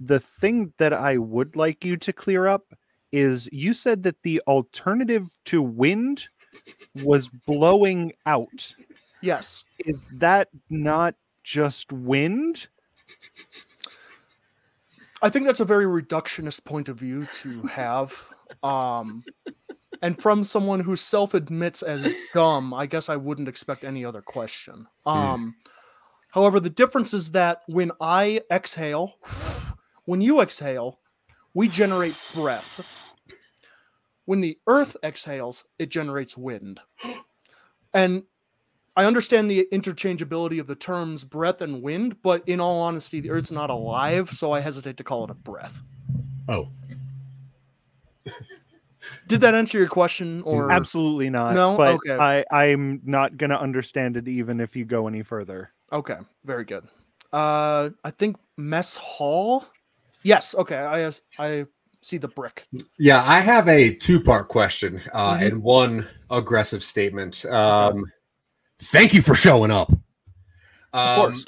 the 0.00 0.20
thing 0.20 0.72
that 0.78 0.92
I 0.92 1.18
would 1.18 1.56
like 1.56 1.84
you 1.84 1.96
to 1.98 2.12
clear 2.12 2.46
up 2.46 2.74
is 3.12 3.48
you 3.52 3.72
said 3.72 4.02
that 4.02 4.22
the 4.22 4.42
alternative 4.48 5.28
to 5.44 5.62
wind 5.62 6.26
was 7.04 7.28
blowing 7.28 8.12
out. 8.26 8.74
yes. 9.20 9.64
Is 9.86 10.04
that 10.14 10.48
not 10.68 11.14
just 11.44 11.92
wind? 11.92 12.66
I 15.22 15.30
think 15.30 15.46
that's 15.46 15.60
a 15.60 15.64
very 15.64 15.84
reductionist 15.84 16.64
point 16.64 16.88
of 16.88 16.98
view 16.98 17.26
to 17.26 17.62
have. 17.62 18.26
Um, 18.62 19.24
and 20.02 20.20
from 20.20 20.42
someone 20.42 20.80
who 20.80 20.96
self 20.96 21.34
admits 21.34 21.82
as 21.82 22.12
dumb, 22.34 22.74
I 22.74 22.86
guess 22.86 23.08
I 23.08 23.16
wouldn't 23.16 23.48
expect 23.48 23.84
any 23.84 24.04
other 24.04 24.22
question. 24.22 24.86
Um, 25.06 25.54
however, 26.34 26.60
the 26.60 26.70
difference 26.70 27.14
is 27.14 27.30
that 27.30 27.62
when 27.66 27.92
I 28.00 28.42
exhale, 28.50 29.14
when 30.04 30.20
you 30.20 30.40
exhale, 30.40 30.98
we 31.54 31.68
generate 31.68 32.16
breath. 32.34 32.84
When 34.26 34.40
the 34.40 34.58
earth 34.66 34.96
exhales, 35.02 35.64
it 35.78 35.90
generates 35.90 36.36
wind. 36.36 36.80
And 37.92 38.24
I 38.96 39.04
understand 39.04 39.50
the 39.50 39.68
interchangeability 39.72 40.60
of 40.60 40.66
the 40.66 40.74
terms 40.74 41.24
breath 41.24 41.60
and 41.60 41.82
wind, 41.82 42.22
but 42.22 42.48
in 42.48 42.60
all 42.60 42.82
honesty, 42.82 43.20
the 43.20 43.30
earth's 43.30 43.50
not 43.50 43.70
alive, 43.70 44.30
so 44.30 44.52
I 44.52 44.60
hesitate 44.60 44.96
to 44.98 45.04
call 45.04 45.24
it 45.24 45.30
a 45.30 45.34
breath. 45.34 45.82
Oh, 46.48 46.68
Did 49.28 49.40
that 49.42 49.54
answer 49.54 49.78
your 49.78 49.88
question 49.88 50.42
or 50.44 50.70
Absolutely 50.70 51.30
not. 51.30 51.54
No? 51.54 51.76
But 51.76 51.94
Okay. 51.96 52.16
I, 52.16 52.44
I'm 52.50 53.00
not 53.04 53.36
gonna 53.36 53.56
understand 53.56 54.16
it 54.16 54.28
even 54.28 54.60
if 54.60 54.76
you 54.76 54.84
go 54.84 55.06
any 55.08 55.22
further. 55.22 55.73
Okay, 55.94 56.16
very 56.44 56.64
good. 56.64 56.84
Uh 57.32 57.90
I 58.04 58.10
think 58.10 58.36
mess 58.56 58.96
hall? 58.96 59.64
Yes, 60.24 60.54
okay. 60.56 60.76
I 60.78 61.10
I 61.38 61.66
see 62.02 62.18
the 62.18 62.28
brick. 62.28 62.66
yeah. 62.98 63.22
I 63.26 63.40
have 63.40 63.66
a 63.68 63.94
two-part 63.94 64.48
question 64.48 65.00
uh, 65.14 65.36
Mhm. 65.38 65.46
and 65.46 65.62
one 65.62 66.06
aggressive 66.30 66.84
statement. 66.84 67.44
Um, 67.46 68.04
thank 68.78 69.14
you 69.14 69.22
for 69.22 69.34
showing 69.34 69.70
up. 69.70 69.90
Of 69.90 69.98
Um, 70.92 71.16
course. 71.16 71.44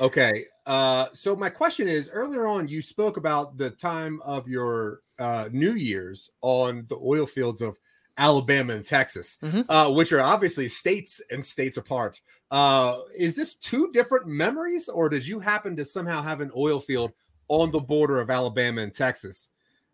Okay. 0.00 0.46
Uh, 0.66 1.06
so 1.14 1.36
my 1.36 1.48
question 1.48 1.86
is: 1.88 2.10
earlier 2.12 2.46
on, 2.46 2.66
you 2.68 2.82
spoke 2.82 3.16
about 3.18 3.56
the 3.56 3.70
time 3.70 4.20
of 4.24 4.48
your 4.48 5.00
uh, 5.18 5.48
New 5.52 5.74
Year's 5.74 6.30
on 6.42 6.86
the 6.88 6.96
oil 6.96 7.26
fields 7.26 7.62
of 7.62 7.78
Alabama 8.20 8.74
and 8.74 8.84
Texas, 8.86 9.38
Mhm. 9.42 9.64
uh, 9.68 9.90
which 9.90 10.12
are 10.12 10.20
obviously 10.20 10.68
states 10.68 11.20
and 11.30 11.44
states 11.44 11.76
apart. 11.76 12.20
Uh, 12.50 12.98
is 13.16 13.34
this 13.34 13.54
two 13.54 13.90
different 13.92 14.26
memories, 14.26 14.88
or 14.88 15.08
did 15.08 15.26
you 15.26 15.40
happen 15.40 15.74
to 15.76 15.84
somehow 15.84 16.20
have 16.22 16.40
an 16.40 16.50
oil 16.56 16.78
field 16.80 17.12
on 17.48 17.70
the 17.72 17.80
border 17.80 18.20
of 18.20 18.28
Alabama 18.30 18.82
and 18.82 18.94
Texas? 18.94 19.48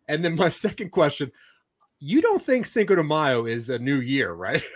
And 0.09 0.25
then 0.25 0.35
my 0.37 0.49
second 0.67 0.91
question: 0.91 1.31
You 2.01 2.21
don't 2.21 2.43
think 2.43 2.67
Cinco 2.67 2.95
de 2.97 3.03
Mayo 3.05 3.47
is 3.47 3.71
a 3.71 3.79
new 3.79 4.01
year, 4.01 4.33
right? 4.35 4.63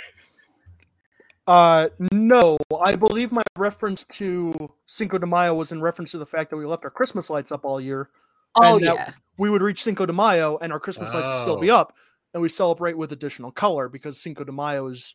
Uh 1.47 1.89
no, 2.13 2.59
I 2.81 2.95
believe 2.95 3.33
my 3.33 3.43
reference 3.57 4.05
to 4.05 4.71
Cinco 4.87 5.19
de 5.19 5.27
Mayo 5.27 5.53
was 5.55 5.73
in 5.73 5.81
reference 5.81 6.13
to 6.13 6.19
the 6.19 6.27
fact 6.27 6.51
that 6.51 6.57
we 6.57 6.65
left 6.65 6.85
our 6.85 6.91
Christmas 6.91 7.29
lights 7.29 7.51
up 7.51 7.65
all 7.65 7.81
year. 7.81 8.09
Oh 8.55 8.77
And 8.77 8.87
that- 8.87 8.95
yeah. 8.95 9.13
We 9.39 9.49
would 9.49 9.63
reach 9.63 9.83
Cinco 9.83 10.05
de 10.07 10.13
Mayo 10.13 10.59
and 10.61 10.71
our 10.73 10.79
Christmas 10.79 11.13
lights 11.15 11.29
would 11.29 11.39
still 11.39 11.57
be 11.59 11.71
Oh. 11.71 11.77
up 11.79 11.95
and 12.33 12.43
we 12.43 12.49
celebrate 12.49 12.97
with 12.97 13.13
additional 13.13 13.51
color 13.51 13.89
because 13.89 14.19
Cinco 14.21 14.45
de 14.45 14.53
Mayo 14.53 14.87
is 14.87 15.15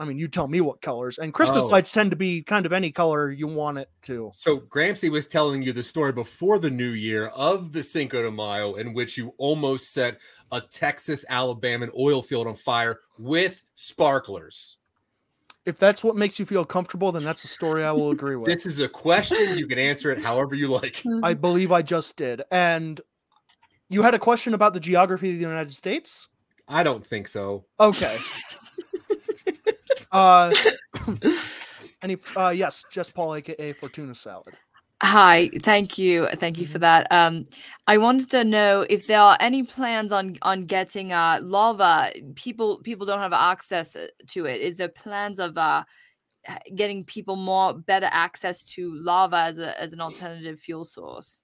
I 0.00 0.04
mean, 0.04 0.16
you 0.16 0.28
tell 0.28 0.46
me 0.46 0.60
what 0.60 0.80
colors. 0.80 1.18
And 1.18 1.34
Christmas 1.34 1.64
Oh. 1.64 1.70
lights 1.70 1.90
tend 1.90 2.12
to 2.12 2.16
be 2.16 2.40
kind 2.40 2.64
of 2.66 2.72
any 2.72 2.92
color 2.92 3.32
you 3.32 3.48
want 3.48 3.78
it 3.78 3.90
to. 4.02 4.30
So 4.32 4.58
Gramsci 4.60 5.10
was 5.10 5.26
telling 5.26 5.60
you 5.60 5.72
the 5.72 5.82
story 5.82 6.12
before 6.12 6.60
the 6.60 6.70
new 6.70 6.90
year 6.90 7.26
of 7.34 7.72
the 7.72 7.82
Cinco 7.82 8.22
de 8.22 8.30
Mayo, 8.30 8.74
in 8.74 8.94
which 8.94 9.18
you 9.18 9.34
almost 9.38 9.92
set 9.92 10.18
a 10.52 10.60
Texas, 10.60 11.24
Alabama 11.28 11.88
oil 11.98 12.22
field 12.22 12.46
on 12.46 12.54
fire 12.54 13.00
with 13.18 13.64
sparklers. 13.74 14.76
If 15.66 15.78
that's 15.80 16.04
what 16.04 16.14
makes 16.14 16.38
you 16.38 16.46
feel 16.46 16.64
comfortable, 16.64 17.10
then 17.10 17.24
that's 17.24 17.42
a 17.42 17.48
story 17.48 17.82
I 17.82 17.90
will 17.90 18.10
agree 18.12 18.36
with. 18.36 18.46
This 18.46 18.66
is 18.66 18.78
a 18.78 18.88
question. 18.88 19.58
You 19.58 19.66
can 19.66 19.80
answer 19.80 20.12
it 20.12 20.22
however 20.22 20.54
you 20.54 20.68
like. 20.68 21.02
I 21.24 21.34
believe 21.34 21.72
I 21.72 21.82
just 21.82 22.16
did. 22.16 22.42
And 22.52 23.00
you 23.88 24.02
had 24.02 24.14
a 24.14 24.18
question 24.18 24.54
about 24.54 24.74
the 24.74 24.80
geography 24.80 25.30
of 25.30 25.36
the 25.36 25.40
United 25.40 25.72
States? 25.72 26.28
I 26.68 26.82
don't 26.82 27.04
think 27.04 27.28
so. 27.28 27.64
Okay. 27.80 28.18
uh 30.12 30.54
any 32.02 32.16
uh 32.36 32.50
yes, 32.50 32.84
Jess 32.90 33.10
Paul 33.10 33.36
aka 33.36 33.72
Fortuna 33.72 34.14
Salad. 34.14 34.54
Hi, 35.00 35.48
thank 35.62 35.96
you, 35.96 36.26
thank 36.40 36.58
you 36.58 36.66
for 36.66 36.80
that. 36.80 37.06
Um, 37.12 37.46
I 37.86 37.98
wanted 37.98 38.30
to 38.30 38.42
know 38.42 38.84
if 38.90 39.06
there 39.06 39.20
are 39.20 39.36
any 39.38 39.62
plans 39.62 40.10
on 40.12 40.36
on 40.42 40.66
getting 40.66 41.12
uh 41.12 41.38
lava. 41.42 42.12
People 42.34 42.80
people 42.82 43.06
don't 43.06 43.20
have 43.20 43.32
access 43.32 43.96
uh, 43.96 44.08
to 44.28 44.46
it. 44.46 44.60
Is 44.60 44.76
there 44.76 44.88
plans 44.88 45.38
of 45.38 45.56
uh 45.56 45.84
getting 46.74 47.04
people 47.04 47.36
more 47.36 47.74
better 47.74 48.08
access 48.10 48.64
to 48.74 48.92
lava 48.94 49.36
as 49.36 49.58
a 49.58 49.80
as 49.80 49.92
an 49.92 50.00
alternative 50.00 50.58
fuel 50.58 50.84
source? 50.84 51.42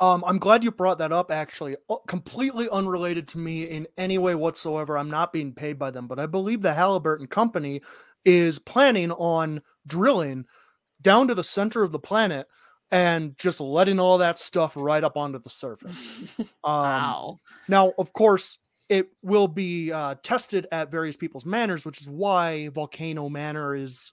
Um, 0.00 0.24
I'm 0.26 0.38
glad 0.38 0.64
you 0.64 0.70
brought 0.70 0.98
that 0.98 1.12
up. 1.12 1.30
Actually, 1.30 1.76
Uh, 1.88 1.96
completely 2.08 2.68
unrelated 2.70 3.28
to 3.28 3.38
me 3.38 3.64
in 3.64 3.86
any 3.96 4.18
way 4.18 4.34
whatsoever. 4.34 4.98
I'm 4.98 5.10
not 5.10 5.32
being 5.32 5.54
paid 5.54 5.78
by 5.78 5.90
them, 5.90 6.06
but 6.08 6.18
I 6.18 6.26
believe 6.26 6.62
the 6.62 6.74
Halliburton 6.74 7.28
Company 7.28 7.80
is 8.24 8.58
planning 8.58 9.12
on 9.12 9.62
drilling 9.86 10.46
down 11.00 11.28
to 11.28 11.34
the 11.34 11.44
center 11.44 11.82
of 11.82 11.92
the 11.92 11.98
planet 11.98 12.46
and 12.90 13.36
just 13.38 13.60
letting 13.60 13.98
all 13.98 14.18
that 14.18 14.38
stuff 14.38 14.74
right 14.76 15.02
up 15.02 15.16
onto 15.16 15.38
the 15.38 15.50
surface. 15.50 16.06
Um, 16.38 16.48
wow. 16.64 17.36
Now, 17.68 17.92
of 17.98 18.12
course, 18.12 18.58
it 18.88 19.08
will 19.22 19.48
be 19.48 19.90
uh, 19.90 20.16
tested 20.22 20.66
at 20.70 20.90
various 20.90 21.16
people's 21.16 21.46
manners, 21.46 21.86
which 21.86 22.00
is 22.00 22.10
why 22.10 22.68
Volcano 22.68 23.28
Manor 23.28 23.74
is 23.74 24.12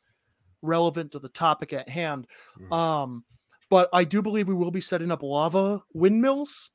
relevant 0.62 1.12
to 1.12 1.20
the 1.20 1.30
topic 1.30 1.74
at 1.74 1.90
hand. 1.90 2.28
Mhm. 2.60 2.72
Um, 2.74 3.26
but 3.70 3.90
I 3.94 4.04
do 4.04 4.22
believe 4.22 4.48
we 4.48 4.54
will 4.54 4.72
be 4.72 4.82
setting 4.82 5.12
up 5.12 5.24
lava 5.24 5.82
windmills 5.94 6.72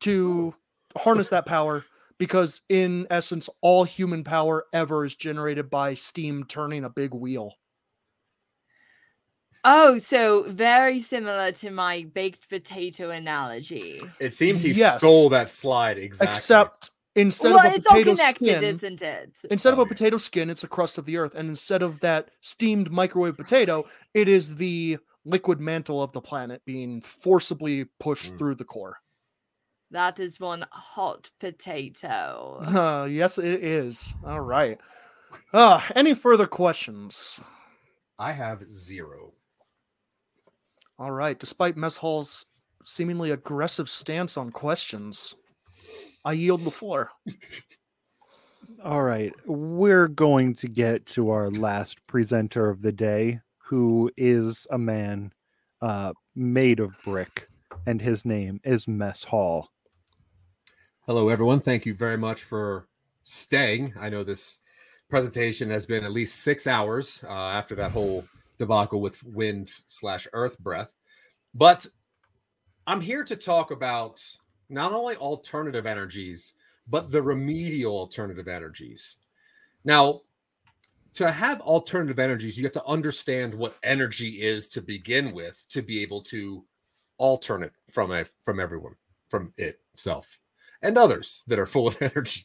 to 0.00 0.54
oh. 0.96 1.00
harness 1.00 1.30
that 1.30 1.46
power 1.46 1.84
because, 2.18 2.62
in 2.68 3.06
essence, 3.10 3.48
all 3.60 3.84
human 3.84 4.24
power 4.24 4.64
ever 4.72 5.04
is 5.04 5.14
generated 5.14 5.70
by 5.70 5.94
steam 5.94 6.44
turning 6.44 6.84
a 6.84 6.90
big 6.90 7.12
wheel. 7.12 7.54
Oh, 9.64 9.98
so 9.98 10.44
very 10.48 10.98
similar 10.98 11.52
to 11.52 11.70
my 11.70 12.06
baked 12.14 12.48
potato 12.48 13.10
analogy. 13.10 14.00
It 14.20 14.32
seems 14.32 14.62
he 14.62 14.72
Yes. 14.72 14.98
stole 14.98 15.28
that 15.30 15.50
slide 15.50 15.98
exactly. 15.98 16.32
Except 16.32 16.90
instead 17.14 17.52
well, 17.52 17.66
of 17.66 17.72
a 17.72 17.76
it's 17.76 17.86
all 17.86 17.94
potato 17.94 18.14
connected, 18.14 18.58
skin, 18.58 18.64
isn't 18.64 19.02
it? 19.02 19.38
Instead 19.50 19.72
of 19.72 19.78
a 19.78 19.86
potato 19.86 20.18
skin, 20.18 20.50
it's 20.50 20.62
a 20.62 20.68
crust 20.68 20.98
of 20.98 21.04
the 21.04 21.16
earth. 21.16 21.34
And 21.34 21.48
instead 21.48 21.82
of 21.82 22.00
that 22.00 22.30
steamed 22.40 22.90
microwave 22.90 23.36
potato, 23.36 23.86
it 24.14 24.28
is 24.28 24.56
the 24.56 24.98
liquid 25.26 25.60
mantle 25.60 26.02
of 26.02 26.12
the 26.12 26.20
planet 26.20 26.62
being 26.64 27.00
forcibly 27.02 27.84
pushed 28.00 28.32
Mm. 28.34 28.38
through 28.38 28.54
the 28.54 28.64
core. 28.64 28.96
That 29.90 30.18
is 30.18 30.40
one 30.40 30.64
hot 30.70 31.30
potato. 31.40 32.60
Uh, 32.64 33.04
yes, 33.10 33.36
it 33.38 33.62
is. 33.62 34.14
All 34.24 34.40
right. 34.40 34.78
Uh, 35.52 35.80
any 35.94 36.14
further 36.14 36.46
questions? 36.46 37.38
I 38.18 38.32
have 38.32 38.64
zero. 38.70 39.32
All 40.98 41.10
right. 41.10 41.38
Despite 41.38 41.76
Mess 41.76 41.98
Hall's 41.98 42.46
seemingly 42.84 43.30
aggressive 43.30 43.90
stance 43.90 44.36
on 44.36 44.50
questions, 44.50 45.34
I 46.24 46.32
yield 46.32 46.64
the 46.64 46.70
floor. 46.70 47.10
All 48.84 49.02
right. 49.02 49.32
We're 49.46 50.08
going 50.08 50.54
to 50.56 50.68
get 50.68 51.06
to 51.06 51.30
our 51.30 51.50
last 51.50 52.04
presenter 52.06 52.70
of 52.70 52.82
the 52.82 52.92
day, 52.92 53.40
who 53.66 54.08
is 54.16 54.64
a 54.70 54.78
man 54.78 55.32
uh, 55.82 56.12
made 56.36 56.78
of 56.78 56.94
brick, 57.04 57.48
and 57.84 58.00
his 58.00 58.24
name 58.24 58.60
is 58.62 58.86
Mess 58.86 59.24
Hall. 59.24 59.70
Hello, 61.04 61.28
everyone. 61.28 61.58
Thank 61.58 61.84
you 61.84 61.92
very 61.92 62.16
much 62.16 62.44
for 62.44 62.86
staying. 63.24 63.92
I 63.98 64.08
know 64.08 64.22
this 64.22 64.60
presentation 65.08 65.68
has 65.70 65.84
been 65.84 66.04
at 66.04 66.12
least 66.12 66.42
six 66.42 66.68
hours 66.68 67.24
uh, 67.28 67.32
after 67.32 67.74
that 67.74 67.90
whole 67.90 68.24
debacle 68.56 69.00
with 69.00 69.24
wind 69.24 69.68
slash 69.88 70.28
earth 70.32 70.60
breath. 70.60 70.94
But 71.52 71.88
I'm 72.86 73.00
here 73.00 73.24
to 73.24 73.34
talk 73.34 73.72
about 73.72 74.24
not 74.68 74.92
only 74.92 75.16
alternative 75.16 75.86
energies, 75.86 76.52
but 76.86 77.10
the 77.10 77.22
remedial 77.22 77.96
alternative 77.96 78.46
energies. 78.46 79.16
Now, 79.84 80.22
to 81.16 81.30
have 81.30 81.60
alternative 81.60 82.18
energies, 82.18 82.56
you 82.56 82.64
have 82.64 82.72
to 82.72 82.86
understand 82.86 83.54
what 83.54 83.76
energy 83.82 84.42
is 84.42 84.68
to 84.68 84.82
begin 84.82 85.32
with 85.32 85.64
to 85.70 85.82
be 85.82 86.02
able 86.02 86.22
to 86.22 86.64
alternate 87.18 87.72
from 87.90 88.12
a 88.12 88.26
from 88.42 88.60
everyone, 88.60 88.94
from 89.28 89.52
itself 89.56 90.38
and 90.82 90.98
others 90.98 91.42
that 91.46 91.58
are 91.58 91.66
full 91.66 91.88
of 91.88 92.00
energy. 92.02 92.44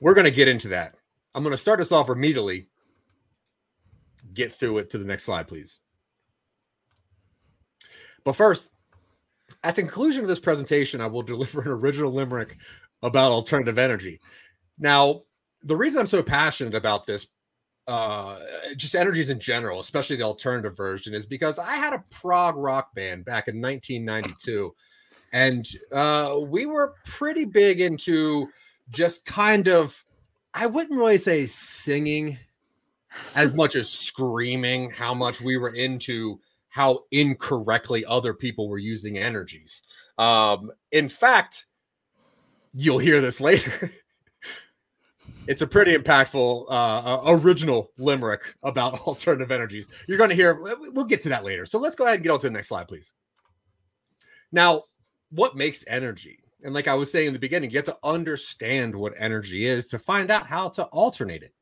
We're 0.00 0.14
going 0.14 0.24
to 0.24 0.30
get 0.30 0.48
into 0.48 0.68
that. 0.68 0.94
I'm 1.34 1.42
going 1.42 1.52
to 1.52 1.56
start 1.56 1.80
us 1.80 1.92
off 1.92 2.10
immediately. 2.10 2.68
Get 4.34 4.52
through 4.52 4.78
it 4.78 4.90
to 4.90 4.98
the 4.98 5.04
next 5.04 5.24
slide, 5.24 5.48
please. 5.48 5.80
But 8.24 8.34
first, 8.34 8.70
at 9.62 9.76
the 9.76 9.82
conclusion 9.82 10.22
of 10.22 10.28
this 10.28 10.40
presentation, 10.40 11.00
I 11.00 11.06
will 11.06 11.22
deliver 11.22 11.62
an 11.62 11.68
original 11.68 12.12
limerick 12.12 12.56
about 13.02 13.30
alternative 13.30 13.78
energy. 13.78 14.20
Now, 14.78 15.22
the 15.62 15.76
reason 15.76 16.00
I'm 16.00 16.06
so 16.06 16.22
passionate 16.22 16.74
about 16.74 17.06
this, 17.06 17.28
uh, 17.86 18.38
just 18.76 18.94
energies 18.94 19.30
in 19.30 19.40
general, 19.40 19.78
especially 19.78 20.16
the 20.16 20.24
alternative 20.24 20.76
version, 20.76 21.14
is 21.14 21.26
because 21.26 21.58
I 21.58 21.76
had 21.76 21.92
a 21.92 22.04
prog 22.10 22.56
rock 22.56 22.94
band 22.94 23.24
back 23.24 23.48
in 23.48 23.60
1992 23.60 24.74
and 25.32 25.68
uh, 25.92 26.36
we 26.40 26.66
were 26.66 26.94
pretty 27.04 27.44
big 27.44 27.80
into 27.80 28.48
just 28.88 29.24
kind 29.26 29.68
of 29.68 30.04
i 30.54 30.66
wouldn't 30.66 30.98
really 30.98 31.18
say 31.18 31.44
singing 31.44 32.38
as 33.34 33.54
much 33.54 33.74
as 33.76 33.90
screaming 33.90 34.90
how 34.90 35.12
much 35.12 35.40
we 35.40 35.56
were 35.56 35.74
into 35.74 36.40
how 36.68 37.04
incorrectly 37.10 38.04
other 38.04 38.34
people 38.34 38.68
were 38.68 38.76
using 38.76 39.16
energies. 39.16 39.82
Um, 40.18 40.70
in 40.92 41.08
fact 41.08 41.66
you'll 42.72 42.98
hear 42.98 43.20
this 43.20 43.40
later 43.40 43.92
it's 45.48 45.62
a 45.62 45.66
pretty 45.66 45.96
impactful 45.96 46.66
uh, 46.68 46.70
uh, 46.70 47.20
original 47.26 47.90
limerick 47.98 48.54
about 48.62 49.00
alternative 49.06 49.50
energies 49.50 49.88
you're 50.08 50.18
going 50.18 50.30
to 50.30 50.36
hear 50.36 50.54
we'll 50.92 51.04
get 51.04 51.20
to 51.20 51.28
that 51.28 51.44
later 51.44 51.66
so 51.66 51.78
let's 51.78 51.94
go 51.94 52.04
ahead 52.04 52.16
and 52.16 52.22
get 52.22 52.30
on 52.30 52.38
to 52.38 52.46
the 52.46 52.52
next 52.52 52.68
slide 52.68 52.88
please 52.88 53.12
now 54.52 54.84
what 55.30 55.56
makes 55.56 55.84
energy? 55.86 56.38
And 56.62 56.74
like 56.74 56.88
I 56.88 56.94
was 56.94 57.10
saying 57.10 57.28
in 57.28 57.32
the 57.32 57.38
beginning, 57.38 57.70
you 57.70 57.76
have 57.76 57.86
to 57.86 57.98
understand 58.02 58.94
what 58.94 59.14
energy 59.18 59.66
is 59.66 59.86
to 59.88 59.98
find 59.98 60.30
out 60.30 60.46
how 60.46 60.68
to 60.70 60.84
alternate 60.84 61.42
it. 61.42 61.52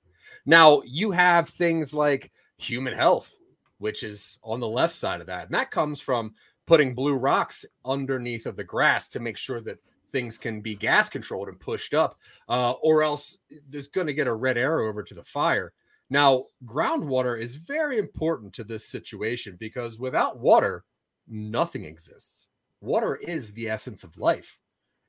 Now, 0.47 0.83
you 0.85 1.11
have 1.11 1.49
things 1.49 1.95
like 1.95 2.33
human 2.59 2.95
health, 2.95 3.35
which 3.79 4.03
is 4.03 4.39
on 4.43 4.61
the 4.61 4.69
left 4.69 4.95
side 4.95 5.21
of 5.21 5.27
that. 5.27 5.47
And 5.47 5.55
that 5.55 5.71
comes 5.71 6.01
from 6.01 6.35
putting 6.67 6.95
blue 6.95 7.15
rocks 7.15 7.65
underneath 7.85 8.47
of 8.47 8.57
the 8.57 8.65
grass 8.65 9.09
to 9.11 9.21
make 9.21 9.37
sure 9.37 9.61
that 9.63 9.79
things 10.15 10.39
can 10.39 10.63
be 10.63 10.75
gas 10.75 11.11
controlled 11.11 11.49
and 11.49 11.61
pushed 11.61 11.93
up, 11.93 12.19
uh, 12.49 12.73
or 12.73 13.03
else 13.03 13.39
there's 13.69 13.89
going 13.89 14.07
to 14.07 14.15
get 14.15 14.27
a 14.27 14.35
red 14.35 14.57
arrow 14.57 14.89
over 14.89 15.03
to 15.03 15.15
the 15.15 15.25
fire. 15.25 15.75
Now, 16.09 16.45
groundwater 16.65 17.39
is 17.39 17.57
very 17.57 17.99
important 17.99 18.55
to 18.55 18.65
this 18.65 18.87
situation 18.87 19.57
because 19.59 19.99
without 19.99 20.39
water, 20.39 20.85
nothing 21.29 21.85
exists 21.85 22.49
water 22.85 23.17
is 23.17 23.53
the 23.53 23.69
essence 23.69 24.05
of 24.05 24.19
life. 24.19 24.59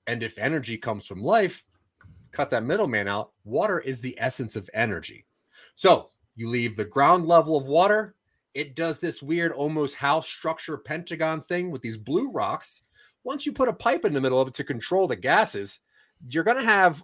And 0.07 0.23
if 0.23 0.37
energy 0.37 0.77
comes 0.77 1.05
from 1.05 1.21
life, 1.21 1.65
cut 2.31 2.49
that 2.51 2.63
middleman 2.63 3.07
out. 3.07 3.31
Water 3.43 3.79
is 3.79 4.01
the 4.01 4.15
essence 4.19 4.55
of 4.55 4.69
energy. 4.73 5.25
So 5.75 6.09
you 6.35 6.49
leave 6.49 6.75
the 6.75 6.85
ground 6.85 7.27
level 7.27 7.57
of 7.57 7.65
water. 7.65 8.15
It 8.53 8.75
does 8.75 8.99
this 8.99 9.21
weird, 9.21 9.51
almost 9.51 9.95
house 9.95 10.27
structure 10.27 10.77
pentagon 10.77 11.41
thing 11.41 11.71
with 11.71 11.81
these 11.81 11.97
blue 11.97 12.31
rocks. 12.31 12.81
Once 13.25 13.45
you 13.45 13.51
put 13.51 13.67
a 13.67 13.73
pipe 13.73 14.05
in 14.05 14.13
the 14.13 14.21
middle 14.21 14.39
of 14.39 14.47
it 14.47 14.53
to 14.53 14.63
control 14.63 15.05
the 15.05 15.17
gases, 15.17 15.79
you're 16.29 16.45
going 16.45 16.55
to 16.55 16.63
have 16.63 17.03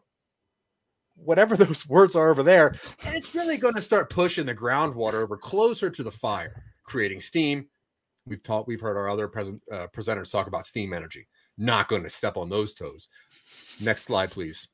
whatever 1.15 1.57
those 1.57 1.85
words 1.85 2.15
are 2.15 2.29
over 2.29 2.43
there. 2.43 2.75
And 3.05 3.13
it's 3.13 3.35
really 3.35 3.57
going 3.57 3.75
to 3.75 3.81
start 3.81 4.09
pushing 4.09 4.45
the 4.45 4.55
groundwater 4.55 5.15
over 5.15 5.35
closer 5.35 5.89
to 5.89 6.03
the 6.03 6.11
fire, 6.11 6.63
creating 6.85 7.19
steam, 7.19 7.67
We've 8.25 8.43
taught, 8.43 8.67
we've 8.67 8.81
heard 8.81 8.97
our 8.97 9.09
other 9.09 9.27
present 9.27 9.61
uh, 9.71 9.87
presenters 9.87 10.31
talk 10.31 10.47
about 10.47 10.65
steam 10.65 10.93
energy. 10.93 11.27
Not 11.57 11.87
going 11.87 12.03
to 12.03 12.09
step 12.09 12.37
on 12.37 12.49
those 12.49 12.73
toes. 12.73 13.07
Next 13.79 14.03
slide, 14.03 14.31
please. 14.31 14.67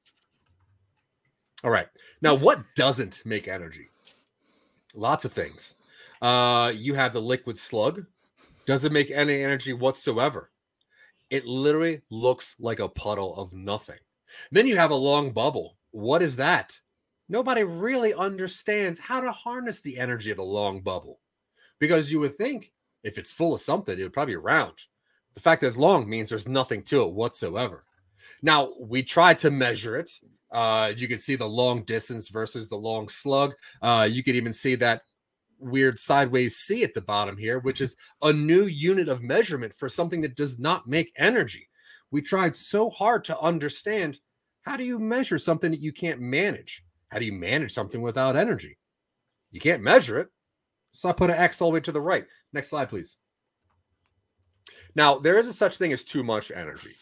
All 1.64 1.72
right. 1.72 1.88
Now, 2.22 2.36
what 2.36 2.64
doesn't 2.76 3.24
make 3.26 3.48
energy? 3.48 3.88
Lots 4.94 5.26
of 5.26 5.32
things. 5.32 5.76
Uh, 6.22 6.74
you 6.76 6.94
have 6.96 7.14
the 7.14 7.22
liquid 7.22 7.58
slug. 7.58 8.06
Doesn't 8.66 8.94
make 8.94 9.12
any 9.12 9.42
energy 9.42 9.74
whatsoever. 9.74 10.52
It 11.30 11.46
literally 11.46 12.02
looks 12.10 12.56
like 12.60 12.80
a 12.80 12.90
puddle 12.90 13.36
of 13.36 13.54
nothing. 13.54 14.00
Then 14.52 14.68
you 14.68 14.78
have 14.78 14.92
a 14.92 14.96
long 14.96 15.32
bubble. 15.32 15.78
What 15.92 16.22
is 16.22 16.36
that? 16.38 16.80
Nobody 17.30 17.64
really 17.64 18.14
understands 18.14 19.00
how 19.00 19.20
to 19.20 19.32
harness 19.32 19.82
the 19.82 19.98
energy 19.98 20.32
of 20.32 20.40
a 20.40 20.44
long 20.44 20.82
bubble 20.82 21.20
because 21.80 22.12
you 22.12 22.20
would 22.20 22.36
think 22.36 22.72
if 23.04 23.18
it's 23.18 23.32
full 23.32 23.54
of 23.54 23.60
something, 23.60 23.98
it 23.98 24.04
would 24.04 24.14
probably 24.14 24.34
be 24.34 24.38
round. 24.38 24.78
The 25.34 25.40
fact 25.40 25.62
that 25.62 25.68
it's 25.68 25.78
long 25.78 26.10
means 26.10 26.30
there's 26.30 26.48
nothing 26.48 26.84
to 26.84 27.04
it 27.04 27.14
whatsoever. 27.14 27.86
Now, 28.42 28.74
we 28.80 29.04
tried 29.04 29.40
to 29.40 29.52
measure 29.52 29.98
it. 29.98 30.10
Uh, 30.52 30.94
you 30.96 31.08
can 31.08 31.18
see 31.18 31.36
the 31.36 31.48
long 31.48 31.84
distance 31.84 32.30
versus 32.30 32.70
the 32.70 32.76
long 32.78 33.10
slug. 33.10 33.54
Uh, 33.82 34.08
you 34.10 34.24
can 34.24 34.36
even 34.36 34.54
see 34.54 34.76
that 34.76 35.02
weird 35.60 36.00
sideways 36.00 36.56
C 36.56 36.84
at 36.84 36.94
the 36.94 37.02
bottom 37.02 37.38
here, 37.38 37.60
which 37.60 37.82
is 37.82 37.96
a 38.22 38.34
new 38.34 38.66
unit 38.66 39.08
of 39.08 39.24
measurement 39.24 39.74
for 39.74 39.90
something 39.90 40.22
that 40.22 40.36
does 40.36 40.60
not 40.60 40.88
make 40.88 41.12
energy. 41.18 41.70
We 42.12 42.22
tried 42.22 42.56
so 42.56 42.90
hard 42.90 43.24
to 43.26 43.40
understand 43.40 44.20
how 44.62 44.78
do 44.78 44.84
you 44.84 45.00
measure 45.00 45.38
something 45.38 45.72
that 45.72 45.80
you 45.80 45.92
can't 45.92 46.20
manage? 46.20 46.84
How 47.10 47.20
do 47.20 47.26
you 47.26 47.34
manage 47.34 47.74
something 47.74 48.02
without 48.02 48.36
energy? 48.36 48.78
You 49.52 49.60
can't 49.62 49.84
measure 49.84 50.20
it. 50.20 50.28
So 50.92 51.10
I 51.10 51.14
put 51.14 51.30
an 51.30 51.38
X 51.38 51.62
all 51.62 51.70
the 51.70 51.76
way 51.76 51.80
to 51.82 51.92
the 51.92 52.02
right. 52.02 52.26
Next 52.54 52.70
slide, 52.70 52.90
please. 52.90 53.18
Now, 54.96 55.20
there 55.20 55.38
is 55.38 55.48
a 55.48 55.54
such 55.54 55.78
thing 55.78 55.94
as 55.94 56.04
too 56.04 56.24
much 56.24 56.52
energy, 56.52 56.96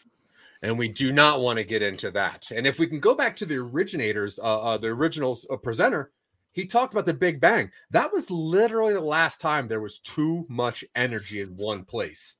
and 0.62 0.78
we 0.78 0.88
do 0.88 1.12
not 1.12 1.40
want 1.40 1.58
to 1.58 1.64
get 1.64 1.82
into 1.82 2.10
that. 2.10 2.50
And 2.50 2.66
if 2.66 2.78
we 2.78 2.86
can 2.86 3.00
go 3.00 3.14
back 3.14 3.34
to 3.36 3.46
the 3.46 3.56
originators, 3.56 4.38
uh, 4.38 4.60
uh, 4.60 4.76
the 4.76 4.88
original 4.88 5.38
uh, 5.50 5.56
presenter, 5.56 6.12
he 6.56 6.64
talked 6.64 6.94
about 6.94 7.04
the 7.04 7.12
Big 7.12 7.38
Bang. 7.38 7.70
That 7.90 8.14
was 8.14 8.30
literally 8.30 8.94
the 8.94 9.00
last 9.00 9.42
time 9.42 9.68
there 9.68 9.78
was 9.78 9.98
too 9.98 10.46
much 10.48 10.86
energy 10.94 11.42
in 11.42 11.50
one 11.50 11.84
place. 11.84 12.36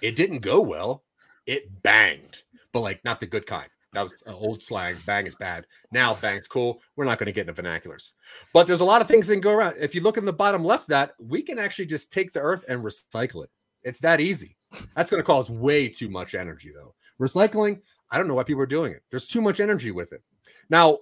It 0.00 0.14
didn't 0.14 0.38
go 0.38 0.60
well. 0.60 1.02
It 1.44 1.82
banged, 1.82 2.44
but 2.72 2.82
like 2.82 3.04
not 3.04 3.18
the 3.18 3.26
good 3.26 3.48
kind. 3.48 3.68
That 3.94 4.04
was 4.04 4.22
uh, 4.28 4.32
old 4.32 4.62
slang. 4.62 4.96
Bang 5.06 5.26
is 5.26 5.34
bad. 5.34 5.66
Now 5.90 6.14
bang's 6.14 6.46
cool. 6.46 6.80
We're 6.94 7.04
not 7.04 7.18
going 7.18 7.26
to 7.26 7.32
get 7.32 7.48
into 7.48 7.60
vernaculars. 7.60 8.12
But 8.52 8.68
there's 8.68 8.80
a 8.80 8.84
lot 8.84 9.02
of 9.02 9.08
things 9.08 9.26
that 9.26 9.34
can 9.34 9.40
go 9.40 9.50
around. 9.50 9.74
If 9.76 9.96
you 9.96 10.02
look 10.02 10.16
in 10.16 10.24
the 10.24 10.32
bottom 10.32 10.64
left, 10.64 10.88
that 10.90 11.14
we 11.18 11.42
can 11.42 11.58
actually 11.58 11.86
just 11.86 12.12
take 12.12 12.32
the 12.32 12.40
earth 12.40 12.64
and 12.68 12.84
recycle 12.84 13.42
it. 13.42 13.50
It's 13.82 13.98
that 13.98 14.20
easy. 14.20 14.56
That's 14.94 15.10
going 15.10 15.20
to 15.20 15.26
cause 15.26 15.50
way 15.50 15.88
too 15.88 16.08
much 16.08 16.36
energy, 16.36 16.70
though. 16.72 16.94
Recycling, 17.20 17.80
I 18.08 18.18
don't 18.18 18.28
know 18.28 18.34
why 18.34 18.44
people 18.44 18.62
are 18.62 18.66
doing 18.66 18.92
it. 18.92 19.02
There's 19.10 19.26
too 19.26 19.42
much 19.42 19.58
energy 19.58 19.90
with 19.90 20.12
it. 20.12 20.22
Now, 20.70 20.98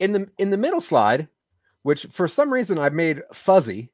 in 0.00 0.12
the 0.12 0.28
in 0.38 0.50
the 0.50 0.58
middle 0.58 0.80
slide, 0.80 1.28
which 1.82 2.06
for 2.06 2.26
some 2.26 2.52
reason 2.52 2.78
I 2.78 2.88
made 2.88 3.22
fuzzy, 3.32 3.92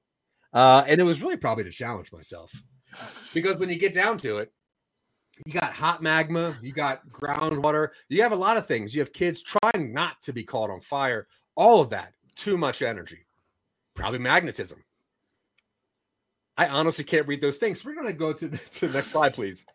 uh, 0.55 0.85
and 0.87 1.01
it 1.01 1.05
was 1.05 1.21
really 1.21 1.37
probably 1.37 1.65
to 1.65 1.71
challenge 1.71 2.11
myself, 2.13 2.53
because 3.35 3.59
when 3.59 3.69
you 3.69 3.77
get 3.77 3.93
down 3.93 4.17
to 4.19 4.39
it, 4.39 4.53
you 5.45 5.53
got 5.53 5.75
hot 5.75 6.03
magma, 6.03 6.57
you 6.63 6.73
got 6.73 7.07
groundwater, 7.11 7.91
you 8.09 8.23
have 8.23 8.33
a 8.33 8.37
lot 8.37 8.57
of 8.57 8.67
things. 8.67 8.95
You 8.95 9.01
have 9.03 9.13
kids 9.13 9.43
trying 9.43 9.93
not 9.93 10.23
to 10.23 10.33
be 10.33 10.45
caught 10.45 10.71
on 10.71 10.81
fire. 10.81 11.27
All 11.57 11.83
of 11.83 11.91
that, 11.91 12.15
too 12.35 12.57
much 12.57 12.81
energy. 12.81 13.27
Probably 13.95 14.19
magnetism. 14.19 14.83
I 16.57 16.69
honestly 16.69 17.05
can't 17.05 17.27
read 17.27 17.43
those 17.43 17.59
things. 17.59 17.85
We're 17.85 17.95
going 17.95 18.07
to 18.07 18.13
go 18.15 18.33
to, 18.33 18.49
to 18.49 18.89
the 18.89 18.95
next 18.95 19.09
slide, 19.09 19.35
please. 19.35 19.67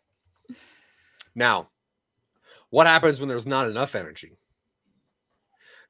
Now, 1.34 1.68
what 2.70 2.88
happens 2.88 3.20
when 3.20 3.28
there's 3.28 3.46
not 3.46 3.68
enough 3.68 3.94
energy? 3.94 4.38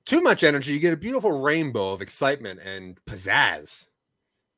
Too 0.05 0.21
much 0.21 0.43
energy, 0.43 0.73
you 0.73 0.81
get 0.81 0.93
a 0.93 0.97
beautiful 0.97 1.41
rainbow 1.41 1.93
of 1.93 2.03
excitement 2.03 2.61
and 2.61 2.99
pizzazz. 3.07 3.87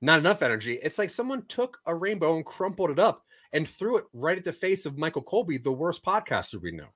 Not 0.01 0.19
enough 0.19 0.43
energy. 0.43 0.79
It's 0.83 0.99
like 0.99 1.11
someone 1.11 1.45
took 1.47 1.79
a 1.87 1.95
rainbow 1.95 2.37
and 2.37 2.45
crumpled 2.45 2.91
it 2.91 2.99
up 2.99 3.25
and 3.53 3.69
threw 3.69 3.97
it 3.99 4.05
right 4.13 4.39
at 4.39 4.45
the 4.45 4.53
face 4.53 4.87
of 4.87 4.99
Michael 4.99 5.23
Colby, 5.23 5.59
the 5.59 5.73
worst 5.73 6.05
podcaster 6.05 6.61
we 6.61 6.73
know. 6.73 6.89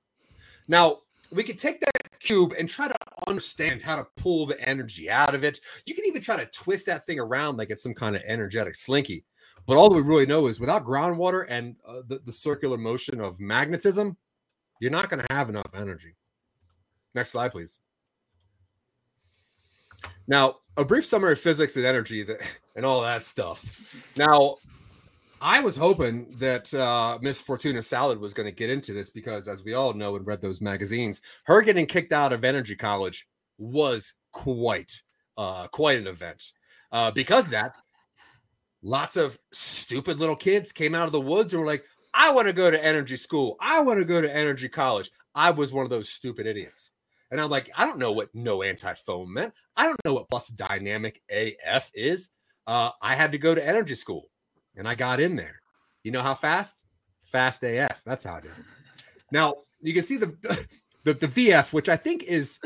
Now, 0.67 0.99
we 1.31 1.43
could 1.43 1.57
take 1.57 1.79
that 1.79 2.19
cube 2.19 2.53
and 2.57 2.67
try 2.67 2.87
to 2.87 2.95
understand 3.27 3.81
how 3.81 3.95
to 3.95 4.07
pull 4.15 4.45
the 4.45 4.59
energy 4.67 5.09
out 5.09 5.35
of 5.35 5.43
it. 5.43 5.59
You 5.85 5.95
can 5.95 6.05
even 6.05 6.21
try 6.21 6.37
to 6.37 6.45
twist 6.47 6.87
that 6.87 7.05
thing 7.05 7.19
around 7.19 7.57
like 7.57 7.69
it's 7.69 7.83
some 7.83 7.93
kind 7.93 8.15
of 8.15 8.23
energetic 8.25 8.75
slinky. 8.75 9.25
But 9.65 9.77
all 9.77 9.89
we 9.89 10.01
really 10.01 10.25
know 10.25 10.47
is 10.47 10.59
without 10.59 10.85
groundwater 10.85 11.45
and 11.47 11.75
uh, 11.87 12.01
the, 12.07 12.19
the 12.25 12.31
circular 12.31 12.77
motion 12.77 13.21
of 13.21 13.39
magnetism, 13.39 14.17
you're 14.79 14.91
not 14.91 15.09
going 15.09 15.23
to 15.23 15.33
have 15.33 15.49
enough 15.49 15.71
energy. 15.75 16.15
Next 17.13 17.31
slide, 17.31 17.51
please. 17.51 17.79
Now, 20.29 20.57
a 20.77 20.85
brief 20.85 21.07
summary 21.07 21.33
of 21.33 21.39
physics 21.39 21.75
and 21.75 21.85
energy 21.85 22.21
that, 22.23 22.39
and 22.75 22.85
all 22.85 23.01
that 23.01 23.25
stuff. 23.25 23.81
Now, 24.15 24.57
I 25.41 25.59
was 25.59 25.75
hoping 25.75 26.35
that 26.37 26.73
uh, 26.73 27.17
Miss 27.21 27.41
Fortuna 27.41 27.81
Salad 27.81 28.19
was 28.19 28.33
going 28.33 28.45
to 28.45 28.51
get 28.51 28.69
into 28.69 28.93
this 28.93 29.09
because, 29.09 29.47
as 29.47 29.63
we 29.63 29.73
all 29.73 29.93
know 29.93 30.15
and 30.15 30.27
read 30.27 30.41
those 30.41 30.61
magazines, 30.61 31.21
her 31.45 31.61
getting 31.63 31.87
kicked 31.87 32.13
out 32.13 32.31
of 32.31 32.43
Energy 32.43 32.75
College 32.75 33.27
was 33.57 34.13
quite, 34.31 35.01
uh, 35.35 35.67
quite 35.67 35.97
an 35.97 36.07
event. 36.07 36.51
Uh, 36.91 37.09
because 37.09 37.49
that, 37.49 37.73
lots 38.83 39.15
of 39.15 39.39
stupid 39.51 40.19
little 40.19 40.35
kids 40.35 40.71
came 40.71 40.93
out 40.93 41.05
of 41.05 41.11
the 41.11 41.19
woods 41.19 41.53
and 41.53 41.61
were 41.61 41.67
like, 41.67 41.83
"I 42.13 42.31
want 42.31 42.47
to 42.47 42.53
go 42.53 42.69
to 42.69 42.85
Energy 42.85 43.17
School. 43.17 43.57
I 43.59 43.81
want 43.81 43.99
to 43.99 44.05
go 44.05 44.21
to 44.21 44.35
Energy 44.35 44.69
College." 44.69 45.09
I 45.33 45.51
was 45.51 45.73
one 45.73 45.85
of 45.85 45.89
those 45.89 46.09
stupid 46.09 46.45
idiots. 46.45 46.91
And 47.31 47.39
I'm 47.39 47.49
like, 47.49 47.69
I 47.75 47.85
don't 47.85 47.99
know 47.99 48.11
what 48.11 48.33
no 48.33 48.63
anti 48.63 48.93
foam 48.93 49.33
meant. 49.33 49.53
I 49.75 49.83
don't 49.85 50.03
know 50.03 50.13
what 50.13 50.29
plus 50.29 50.47
dynamic 50.47 51.21
AF 51.29 51.91
is. 51.93 52.29
Uh, 52.65 52.91
I 53.01 53.15
had 53.15 53.31
to 53.31 53.37
go 53.37 53.53
to 53.53 53.65
energy 53.65 53.95
school 53.95 54.29
and 54.75 54.87
I 54.87 54.95
got 54.95 55.19
in 55.19 55.35
there. 55.35 55.61
You 56.03 56.11
know 56.11 56.21
how 56.21 56.35
fast? 56.35 56.83
Fast 57.23 57.63
AF. 57.63 58.01
That's 58.05 58.23
how 58.23 58.35
I 58.35 58.41
did 58.41 58.51
it. 58.51 58.65
Now 59.31 59.55
you 59.81 59.93
can 59.93 60.03
see 60.03 60.17
the, 60.17 60.35
the 61.03 61.13
the 61.13 61.27
VF, 61.27 61.73
which 61.73 61.89
I 61.89 61.95
think 61.95 62.23
is 62.23 62.59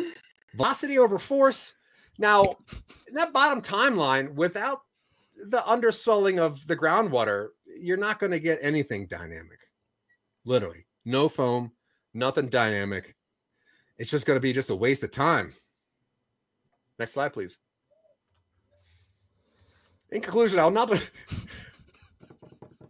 velocity 0.55 0.97
over 0.97 1.20
force. 1.20 1.74
Now, 2.18 2.43
in 3.07 3.16
that 3.16 3.34
bottom 3.34 3.61
timeline, 3.61 4.36
without 4.36 4.82
the 5.36 5.66
underswelling 5.68 6.39
of 6.39 6.68
the 6.68 6.76
groundwater, 6.76 7.49
you're 7.66 7.97
not 7.97 8.20
going 8.20 8.32
to 8.32 8.39
get 8.39 8.59
anything 8.61 9.07
dynamic. 9.07 9.59
Literally, 10.45 10.86
no 11.05 11.28
foam, 11.28 11.72
nothing 12.14 12.49
dynamic. 12.49 13.16
It's 14.03 14.11
just 14.11 14.25
going 14.25 14.35
to 14.35 14.41
be 14.41 14.51
just 14.51 14.69
a 14.69 14.75
waste 14.75 15.01
of 15.03 15.11
time. 15.11 15.53
Next 16.99 17.13
slide, 17.13 17.31
please. 17.31 17.57
In 20.11 20.19
conclusion, 20.19 20.59
I 20.59 20.65
will 20.65 20.71
not. 20.71 20.91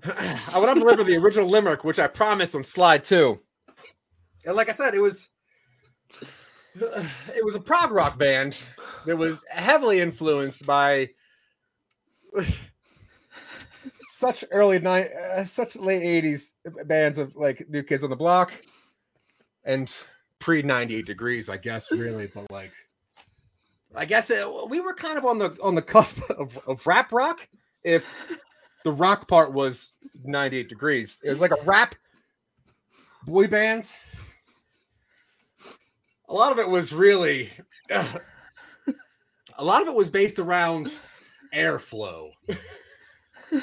I 0.03 0.57
will 0.57 0.65
not 0.65 0.77
deliver 0.77 1.03
the 1.03 1.15
original 1.17 1.47
limerick, 1.47 1.83
which 1.83 1.99
I 1.99 2.07
promised 2.07 2.55
on 2.55 2.63
slide 2.63 3.03
two. 3.03 3.37
And 4.43 4.55
like 4.55 4.69
I 4.69 4.71
said, 4.71 4.95
it 4.95 5.01
was 5.01 5.29
it 6.73 7.45
was 7.45 7.53
a 7.53 7.59
prog 7.59 7.91
rock 7.91 8.17
band 8.17 8.57
that 9.05 9.15
was 9.15 9.45
heavily 9.51 9.99
influenced 9.99 10.65
by 10.65 11.09
such 14.17 14.43
early 14.49 14.79
night, 14.79 15.11
uh, 15.11 15.45
such 15.45 15.75
late 15.75 16.23
'80s 16.23 16.53
bands 16.87 17.19
of 17.19 17.35
like 17.35 17.69
New 17.69 17.83
Kids 17.83 18.03
on 18.03 18.09
the 18.09 18.15
Block 18.15 18.51
and 19.63 19.95
pre 20.43 20.61
98 20.61 21.05
degrees, 21.05 21.47
I 21.47 21.55
guess, 21.55 21.89
really, 21.91 22.27
but 22.27 22.51
like. 22.51 22.73
I 23.95 24.05
guess 24.05 24.29
it, 24.31 24.45
we 24.69 24.81
were 24.81 24.95
kind 24.95 25.19
of 25.19 25.25
on 25.25 25.37
the 25.37 25.55
on 25.61 25.75
the 25.75 25.81
cusp 25.81 26.27
of, 26.29 26.59
of 26.67 26.85
rap 26.85 27.13
rock. 27.13 27.47
If 27.83 28.11
the 28.83 28.91
rock 28.91 29.27
part 29.27 29.53
was 29.53 29.95
98 30.23 30.67
degrees. 30.67 31.21
It 31.23 31.29
was 31.29 31.39
like 31.39 31.51
a 31.51 31.63
rap 31.63 31.95
boy 33.25 33.47
band. 33.47 33.93
A 36.27 36.33
lot 36.33 36.51
of 36.51 36.59
it 36.59 36.69
was 36.69 36.91
really, 36.91 37.49
uh, 37.91 38.17
a 39.57 39.63
lot 39.63 39.81
of 39.81 39.87
it 39.87 39.95
was 39.95 40.09
based 40.09 40.39
around 40.39 40.91
airflow. 41.53 42.31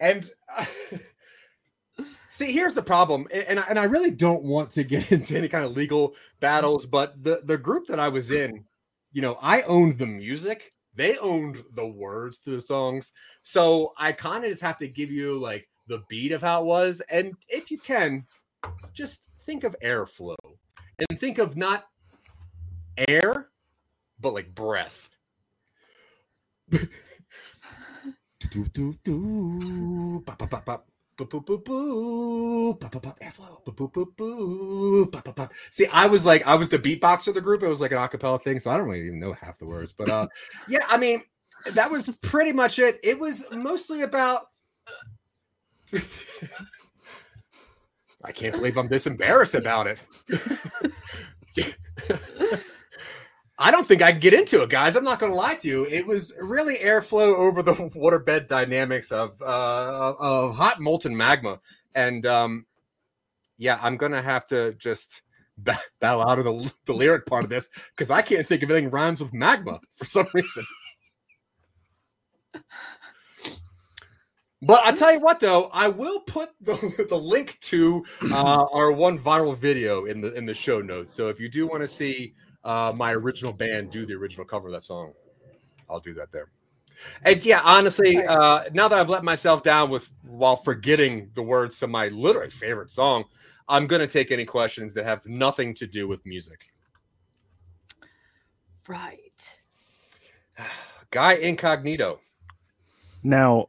and 0.00 0.30
uh, 0.54 0.64
see, 2.34 2.52
here's 2.52 2.74
the 2.74 2.82
problem. 2.82 3.26
And, 3.32 3.60
I, 3.60 3.64
and 3.68 3.78
I 3.78 3.84
really 3.84 4.10
don't 4.10 4.42
want 4.42 4.70
to 4.70 4.84
get 4.84 5.12
into 5.12 5.36
any 5.36 5.48
kind 5.48 5.64
of 5.64 5.76
legal 5.76 6.14
battles, 6.40 6.82
mm-hmm. 6.82 6.90
but 6.90 7.22
the, 7.22 7.40
the 7.44 7.58
group 7.58 7.86
that 7.86 8.00
I 8.00 8.08
was 8.08 8.30
in, 8.30 8.64
you 9.12 9.22
know, 9.22 9.38
I 9.40 9.62
owned 9.62 9.98
the 9.98 10.06
music 10.06 10.72
they 10.96 11.18
owned 11.18 11.62
the 11.74 11.86
words 11.86 12.38
to 12.40 12.50
the 12.50 12.60
songs. 12.60 13.12
So 13.42 13.92
I 13.98 14.12
kind 14.12 14.44
of 14.44 14.50
just 14.50 14.62
have 14.62 14.78
to 14.78 14.88
give 14.88 15.10
you 15.10 15.38
like 15.38 15.68
the 15.86 16.02
beat 16.08 16.32
of 16.32 16.42
how 16.42 16.62
it 16.62 16.66
was. 16.66 17.02
And 17.10 17.34
if 17.48 17.70
you 17.70 17.78
can, 17.78 18.26
just 18.92 19.28
think 19.44 19.64
of 19.64 19.76
airflow 19.82 20.36
and 20.98 21.18
think 21.18 21.38
of 21.38 21.56
not 21.56 21.86
air, 23.08 23.48
but 24.20 24.34
like 24.34 24.54
breath. 24.54 25.10
do, 26.70 26.78
do, 28.72 28.94
do, 29.02 30.22
bop, 30.24 30.38
bop, 30.38 30.50
bop, 30.50 30.64
bop. 30.64 30.88
Boo, 31.16 31.26
boo, 31.26 31.40
boo, 31.40 31.58
boo, 31.58 32.74
pop, 32.74 32.90
pop, 32.90 33.02
pop, 33.02 33.20
airflow, 33.20 33.64
boo, 33.64 33.72
boo, 33.72 33.88
boo, 33.88 34.12
boo, 34.16 35.06
pop, 35.06 35.24
pop, 35.24 35.36
pop. 35.36 35.52
See, 35.70 35.86
I 35.92 36.06
was 36.06 36.26
like, 36.26 36.44
I 36.44 36.56
was 36.56 36.68
the 36.68 36.78
beatboxer 36.78 37.28
of 37.28 37.34
the 37.34 37.40
group. 37.40 37.62
It 37.62 37.68
was 37.68 37.80
like 37.80 37.92
an 37.92 37.98
acapella 37.98 38.42
thing, 38.42 38.58
so 38.58 38.72
I 38.72 38.76
don't 38.76 38.88
really 38.88 39.06
even 39.06 39.20
know 39.20 39.32
half 39.32 39.58
the 39.58 39.66
words. 39.66 39.92
But 39.92 40.10
uh, 40.10 40.26
yeah, 40.68 40.84
I 40.88 40.98
mean, 40.98 41.22
that 41.72 41.88
was 41.88 42.08
pretty 42.20 42.52
much 42.52 42.80
it. 42.80 42.98
It 43.04 43.18
was 43.18 43.44
mostly 43.52 44.02
about. 44.02 44.48
I 48.24 48.32
can't 48.32 48.56
believe 48.56 48.76
I'm 48.76 48.88
this 48.88 49.06
embarrassed 49.06 49.54
about 49.54 49.86
it. 49.86 50.02
I 53.56 53.70
don't 53.70 53.86
think 53.86 54.02
I 54.02 54.10
can 54.10 54.20
get 54.20 54.34
into 54.34 54.62
it, 54.62 54.70
guys. 54.70 54.96
I'm 54.96 55.04
not 55.04 55.20
going 55.20 55.30
to 55.30 55.38
lie 55.38 55.54
to 55.54 55.68
you. 55.68 55.86
It 55.86 56.06
was 56.06 56.32
really 56.40 56.76
airflow 56.78 57.36
over 57.36 57.62
the 57.62 57.72
waterbed 57.96 58.48
dynamics 58.48 59.12
of 59.12 59.40
uh, 59.40 60.14
of 60.18 60.56
hot 60.56 60.80
molten 60.80 61.16
magma, 61.16 61.60
and 61.94 62.26
um, 62.26 62.66
yeah, 63.56 63.78
I'm 63.80 63.96
going 63.96 64.12
to 64.12 64.22
have 64.22 64.46
to 64.48 64.74
just 64.74 65.22
bow 66.00 66.20
out 66.20 66.38
of 66.38 66.44
the, 66.44 66.72
the 66.86 66.94
lyric 66.94 67.26
part 67.26 67.44
of 67.44 67.50
this 67.50 67.68
because 67.90 68.10
I 68.10 68.22
can't 68.22 68.46
think 68.46 68.62
of 68.62 68.70
anything 68.70 68.90
rhymes 68.90 69.20
with 69.20 69.32
magma 69.32 69.80
for 69.92 70.04
some 70.04 70.26
reason. 70.34 70.64
But 74.62 74.80
I 74.82 74.92
tell 74.92 75.12
you 75.12 75.20
what, 75.20 75.40
though, 75.40 75.64
I 75.74 75.88
will 75.88 76.20
put 76.20 76.50
the, 76.60 77.06
the 77.08 77.18
link 77.18 77.58
to 77.60 78.02
uh, 78.32 78.64
our 78.72 78.90
one 78.90 79.18
viral 79.18 79.56
video 79.56 80.06
in 80.06 80.22
the 80.22 80.32
in 80.32 80.46
the 80.46 80.54
show 80.54 80.80
notes. 80.80 81.14
So 81.14 81.28
if 81.28 81.38
you 81.38 81.48
do 81.48 81.68
want 81.68 81.82
to 81.82 81.86
see 81.88 82.34
uh, 82.64 82.92
my 82.94 83.12
original 83.12 83.52
band 83.52 83.90
do 83.90 84.06
the 84.06 84.14
original 84.14 84.46
cover 84.46 84.68
of 84.68 84.72
that 84.72 84.82
song, 84.82 85.12
I'll 85.88 86.00
do 86.00 86.14
that 86.14 86.32
there. 86.32 86.48
And 87.24 87.44
yeah, 87.44 87.60
honestly, 87.64 88.18
uh, 88.18 88.64
now 88.72 88.88
that 88.88 88.98
I've 88.98 89.10
let 89.10 89.24
myself 89.24 89.62
down 89.62 89.90
with 89.90 90.08
while 90.22 90.56
forgetting 90.56 91.30
the 91.34 91.42
words 91.42 91.78
to 91.80 91.86
my 91.86 92.08
literally 92.08 92.50
favorite 92.50 92.90
song, 92.90 93.24
I'm 93.68 93.86
gonna 93.86 94.06
take 94.06 94.30
any 94.30 94.44
questions 94.44 94.94
that 94.94 95.04
have 95.04 95.26
nothing 95.26 95.74
to 95.74 95.86
do 95.86 96.06
with 96.06 96.24
music. 96.24 96.66
Right. 98.88 99.54
Guy 101.10 101.34
Incognito. 101.34 102.20
Now, 103.22 103.68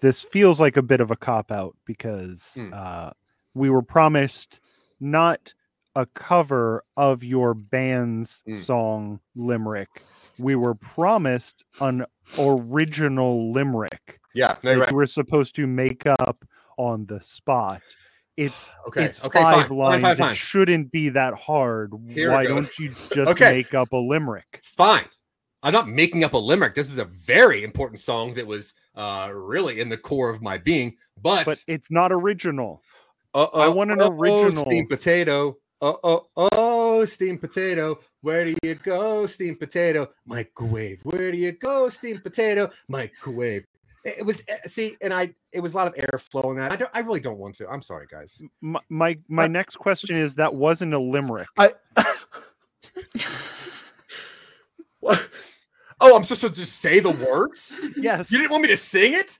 this 0.00 0.22
feels 0.22 0.60
like 0.60 0.76
a 0.76 0.82
bit 0.82 1.00
of 1.00 1.10
a 1.10 1.16
cop 1.16 1.50
out 1.50 1.76
because 1.84 2.52
Hmm. 2.54 2.72
uh, 2.72 3.10
we 3.54 3.68
were 3.70 3.82
promised 3.82 4.60
not 5.00 5.54
a 5.96 6.06
cover 6.06 6.84
of 6.96 7.24
your 7.24 7.54
band's 7.54 8.42
Hmm. 8.46 8.54
song 8.54 9.20
Limerick. 9.34 10.04
We 10.38 10.54
were 10.54 10.74
promised 10.80 11.64
an 11.80 12.04
original 12.38 13.52
Limerick 13.52 14.20
Yeah, 14.34 14.56
no, 14.62 14.76
right. 14.76 14.90
you 14.90 14.96
were 14.96 15.06
supposed 15.06 15.54
to 15.56 15.66
make 15.66 16.06
up 16.06 16.44
on 16.76 17.06
the 17.06 17.20
spot. 17.22 17.82
It's 18.36 18.68
Okay, 18.88 19.04
it's 19.04 19.22
okay, 19.24 19.42
five 19.42 19.68
fine, 19.68 19.76
lines. 19.78 20.02
fine, 20.02 20.02
fine, 20.02 20.16
fine. 20.16 20.32
It 20.32 20.36
shouldn't 20.36 20.92
be 20.92 21.08
that 21.10 21.34
hard. 21.34 21.92
Here 22.08 22.30
Why 22.30 22.44
don't 22.46 22.68
you 22.78 22.90
just 23.12 23.32
Okay. 23.32 23.52
make 23.52 23.74
up 23.74 23.92
a 23.92 23.96
limerick? 23.96 24.60
Fine. 24.62 25.06
I'm 25.62 25.72
not 25.74 25.88
making 25.88 26.24
up 26.24 26.32
a 26.32 26.38
limerick. 26.38 26.74
This 26.74 26.90
is 26.90 26.96
a 26.98 27.04
very 27.04 27.62
important 27.64 28.00
song 28.00 28.32
that 28.34 28.46
was 28.46 28.72
uh, 28.94 29.30
really 29.34 29.78
in 29.80 29.90
the 29.90 29.98
core 29.98 30.30
of 30.30 30.40
my 30.40 30.56
being. 30.56 30.96
But, 31.20 31.44
But 31.44 31.62
it's 31.66 31.90
not 31.90 32.12
original. 32.12 32.82
uh, 33.34 33.44
I 33.52 33.68
want 33.68 33.90
an 33.90 34.00
original. 34.00 34.64
steamed 34.64 34.88
potato. 34.88 35.56
Oh, 35.82 35.98
oh, 36.04 36.26
oh, 36.36 37.04
steamed 37.06 37.40
potato. 37.40 37.98
Where 38.20 38.44
do 38.44 38.54
you 38.62 38.74
go, 38.74 39.26
steamed 39.26 39.58
potato? 39.58 40.10
Microwave. 40.26 41.00
Where 41.04 41.32
do 41.32 41.38
you 41.38 41.52
go, 41.52 41.88
steamed 41.88 42.22
potato? 42.22 42.70
Microwave. 42.88 43.64
It 44.04 44.18
it 44.18 44.26
was 44.26 44.42
eh, 44.48 44.56
see, 44.66 44.96
and 45.00 45.12
I 45.12 45.34
it 45.52 45.60
was 45.60 45.72
a 45.74 45.76
lot 45.76 45.86
of 45.86 45.94
airflow 45.94 46.50
in 46.50 46.58
that. 46.58 46.72
I 46.72 46.76
don't. 46.76 46.90
I 46.94 47.00
really 47.00 47.20
don't 47.20 47.38
want 47.38 47.54
to. 47.56 47.68
I'm 47.68 47.82
sorry, 47.82 48.06
guys. 48.10 48.42
My 48.60 48.80
my, 48.88 49.18
my 49.28 49.44
Uh, 49.44 49.48
next 49.48 49.76
question 49.76 50.16
is 50.16 50.34
that 50.36 50.54
wasn't 50.54 50.92
a 50.94 50.98
limerick. 50.98 51.48
I 51.58 51.72
What? 55.00 55.28
Oh, 56.02 56.16
I'm 56.16 56.24
supposed 56.24 56.40
to 56.40 56.48
just 56.48 56.80
say 56.80 56.98
the 57.00 57.10
words? 57.10 57.74
Yes. 57.94 58.32
You 58.32 58.38
didn't 58.38 58.52
want 58.52 58.62
me 58.62 58.68
to 58.68 58.76
sing 58.78 59.12
it? 59.12 59.36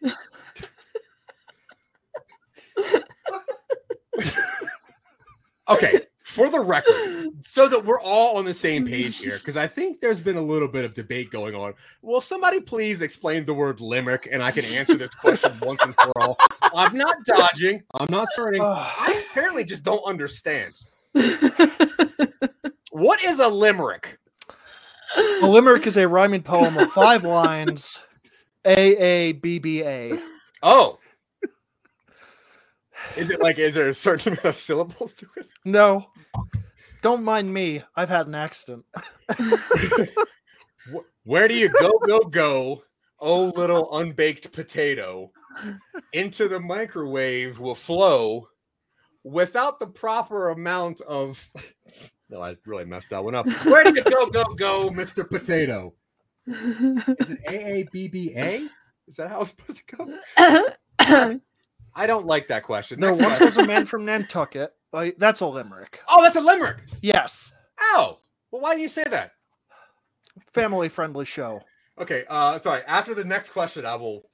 okay, 5.70 6.01
for 6.30 6.48
the 6.48 6.60
record, 6.60 6.94
so 7.42 7.68
that 7.68 7.84
we're 7.84 8.00
all 8.00 8.38
on 8.38 8.44
the 8.44 8.54
same 8.54 8.86
mm. 8.86 8.90
page 8.90 9.18
here, 9.18 9.38
because 9.38 9.56
I 9.56 9.66
think 9.66 10.00
there's 10.00 10.20
been 10.20 10.36
a 10.36 10.42
little 10.42 10.68
bit 10.68 10.84
of 10.84 10.94
debate 10.94 11.30
going 11.30 11.54
on. 11.54 11.74
Will 12.02 12.20
somebody 12.20 12.60
please 12.60 13.02
explain 13.02 13.44
the 13.44 13.54
word 13.54 13.80
limerick 13.80 14.28
and 14.30 14.42
I 14.42 14.50
can 14.50 14.64
answer 14.64 14.94
this 14.94 15.14
question 15.14 15.52
once 15.62 15.82
and 15.82 15.94
for 15.94 16.12
all? 16.20 16.38
I'm 16.74 16.96
not 16.96 17.16
dodging, 17.26 17.82
I'm 17.94 18.08
not 18.10 18.28
starting. 18.28 18.60
I 18.64 19.24
apparently 19.28 19.64
just 19.64 19.84
don't 19.84 20.04
understand. 20.04 20.72
What 22.90 23.22
is 23.22 23.38
a 23.38 23.48
limerick? 23.48 24.18
a 25.42 25.46
limerick 25.46 25.86
is 25.86 25.96
a 25.96 26.08
rhyming 26.08 26.42
poem 26.42 26.76
of 26.76 26.90
five 26.90 27.24
lines. 27.24 28.00
A 28.64 28.96
A 28.96 29.32
B 29.32 29.58
B 29.58 29.82
A. 29.82 30.18
Oh. 30.62 30.98
Is 33.16 33.30
it 33.30 33.40
like, 33.40 33.58
is 33.58 33.74
there 33.74 33.88
a 33.88 33.94
certain 33.94 34.32
amount 34.32 34.44
of 34.44 34.56
syllables 34.56 35.14
to 35.14 35.26
it? 35.36 35.48
No, 35.64 36.08
don't 37.03 37.24
mind 37.24 37.53
me. 37.53 37.82
I've 37.96 38.09
had 38.09 38.26
an 38.26 38.34
accident. 38.34 38.84
Where 41.24 41.48
do 41.48 41.55
you 41.55 41.68
go, 41.68 41.92
go, 42.07 42.20
go? 42.20 42.82
Oh, 43.18 43.53
little 43.57 43.96
unbaked 43.98 44.53
potato. 44.53 45.30
Into 46.12 46.48
the 46.48 46.61
microwave 46.61 47.59
will 47.59 47.74
flow 47.74 48.48
without 49.24 49.78
the 49.80 49.86
proper 49.86 50.51
amount 50.51 51.01
of. 51.03 51.51
No, 52.32 52.40
I 52.40 52.55
really 52.64 52.84
messed 52.84 53.11
that 53.11 53.24
one 53.24 53.34
up. 53.34 53.44
Where 53.64 53.82
do 53.82 53.92
you 53.92 54.05
go, 54.05 54.26
go, 54.26 54.44
go, 54.55 54.88
Mr. 54.90 55.28
Potato? 55.28 55.94
Is 56.46 57.28
it 57.28 57.40
A 57.48 57.72
A 57.72 57.88
B 57.90 58.07
B 58.07 58.32
A? 58.36 58.68
Is 59.09 59.16
that 59.16 59.28
how 59.28 59.42
it's 59.42 59.51
supposed 59.51 59.82
to 59.88 59.96
go? 59.96 61.40
I 61.96 62.07
don't 62.07 62.26
like 62.26 62.46
that 62.46 62.62
question. 62.62 63.01
There 63.01 63.11
Next 63.11 63.20
once 63.20 63.40
was 63.40 63.57
a 63.57 63.66
man 63.66 63.84
from 63.84 64.05
Nantucket. 64.05 64.70
Like, 64.93 65.16
that's 65.18 65.41
a 65.41 65.47
limerick. 65.47 66.01
Oh, 66.09 66.22
that's 66.22 66.36
a 66.36 66.41
limerick. 66.41 66.78
Yes, 67.03 67.53
Ow. 67.95 68.18
Well, 68.51 68.62
why 68.62 68.74
do 68.74 68.80
you 68.80 68.88
say 68.88 69.05
that? 69.05 69.32
family 70.53 70.88
friendly 70.88 71.24
show. 71.24 71.61
Okay, 72.01 72.24
uh 72.28 72.59
sorry. 72.59 72.82
After 72.86 73.14
the 73.14 73.24
next 73.24 73.51
question, 73.51 73.84
I 73.86 73.95
will 73.95 74.28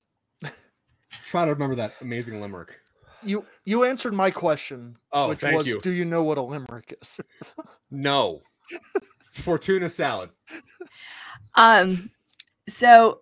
try 1.25 1.45
to 1.45 1.53
remember 1.53 1.75
that 1.77 1.95
amazing 2.01 2.41
limerick. 2.41 2.77
You 3.23 3.45
you 3.65 3.85
answered 3.85 4.15
my 4.15 4.31
question, 4.31 4.97
Oh, 5.13 5.29
which 5.31 5.41
thank 5.41 5.57
was, 5.57 5.67
you. 5.69 5.81
do 5.81 5.91
you 5.91 6.05
know 6.05 6.23
what 6.23 6.39
a 6.39 6.43
limerick 6.43 6.97
is? 7.03 7.21
No. 7.91 8.43
Fortuna 9.33 9.89
salad. 9.89 10.31
Um, 11.55 12.11
so 12.69 13.21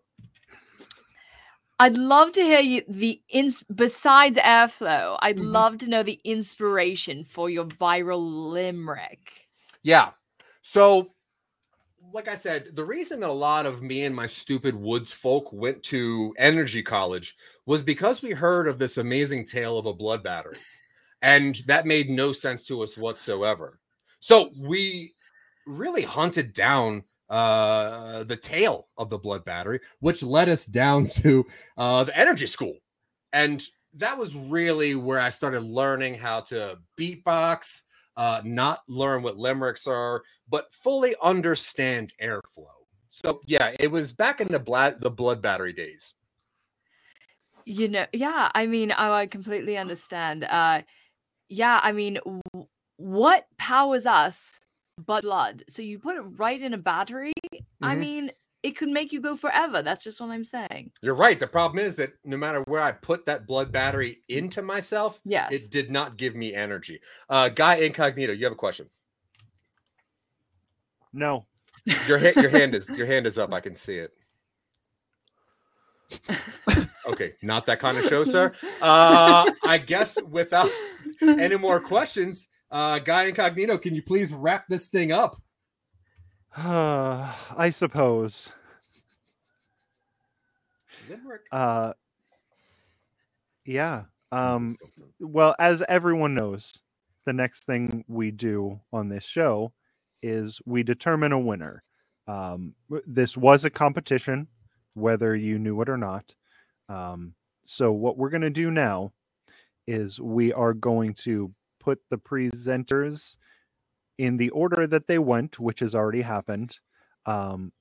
I'd 1.80 1.96
love 1.96 2.32
to 2.32 2.42
hear 2.42 2.60
you 2.60 2.82
the 2.88 3.20
ins 3.28 3.62
besides 3.64 4.38
airflow. 4.38 5.18
I'd 5.22 5.38
Mhm. 5.38 5.52
love 5.52 5.78
to 5.78 5.88
know 5.88 6.02
the 6.02 6.20
inspiration 6.24 7.24
for 7.24 7.50
your 7.50 7.64
viral 7.66 8.50
limerick. 8.52 9.48
Yeah. 9.82 10.12
So, 10.62 11.14
like 12.12 12.28
I 12.28 12.34
said, 12.36 12.76
the 12.76 12.84
reason 12.84 13.20
that 13.20 13.30
a 13.30 13.32
lot 13.32 13.66
of 13.66 13.82
me 13.82 14.04
and 14.04 14.14
my 14.14 14.26
stupid 14.26 14.74
woods 14.74 15.12
folk 15.12 15.52
went 15.52 15.82
to 15.84 16.34
energy 16.38 16.82
college 16.82 17.36
was 17.66 17.82
because 17.82 18.22
we 18.22 18.30
heard 18.32 18.68
of 18.68 18.78
this 18.78 18.98
amazing 18.98 19.46
tale 19.46 19.78
of 19.78 19.86
a 19.86 19.92
blood 19.94 20.22
battery. 20.22 20.58
And 21.22 21.56
that 21.66 21.86
made 21.86 22.10
no 22.10 22.32
sense 22.32 22.66
to 22.66 22.82
us 22.82 22.96
whatsoever. 22.96 23.80
So 24.20 24.52
we 24.58 25.14
really 25.66 26.02
hunted 26.02 26.52
down 26.52 27.04
uh 27.30 28.24
the 28.24 28.36
tail 28.36 28.88
of 28.98 29.10
the 29.10 29.18
blood 29.18 29.44
battery, 29.44 29.80
which 30.00 30.22
led 30.22 30.48
us 30.48 30.66
down 30.66 31.06
to 31.22 31.44
uh 31.76 32.04
the 32.04 32.16
energy 32.16 32.46
school. 32.46 32.76
And 33.32 33.62
that 33.94 34.18
was 34.18 34.34
really 34.34 34.94
where 34.94 35.20
I 35.20 35.30
started 35.30 35.62
learning 35.62 36.14
how 36.14 36.40
to 36.40 36.78
beatbox, 36.98 37.82
uh, 38.16 38.40
not 38.44 38.80
learn 38.88 39.22
what 39.22 39.36
limericks 39.36 39.86
are, 39.86 40.22
but 40.48 40.72
fully 40.72 41.14
understand 41.22 42.12
airflow. 42.20 42.68
So 43.10 43.40
yeah, 43.46 43.74
it 43.78 43.90
was 43.90 44.12
back 44.12 44.40
in 44.40 44.48
the 44.48 44.58
blood 44.58 44.96
the 45.00 45.10
blood 45.10 45.40
battery 45.40 45.72
days. 45.72 46.14
You 47.64 47.88
know, 47.88 48.06
yeah, 48.12 48.50
I 48.54 48.66
mean, 48.66 48.92
I, 48.92 49.10
I 49.10 49.26
completely 49.26 49.76
understand. 49.76 50.44
Uh 50.44 50.82
yeah, 51.48 51.78
I 51.82 51.92
mean, 51.92 52.18
w- 52.24 52.66
what 52.96 53.46
powers 53.58 54.06
us 54.06 54.60
but 54.98 55.22
blood? 55.22 55.64
So 55.68 55.82
you 55.82 55.98
put 55.98 56.16
it 56.16 56.22
right 56.22 56.60
in 56.60 56.74
a 56.74 56.78
battery? 56.78 57.32
I 57.82 57.94
Mhm. 57.94 57.98
mean, 57.98 58.30
it 58.62 58.72
could 58.76 58.88
make 58.88 59.12
you 59.12 59.20
go 59.20 59.36
forever. 59.36 59.82
That's 59.82 60.02
just 60.04 60.20
what 60.20 60.30
I'm 60.30 60.44
saying. 60.44 60.92
You're 61.02 61.14
right. 61.14 61.38
The 61.38 61.46
problem 61.46 61.84
is 61.84 61.96
that 61.96 62.14
no 62.24 62.36
matter 62.36 62.62
where 62.62 62.80
I 62.80 62.92
put 62.92 63.26
that 63.26 63.46
blood 63.46 63.70
battery 63.70 64.22
into 64.28 64.62
myself, 64.62 65.20
Yes. 65.24 65.52
it 65.52 65.70
did 65.70 65.90
not 65.90 66.16
give 66.16 66.34
me 66.34 66.54
energy. 66.54 67.00
Uh, 67.28 67.50
Guy 67.50 67.76
Incognito, 67.76 68.32
you 68.32 68.44
have 68.44 68.52
a 68.52 68.56
question. 68.56 68.88
No. 71.12 71.46
Your 72.08 72.18
ha- 72.18 72.40
your 72.40 72.48
hand 72.50 72.74
is 72.74 72.88
your 72.98 73.06
hand 73.06 73.26
is 73.26 73.36
up. 73.38 73.52
I 73.52 73.60
can 73.60 73.74
see 73.74 73.98
it. 73.98 74.16
Okay, 77.06 77.34
not 77.42 77.66
that 77.66 77.80
kind 77.80 77.98
of 77.98 78.04
show, 78.06 78.24
sir. 78.24 78.52
Uh, 78.82 79.50
I 79.64 79.78
guess 79.78 80.20
without 80.22 80.70
any 81.22 81.56
more 81.56 81.80
questions, 81.80 82.48
uh, 82.74 82.98
Guy 82.98 83.26
Incognito, 83.26 83.78
can 83.78 83.94
you 83.94 84.02
please 84.02 84.34
wrap 84.34 84.66
this 84.68 84.88
thing 84.88 85.12
up? 85.12 85.36
Uh, 86.56 87.32
I 87.56 87.70
suppose. 87.70 88.50
Limerick. 91.08 91.42
Uh, 91.52 91.92
yeah. 93.64 94.02
Um, 94.32 94.76
well, 95.20 95.54
as 95.60 95.84
everyone 95.88 96.34
knows, 96.34 96.80
the 97.26 97.32
next 97.32 97.64
thing 97.64 98.04
we 98.08 98.32
do 98.32 98.80
on 98.92 99.08
this 99.08 99.24
show 99.24 99.72
is 100.22 100.60
we 100.66 100.82
determine 100.82 101.30
a 101.30 101.38
winner. 101.38 101.84
Um, 102.26 102.74
this 103.06 103.36
was 103.36 103.64
a 103.64 103.70
competition, 103.70 104.48
whether 104.94 105.36
you 105.36 105.60
knew 105.60 105.80
it 105.82 105.88
or 105.88 105.96
not. 105.96 106.34
Um, 106.88 107.34
so, 107.66 107.92
what 107.92 108.18
we're 108.18 108.30
going 108.30 108.40
to 108.40 108.50
do 108.50 108.70
now 108.70 109.12
is 109.86 110.18
we 110.18 110.52
are 110.52 110.74
going 110.74 111.14
to 111.14 111.52
put 111.84 112.00
the 112.10 112.16
presenters 112.16 113.36
in 114.16 114.36
the 114.38 114.50
order 114.50 114.86
that 114.86 115.06
they 115.06 115.18
went, 115.18 115.58
which 115.58 115.80
has 115.80 115.94
already 115.94 116.22
happened. 116.22 116.78
Um, 117.26 117.72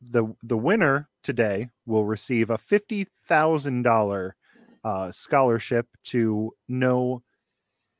the 0.00 0.34
the 0.42 0.56
winner 0.56 1.08
today 1.22 1.68
will 1.86 2.04
receive 2.04 2.50
a 2.50 2.58
fifty 2.58 3.04
thousand 3.04 3.82
dollar 3.82 4.34
uh, 4.84 5.10
scholarship 5.12 5.86
to 6.04 6.52
no, 6.68 7.22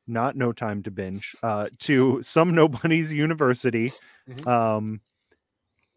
not 0.07 0.37
no 0.37 0.53
time 0.53 0.83
to 0.85 0.91
binge, 0.91 1.35
uh, 1.43 1.69
to 1.81 2.23
Some 2.23 2.55
Nobodies 2.55 3.13
university. 3.13 3.93
Mhm. 4.29 4.47
Um, 4.47 5.01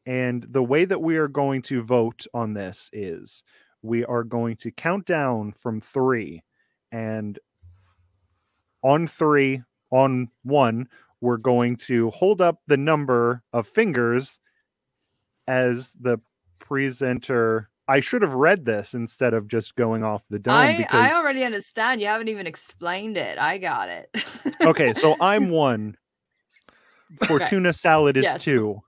and 0.06 0.46
the 0.50 0.64
way 0.64 0.86
that 0.86 1.02
we 1.02 1.18
are 1.18 1.28
going 1.28 1.62
to 1.64 1.84
vote 1.84 2.26
on 2.34 2.54
this 2.54 2.90
is 2.92 3.44
we 3.84 4.04
are 4.06 4.24
going 4.24 4.56
to 4.58 4.72
count 4.72 5.06
down 5.06 5.54
from 5.54 5.80
three, 5.80 6.44
and 6.92 7.38
on 8.84 9.08
three, 9.08 9.62
on 9.92 10.30
one, 10.44 10.88
we're 11.20 11.38
going 11.38 11.76
to 11.78 12.10
hold 12.12 12.42
up 12.42 12.62
the 12.68 12.78
number 12.78 13.44
of 13.54 13.68
fingers 13.68 14.40
as 15.48 15.92
the 16.00 16.20
presenter. 16.60 17.70
I 17.88 18.00
should 18.00 18.22
have 18.22 18.36
read 18.36 18.66
this 18.66 18.94
instead 18.94 19.34
of 19.34 19.48
just 19.48 19.76
going 19.76 20.04
off 20.04 20.24
the 20.30 20.40
dome 20.40 20.54
I, 20.56 20.78
because 20.78 21.12
I 21.12 21.14
already 21.14 21.44
understand. 21.44 22.00
You 22.02 22.08
haven't 22.08 22.30
even 22.30 22.48
explained 22.48 23.18
it. 23.18 23.38
I 23.38 23.58
got 23.58 23.90
it. 23.90 24.10
okay, 24.62 24.94
so 24.94 25.16
I'm 25.20 25.50
one. 25.50 25.98
Fortuna 27.28 27.74
salad 27.74 28.18
is 28.18 28.24
Yes. 28.24 28.44
two. 28.44 28.82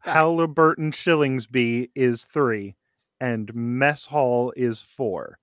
Halliburton 0.00 0.92
Shillingsby 0.92 1.90
is 1.94 2.24
three, 2.24 2.76
and 3.20 3.54
Mess 3.54 4.06
Hall 4.06 4.52
is 4.56 4.80
four. 4.80 5.38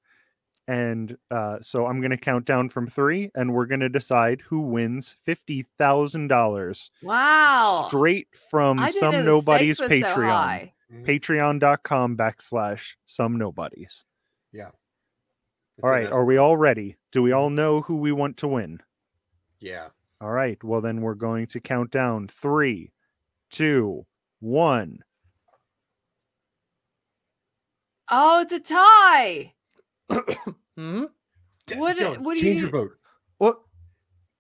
And 0.67 1.17
uh, 1.29 1.57
so 1.61 1.85
I'm 1.85 1.99
going 1.99 2.11
to 2.11 2.17
count 2.17 2.45
down 2.45 2.69
from 2.69 2.87
three, 2.87 3.29
and 3.35 3.53
we're 3.53 3.67
going 3.67 3.81
to 3.81 3.89
decide 3.89 4.41
who 4.41 4.61
wins 4.61 5.15
fifty 5.23 5.67
thousand 5.77 6.27
dollars 6.27 6.89
wow. 7.03 7.85
straight 7.87 8.27
from 8.49 8.79
some 8.91 9.13
know 9.13 9.17
the 9.17 9.23
nobody's 9.23 9.77
stakes 9.77 9.91
were 9.91 10.07
so 10.07 10.15
Patreon. 10.15 10.29
high. 10.31 10.73
Patreon.com 11.03 12.17
backslash 12.17 12.93
some 13.05 13.37
nobodies. 13.37 14.05
It's 15.77 15.83
all 15.83 15.91
right. 15.91 16.07
in 16.07 16.13
are 16.13 16.25
we 16.25 16.37
all 16.37 16.55
ready? 16.55 16.95
Do 17.11 17.21
we 17.21 17.31
all 17.31 17.49
know 17.49 17.81
who 17.81 17.97
we 17.97 18.11
want 18.11 18.37
to 18.37 18.47
win? 18.47 18.81
Yeah. 19.59 19.87
All 20.21 20.31
right. 20.31 20.61
Well, 20.63 20.81
then 20.81 21.01
we're 21.01 21.15
going 21.15 21.47
to 21.47 21.59
count 21.59 21.91
down 21.91 22.29
three, 22.29 22.91
two, 23.49 24.05
one. 24.39 24.99
Oh, 28.09 28.41
it's 28.41 28.53
a 28.53 28.59
tie. 28.59 29.53
Hmm? 30.77 31.05
D- 31.67 31.75
What- 31.77 31.97
Dylan, 31.97 32.19
what 32.19 32.35
do 32.35 32.41
change 32.41 32.61
you- 32.61 32.67
your 32.67 32.71
vote. 32.71 32.91
What? 33.37 33.59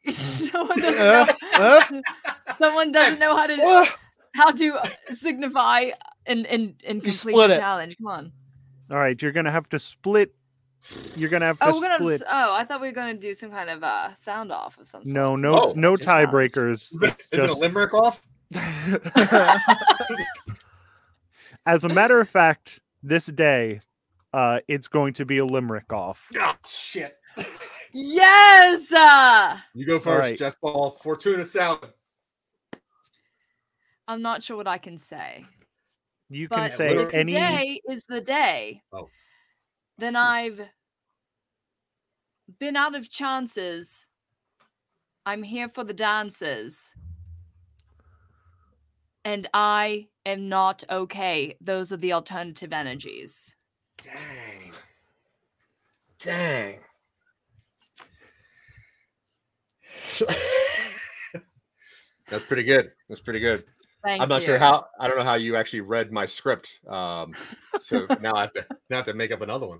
someone 0.13 0.77
doesn't 0.81 1.01
Uh, 1.01 1.25
know. 1.59 2.01
uh, 2.47 2.53
someone 2.55 2.91
doesn't 2.91 3.19
know 3.19 3.35
how 3.35 3.47
to 3.47 3.53
uh, 3.61 3.85
how 4.35 4.51
to 4.51 4.77
signify 5.13 5.91
and 6.25 6.45
and 6.45 6.75
and 6.85 7.01
complete 7.03 7.35
the 7.35 7.57
challenge. 7.57 7.97
Come 7.97 8.07
on. 8.07 8.31
All 8.91 8.97
right. 8.97 9.19
You're 9.19 9.31
going 9.31 9.45
to 9.45 9.51
have 9.51 9.67
to 9.69 9.79
split. 9.79 10.35
You're 11.15 11.29
going 11.29 11.39
to 11.41 11.47
have 11.47 11.57
to 11.59 11.65
Oh, 11.67 11.71
we're 11.73 11.81
gonna. 11.87 11.95
split. 12.03 12.21
s- 12.21 12.27
Oh, 12.29 12.53
I 12.53 12.63
thought 12.65 12.79
we 12.81 12.87
were 12.87 12.93
gonna 12.93 13.15
do 13.15 13.33
some 13.33 13.49
kind 13.49 13.71
of 13.71 13.83
uh 13.83 14.13
sound 14.13 14.51
off 14.51 14.77
of 14.77 14.87
some 14.87 15.03
sort. 15.03 15.15
no, 15.15 15.35
no, 15.35 15.69
Oh, 15.69 15.73
no 15.75 15.93
tiebreakers. 15.95 16.93
It's 17.01 17.29
Is 17.31 17.39
it 17.41 17.49
a 17.49 17.53
limerick 17.53 17.93
off? 17.95 18.21
as 21.65 21.83
a 21.83 21.89
matter 21.89 22.19
of 22.21 22.29
fact, 22.29 22.79
this 23.01 23.25
day, 23.25 23.79
uh, 24.35 24.59
it's 24.67 24.87
going 24.87 25.13
to 25.13 25.25
be 25.25 25.37
a 25.37 25.45
limerick 25.45 25.91
off. 25.93 26.21
Oh, 26.37 26.53
shit. 26.65 27.15
Yes. 27.97 28.91
Uh, 28.91 29.57
You 29.73 29.85
go 29.85 30.01
first, 30.01 30.19
right. 30.19 30.37
Jess 30.37 30.55
Paul. 30.55 30.89
Fortuna 31.01 31.45
salad. 31.45 31.93
I'm 34.05 34.21
not 34.21 34.43
sure 34.43 34.57
what 34.57 34.67
I 34.67 34.77
can 34.77 34.97
say, 34.97 35.45
You 36.29 36.49
can 36.49 36.57
but 36.57 36.73
say 36.73 36.93
if 36.97 37.13
any. 37.13 37.31
today 37.31 37.81
is 37.89 38.03
the 38.03 38.19
day, 38.19 38.81
Oh. 38.91 39.07
then 39.97 40.17
I've 40.17 40.59
been 42.59 42.75
out 42.75 42.95
of 42.95 43.09
chances. 43.09 44.09
I'm 45.25 45.41
here 45.41 45.69
for 45.69 45.85
the 45.85 45.93
dances. 45.93 46.93
And 49.23 49.47
I 49.53 50.09
am 50.25 50.49
not 50.49 50.83
okay. 50.91 51.55
Those 51.61 51.93
are 51.93 51.97
the 51.97 52.11
alternative 52.11 52.73
energies. 52.73 53.55
Dang. 54.01 54.73
Dang. 56.19 56.79
That's 62.27 62.43
pretty 62.43 62.63
good. 62.63 62.91
That's 63.07 63.21
pretty 63.21 63.39
good. 63.39 63.63
Thank 64.03 64.21
I'm 64.21 64.29
not 64.29 64.41
you. 64.41 64.47
sure 64.47 64.57
how. 64.59 64.85
I 64.99 65.07
don't 65.07 65.17
know 65.17 65.23
how 65.23 65.35
you 65.35 65.55
actually 65.55 65.81
read 65.81 66.11
my 66.11 66.25
script. 66.25 66.79
Um, 66.87 67.33
so 67.79 68.05
now 68.21 68.35
I 68.35 68.41
have 68.41 68.53
to 68.53 68.65
now 68.89 68.97
I 68.97 68.97
have 68.97 69.05
to 69.05 69.13
make 69.13 69.31
up 69.31 69.41
another 69.41 69.67
one. 69.67 69.79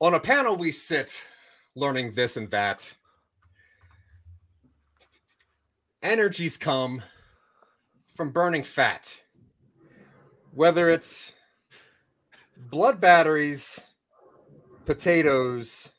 On 0.00 0.14
a 0.14 0.20
panel, 0.20 0.56
we 0.56 0.72
sit 0.72 1.26
learning 1.76 2.14
this 2.14 2.36
and 2.36 2.50
that. 2.50 2.96
Energies 6.02 6.56
come 6.58 7.02
from 8.14 8.30
burning 8.30 8.62
fat, 8.62 9.22
whether 10.54 10.88
it's 10.88 11.32
blood 12.56 13.00
batteries, 13.00 13.80
potatoes, 14.84 15.90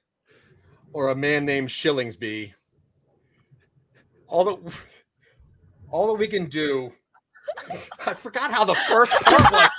or 0.93 1.09
a 1.09 1.15
man 1.15 1.45
named 1.45 1.69
Shillingsby. 1.69 2.53
All 4.27 4.45
that 4.45 4.73
all 5.91 6.07
that 6.07 6.19
we 6.19 6.27
can 6.27 6.47
do. 6.47 6.91
I 8.05 8.13
forgot 8.13 8.51
how 8.51 8.65
the 8.65 8.75
first 8.75 9.11
part 9.11 9.51
was. 9.51 9.69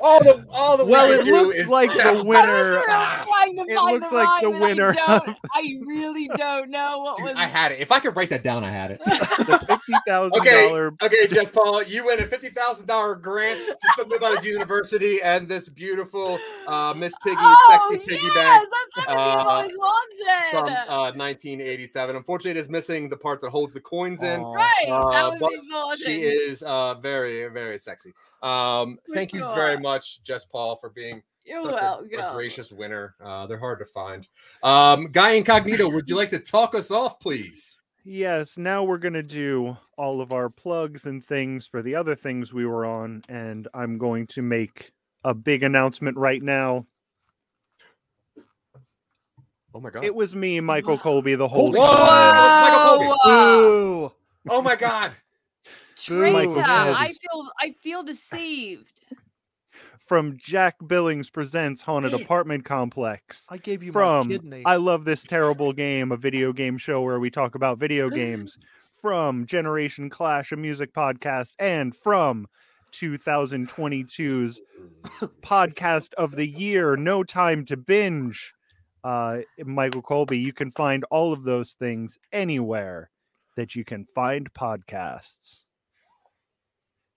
All 0.00 0.22
the 0.22 0.44
all 0.50 0.76
that 0.76 0.86
Well, 0.86 1.10
it 1.10 1.26
looks 1.26 1.56
is 1.58 1.68
like 1.68 1.90
the 1.92 2.22
winner. 2.24 2.46
really 2.46 2.82
trying 2.86 3.56
to 3.56 3.62
it 3.72 3.80
looks 3.82 4.08
the 4.10 4.14
like 4.16 4.42
the 4.42 4.48
rhyme, 4.48 4.62
I 4.62 4.66
winner 4.66 4.88
of- 4.90 5.36
I 5.54 5.78
really 5.86 6.28
don't 6.36 6.70
know 6.70 6.98
what 7.00 7.16
Dude, 7.16 7.26
was. 7.26 7.36
I 7.36 7.46
had 7.46 7.72
it. 7.72 7.80
If 7.80 7.90
I 7.92 7.98
could 8.00 8.14
write 8.16 8.28
that 8.30 8.42
down, 8.42 8.64
I 8.64 8.70
had 8.70 8.92
it. 8.92 9.00
The 9.04 9.64
fifty 9.66 9.92
thousand 10.06 10.38
Okay, 10.40 10.68
dollar. 10.68 10.94
okay, 11.02 11.26
Jess 11.26 11.50
Paul, 11.50 11.82
you 11.82 12.06
win 12.06 12.20
a 12.20 12.26
fifty 12.26 12.48
thousand 12.50 12.86
dollar 12.86 13.14
grant 13.14 13.58
to 13.60 13.76
somebody's 13.96 14.44
university 14.44 15.20
and 15.22 15.48
this 15.48 15.68
beautiful 15.68 16.38
uh, 16.66 16.94
Miss 16.96 17.14
Piggy 17.24 17.36
oh, 17.38 17.88
sexy 17.90 18.06
piggy 18.06 18.24
yes, 18.26 18.34
bank 18.34 18.68
that's 18.94 19.08
everything 19.08 19.18
I've 19.18 19.46
uh, 19.46 19.50
always 19.50 19.72
wanted. 19.76 20.50
from 20.52 20.66
uh, 20.92 21.12
1987. 21.12 22.16
Unfortunately, 22.16 22.50
it 22.52 22.56
is 22.56 22.68
missing 22.68 23.08
the 23.08 23.16
part 23.16 23.40
that 23.40 23.50
holds 23.50 23.74
the 23.74 23.80
coins 23.80 24.22
in. 24.22 24.40
Aw. 24.40 24.52
right, 24.54 24.86
uh, 24.88 25.10
that 25.10 25.30
would 25.32 25.40
but 25.40 25.48
be 25.50 25.54
exhausting. 25.56 26.06
She 26.06 26.22
is 26.22 26.62
uh, 26.62 26.94
very, 26.94 27.48
very 27.48 27.78
sexy. 27.78 28.14
Um, 28.42 28.98
For 29.06 29.14
thank 29.14 29.32
you 29.32 29.40
very 29.54 29.78
much, 29.78 30.22
Jess 30.22 30.44
Paul, 30.44 30.76
for 30.76 30.90
being 30.90 31.22
You're 31.44 31.58
such 31.58 31.70
a, 31.72 31.74
welcome. 31.74 32.20
a 32.20 32.32
gracious 32.34 32.72
winner. 32.72 33.14
Uh, 33.22 33.46
they're 33.46 33.58
hard 33.58 33.78
to 33.80 33.84
find. 33.84 34.28
Um, 34.62 35.10
Guy 35.10 35.32
Incognito, 35.32 35.90
would 35.90 36.08
you 36.08 36.16
like 36.16 36.28
to 36.30 36.38
talk 36.38 36.74
us 36.74 36.90
off, 36.90 37.18
please? 37.20 37.78
Yes, 38.04 38.56
now 38.56 38.84
we're 38.84 38.98
going 38.98 39.14
to 39.14 39.22
do 39.22 39.76
all 39.98 40.20
of 40.20 40.32
our 40.32 40.48
plugs 40.48 41.04
and 41.04 41.22
things 41.24 41.66
for 41.66 41.82
the 41.82 41.94
other 41.94 42.14
things 42.14 42.54
we 42.54 42.64
were 42.64 42.86
on. 42.86 43.22
And 43.28 43.68
I'm 43.74 43.98
going 43.98 44.26
to 44.28 44.42
make 44.42 44.92
a 45.24 45.34
big 45.34 45.62
announcement 45.62 46.16
right 46.16 46.42
now. 46.42 46.86
Oh 49.74 49.80
my 49.80 49.90
god! 49.90 50.04
It 50.04 50.14
was 50.14 50.34
me, 50.34 50.60
Michael 50.60 50.98
Colby, 50.98 51.34
the 51.34 51.46
whole 51.46 51.70
Whoa! 51.70 51.84
time. 51.84 52.34
That 52.34 52.72
Michael 52.72 53.16
Colby. 53.16 53.20
Boo. 53.24 54.12
oh 54.48 54.62
my 54.62 54.74
god! 54.74 55.12
Traitor, 55.98 56.60
I 56.60 57.08
feel 57.08 57.50
I 57.60 57.74
feel 57.82 58.02
deceived. 58.02 59.00
from 60.06 60.38
Jack 60.38 60.76
Billings 60.86 61.28
Presents 61.28 61.82
Haunted 61.82 62.14
Apartment 62.14 62.64
Complex. 62.64 63.46
I 63.50 63.58
gave 63.58 63.82
you 63.82 63.92
From 63.92 64.28
my 64.28 64.34
kidney. 64.34 64.62
I 64.64 64.76
Love 64.76 65.04
This 65.04 65.22
Terrible 65.24 65.72
Game, 65.72 66.12
a 66.12 66.16
video 66.16 66.52
game 66.52 66.78
show 66.78 67.02
where 67.02 67.20
we 67.20 67.30
talk 67.30 67.54
about 67.54 67.78
video 67.78 68.08
games. 68.08 68.58
From 69.00 69.46
Generation 69.46 70.10
Clash, 70.10 70.50
a 70.50 70.56
music 70.56 70.92
podcast. 70.92 71.54
And 71.60 71.94
from 71.94 72.48
2022's 72.92 74.60
podcast 75.42 76.14
of 76.14 76.34
the 76.34 76.46
year, 76.46 76.96
No 76.96 77.22
Time 77.22 77.64
to 77.66 77.76
Binge. 77.76 78.54
Uh, 79.04 79.38
Michael 79.64 80.02
Colby, 80.02 80.38
you 80.38 80.52
can 80.52 80.72
find 80.72 81.04
all 81.10 81.32
of 81.32 81.44
those 81.44 81.74
things 81.74 82.18
anywhere 82.32 83.10
that 83.56 83.76
you 83.76 83.84
can 83.84 84.06
find 84.14 84.52
podcasts. 84.52 85.60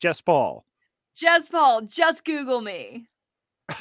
Jess 0.01 0.19
Paul. 0.19 0.65
Jess 1.15 1.47
Paul, 1.47 1.83
just 1.83 2.25
Google 2.25 2.61
me. 2.61 3.07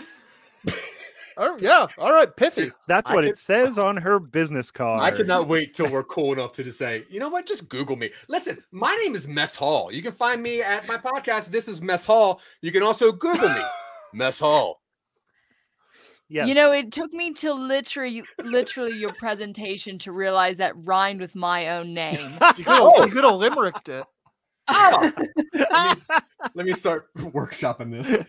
Oh, 1.42 1.56
yeah. 1.58 1.86
All 1.96 2.12
right. 2.12 2.28
Pithy. 2.36 2.70
That's 2.86 3.10
I 3.10 3.14
what 3.14 3.24
could- 3.24 3.30
it 3.30 3.38
says 3.38 3.78
on 3.78 3.96
her 3.96 4.18
business 4.18 4.70
card. 4.70 5.00
I 5.00 5.10
cannot 5.10 5.48
wait 5.48 5.72
till 5.72 5.90
we're 5.90 6.04
cool 6.04 6.34
enough 6.34 6.52
to 6.54 6.64
just 6.64 6.76
say, 6.76 7.06
you 7.08 7.18
know 7.18 7.30
what, 7.30 7.46
just 7.46 7.70
Google 7.70 7.96
me. 7.96 8.10
Listen, 8.28 8.62
my 8.72 8.94
name 9.02 9.14
is 9.14 9.26
Mess 9.26 9.56
Hall. 9.56 9.90
You 9.90 10.02
can 10.02 10.12
find 10.12 10.42
me 10.42 10.60
at 10.60 10.86
my 10.86 10.98
podcast. 10.98 11.48
This 11.48 11.66
is 11.66 11.80
Mess 11.80 12.04
Hall. 12.04 12.42
You 12.60 12.70
can 12.72 12.82
also 12.82 13.10
Google 13.10 13.48
me, 13.48 13.62
Mess 14.12 14.38
Hall. 14.38 14.82
Yes. 16.28 16.46
You 16.46 16.52
know, 16.54 16.72
it 16.72 16.92
took 16.92 17.10
me 17.14 17.32
till 17.32 17.58
literally, 17.58 18.22
literally 18.44 18.98
your 18.98 19.14
presentation 19.14 19.98
to 20.00 20.12
realize 20.12 20.58
that 20.58 20.74
rhymed 20.84 21.20
with 21.22 21.34
my 21.34 21.70
own 21.70 21.94
name. 21.94 22.18
You 22.58 22.64
could 22.64 22.66
have, 22.66 22.82
oh. 22.82 23.04
you 23.06 23.12
could 23.12 23.24
have 23.24 23.34
limericked 23.36 23.88
it. 23.88 24.04
Oh, 25.52 25.96
let 26.54 26.66
me 26.66 26.72
start 26.74 27.08
workshopping 27.18 27.90
this. 27.92 28.24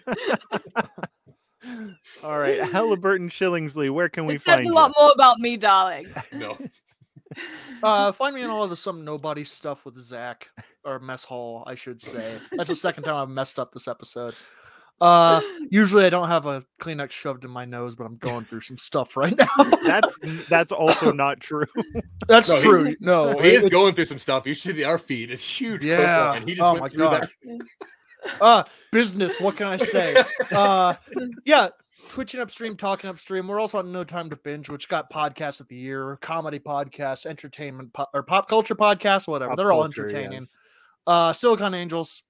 all 2.23 2.39
right, 2.39 2.59
Halliburton 2.59 3.29
Shillingsley, 3.29 3.91
where 3.91 4.09
can 4.09 4.25
we 4.25 4.35
it 4.35 4.41
says 4.41 4.55
find 4.55 4.65
a 4.65 4.69
you? 4.69 4.73
lot 4.73 4.93
more 4.99 5.11
about 5.13 5.39
me, 5.39 5.57
darling. 5.57 6.07
No. 6.33 6.57
Uh, 7.83 8.11
find 8.11 8.35
me 8.35 8.43
on 8.43 8.49
all 8.49 8.63
of 8.63 8.69
the 8.69 8.75
some 8.75 9.05
nobody 9.05 9.43
stuff 9.43 9.85
with 9.85 9.97
Zach 9.97 10.49
or 10.83 10.99
mess 10.99 11.23
hall, 11.23 11.63
I 11.65 11.75
should 11.75 12.01
say. 12.01 12.37
That's 12.51 12.69
the 12.69 12.75
second 12.75 13.03
time 13.03 13.15
I've 13.15 13.29
messed 13.29 13.57
up 13.59 13.71
this 13.71 13.87
episode. 13.87 14.35
Uh, 15.01 15.41
usually 15.71 16.05
I 16.05 16.09
don't 16.09 16.27
have 16.29 16.45
a 16.45 16.63
Kleenex 16.81 17.11
shoved 17.11 17.43
in 17.43 17.51
my 17.51 17.65
nose, 17.65 17.95
but 17.95 18.05
I'm 18.05 18.17
going 18.17 18.45
through 18.45 18.61
some 18.61 18.77
stuff 18.77 19.17
right 19.17 19.35
now. 19.57 19.63
That's 19.83 20.17
that's 20.47 20.71
also 20.71 21.11
not 21.11 21.39
true. 21.41 21.65
That's 22.27 22.49
No, 22.49 22.55
he- 22.55 22.61
true. 22.61 22.95
no, 22.99 23.23
Well, 23.29 23.39
he 23.39 23.49
is 23.49 23.65
it's- 23.65 23.73
going 23.73 23.95
through 23.95 24.05
some 24.05 24.19
stuff. 24.19 24.45
You 24.45 24.53
should 24.53 24.75
see 24.75 24.83
our 24.83 24.99
feed 24.99 25.31
is 25.31 25.41
huge. 25.41 25.83
Yeah. 25.83 25.99
Yeah. 25.99 26.33
And 26.35 26.47
he 26.47 26.53
just 26.55 26.63
Oh 26.63 26.73
went 26.73 26.81
my 26.83 26.89
through 26.89 26.99
God. 27.03 27.29
that. 27.43 27.59
uh 28.39 28.63
business 28.91 29.41
what 29.41 29.55
can 29.57 29.65
i 29.65 29.77
say 29.77 30.15
uh 30.51 30.93
yeah 31.43 31.69
twitching 32.09 32.39
upstream 32.39 32.77
talking 32.77 33.09
upstream 33.09 33.47
we're 33.47 33.59
also 33.59 33.79
on 33.79 33.91
no 33.91 34.03
time 34.03 34.29
to 34.29 34.35
binge 34.35 34.69
which 34.69 34.87
got 34.87 35.11
podcast 35.11 35.59
of 35.59 35.67
the 35.69 35.75
year 35.75 36.19
comedy 36.21 36.59
podcast 36.59 37.25
entertainment 37.25 37.91
po- 37.93 38.05
or 38.13 38.21
pop 38.21 38.47
culture 38.47 38.75
podcast 38.75 39.27
whatever 39.27 39.49
Pop 39.49 39.57
they're 39.57 39.71
all 39.71 39.81
culture, 39.81 40.05
entertaining 40.05 40.41
yes. 40.41 40.55
uh 41.07 41.33
silicon 41.33 41.73
angels 41.73 42.21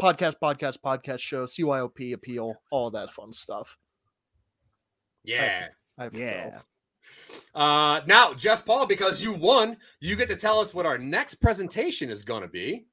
podcast 0.00 0.34
podcast 0.42 0.78
podcast 0.84 1.18
show 1.20 1.44
cyop 1.46 2.12
appeal 2.14 2.54
all 2.70 2.90
that 2.90 3.12
fun 3.12 3.32
stuff 3.32 3.76
Yeah. 5.24 5.68
I 5.98 6.04
have 6.04 6.12
to 6.12 6.18
Yeah. 6.18 6.50
go. 6.50 7.60
Uh, 7.60 8.00
now, 8.06 8.32
Jess 8.34 8.62
Paul, 8.62 8.86
because 8.86 9.22
you 9.22 9.32
won, 9.32 9.76
you 10.00 10.16
get 10.16 10.28
to 10.28 10.36
tell 10.36 10.58
us 10.60 10.72
what 10.72 10.86
our 10.86 10.96
next 10.98 11.36
presentation 11.36 12.08
is 12.10 12.22
going 12.22 12.42
to 12.42 12.48
be. 12.48 12.86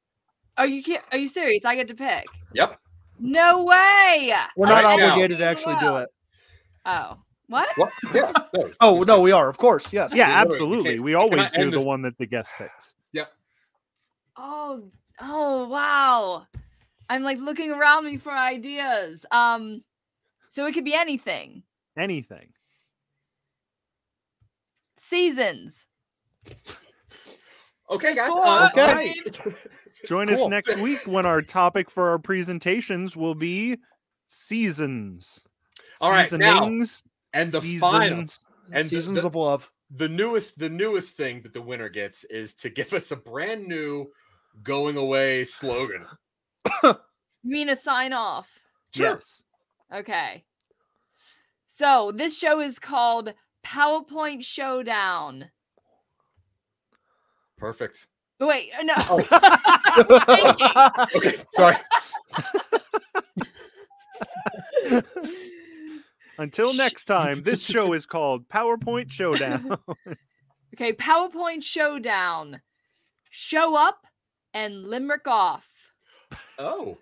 Are 0.57 0.65
you 0.67 0.83
ki- 0.83 0.99
are 1.11 1.17
you 1.17 1.27
serious? 1.27 1.63
I 1.65 1.75
get 1.75 1.87
to 1.89 1.93
pick. 1.95 2.25
Yep. 2.53 2.79
No 3.19 3.63
way. 3.63 4.33
we're 4.57 4.67
not 4.67 4.83
Right 4.83 4.99
now. 4.99 5.11
obligated 5.11 5.37
to 5.39 5.45
actually 5.45 5.75
do 5.77 5.97
it 5.97 6.09
Oh, 6.85 7.17
what? 7.47 7.67
What? 7.77 7.91
Yeah. 8.13 8.31
No. 8.53 8.71
oh 8.81 8.99
no 9.03 9.19
we 9.21 9.31
are 9.31 9.49
of 9.49 9.57
course 9.57 9.91
yes 9.93 10.13
Yeah, 10.15 10.27
we 10.27 10.33
absolutely. 10.51 10.93
We 10.99 11.11
we 11.11 11.13
always 11.15 11.51
do 11.51 11.65
the 11.65 11.77
this- 11.77 11.85
one 11.85 12.01
that 12.03 12.17
the 12.17 12.25
guest 12.25 12.51
picks. 12.57 12.95
Yep. 13.13 13.31
Oh, 14.35 14.91
oh, 15.19 15.67
wow. 15.67 16.45
I'm 17.09 17.23
like 17.23 17.39
looking 17.39 17.71
around 17.71 18.05
me 18.05 18.17
for 18.17 18.31
ideas. 18.31 19.25
Um, 19.31 19.83
so 20.49 20.65
it 20.65 20.73
could 20.73 20.85
be 20.85 20.93
anything. 20.93 21.63
Anything. 21.97 22.49
Seasons. 24.97 25.87
Okay, 27.89 28.13
guys. 28.15 28.29
Four, 28.29 28.45
uh, 28.45 28.69
Okay. 28.71 29.13
five. 29.23 29.67
Join 30.05 30.29
us 30.29 30.45
next 30.47 30.77
week 30.81 30.99
when 31.05 31.25
our 31.25 31.41
topic 31.41 31.89
for 31.89 32.09
our 32.09 32.19
presentations 32.19 33.15
will 33.15 33.33
be 33.33 33.77
seasons. 34.27 35.47
All 36.01 36.11
right, 36.11 36.29
now, 36.33 36.65
and 37.31 37.49
the 37.49 37.61
final, 37.79 38.25
and 38.73 38.89
seasons 38.89 39.21
the- 39.21 39.27
of 39.27 39.35
love 39.35 39.71
the 39.89 40.09
newest, 40.09 40.59
the 40.59 40.67
newest 40.69 41.13
thing 41.15 41.43
that 41.43 41.53
the 41.53 41.61
winner 41.61 41.87
gets 41.87 42.25
is 42.25 42.53
to 42.55 42.69
give 42.69 42.91
us 42.91 43.11
a 43.11 43.15
brand 43.15 43.65
new 43.67 44.07
going 44.61 44.97
away 44.97 45.45
slogan. 45.45 46.05
You 46.83 47.51
mean 47.51 47.69
a 47.69 47.75
sign 47.75 48.13
off? 48.13 48.59
Sure. 48.93 49.11
Yes. 49.13 49.43
Okay. 49.93 50.43
So 51.67 52.11
this 52.13 52.37
show 52.37 52.59
is 52.59 52.79
called 52.79 53.33
PowerPoint 53.65 54.43
Showdown. 54.43 55.49
Perfect. 57.57 58.07
Wait, 58.39 58.71
uh, 58.77 58.83
no. 58.83 58.93
Oh. 58.97 59.21
Okay, 61.15 61.33
sorry. 61.55 61.75
Until 66.37 66.73
next 66.73 67.05
time, 67.05 67.41
this 67.43 67.63
show 67.63 67.93
is 67.93 68.05
called 68.05 68.47
PowerPoint 68.47 69.11
Showdown. 69.11 69.77
Okay, 70.75 70.93
PowerPoint 70.93 71.63
Showdown. 71.63 72.61
Show 73.31 73.75
up 73.75 74.05
and 74.53 74.83
limerick 74.83 75.27
off. 75.27 75.65
Oh. 76.59 76.97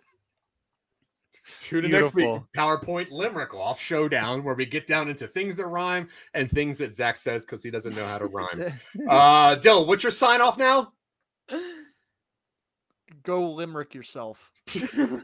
Tune 1.62 1.86
in 1.86 1.91
next 1.91 2.14
week. 2.14 2.28
PowerPoint 2.56 3.12
Limerick 3.12 3.53
off 3.56 3.80
showdown, 3.80 4.43
where 4.43 4.56
we 4.56 4.66
get 4.66 4.86
down 4.88 5.10
into 5.10 5.28
things 5.28 5.56
that 5.56 5.66
rhyme 5.68 6.08
and 6.34 6.49
things 6.49 6.78
that 6.78 6.95
Zach 6.95 7.18
says 7.18 7.43
because 7.45 7.64
he 7.64 7.72
doesn't 7.72 7.95
know 7.95 8.06
how 8.06 8.18
to 8.20 8.26
rhyme. 8.26 8.80
Uh, 9.10 9.56
Dylan, 9.56 9.88
what's 9.88 10.03
your 10.03 10.12
sign 10.12 10.41
off 10.41 10.58
now? 10.58 10.91
go 13.24 13.49
limerick 13.51 13.95
yourself 13.95 14.51
All 14.99 15.18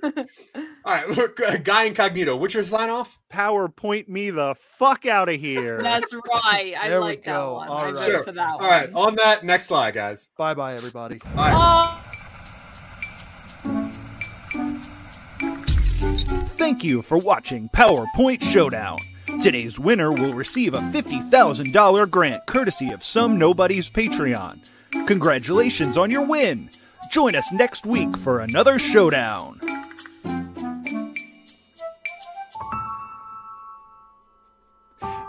right, 0.85 1.07
look, 1.09 1.39
uh, 1.39 1.57
Guy 1.57 1.83
Incognito, 1.83 2.35
what's 2.35 2.53
your 2.55 2.63
sign 2.63 2.89
off? 2.89 3.19
PowerPoint 3.31 4.07
me 4.07 4.31
the 4.31 4.55
fuck 4.57 5.05
out 5.05 5.29
of 5.29 5.39
here. 5.39 5.79
That's 5.83 6.11
right. 6.13 6.73
I 6.79 6.89
There 6.89 6.99
like 6.99 7.23
that 7.25 7.31
go. 7.31 7.53
one. 7.55 7.67
All 7.67 7.77
I 7.79 7.91
right. 7.91 8.05
Sure. 8.05 8.23
for 8.23 8.31
that 8.31 8.49
All 8.53 8.59
one. 8.59 8.69
right, 8.69 8.93
on 8.93 9.15
that, 9.17 9.43
next 9.45 9.65
slide, 9.65 9.93
guys. 9.93 10.29
bye 10.37 10.53
bye 10.55 10.75
everybody 10.75 11.19
All 11.23 11.35
right. 11.35 11.53
Oh. 11.55 12.00
Thank 16.61 16.83
you 16.83 17.01
for 17.01 17.17
watching 17.17 17.69
PowerPoint 17.69 18.43
Showdown. 18.43 18.99
Today's 19.41 19.79
winner 19.79 20.11
will 20.11 20.33
receive 20.33 20.75
a 20.75 20.77
$50,000 20.77 22.11
grant 22.11 22.45
courtesy 22.45 22.91
of 22.91 23.03
Some 23.03 23.39
Nobody's 23.39 23.89
Patreon. 23.89 24.69
Congratulations 25.07 25.97
on 25.97 26.11
your 26.11 26.23
win! 26.23 26.69
Join 27.09 27.35
us 27.35 27.51
next 27.51 27.87
week 27.87 28.15
for 28.15 28.41
another 28.41 28.77
showdown. 28.77 29.59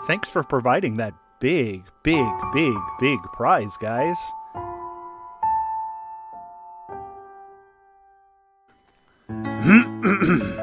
Thanks 0.05 0.29
for 0.29 0.43
providing 0.43 0.97
that 0.97 1.15
big, 1.39 1.83
big, 2.03 2.31
big, 2.53 2.75
big 2.99 3.19
prize, 3.33 3.75
guys. 3.77 4.19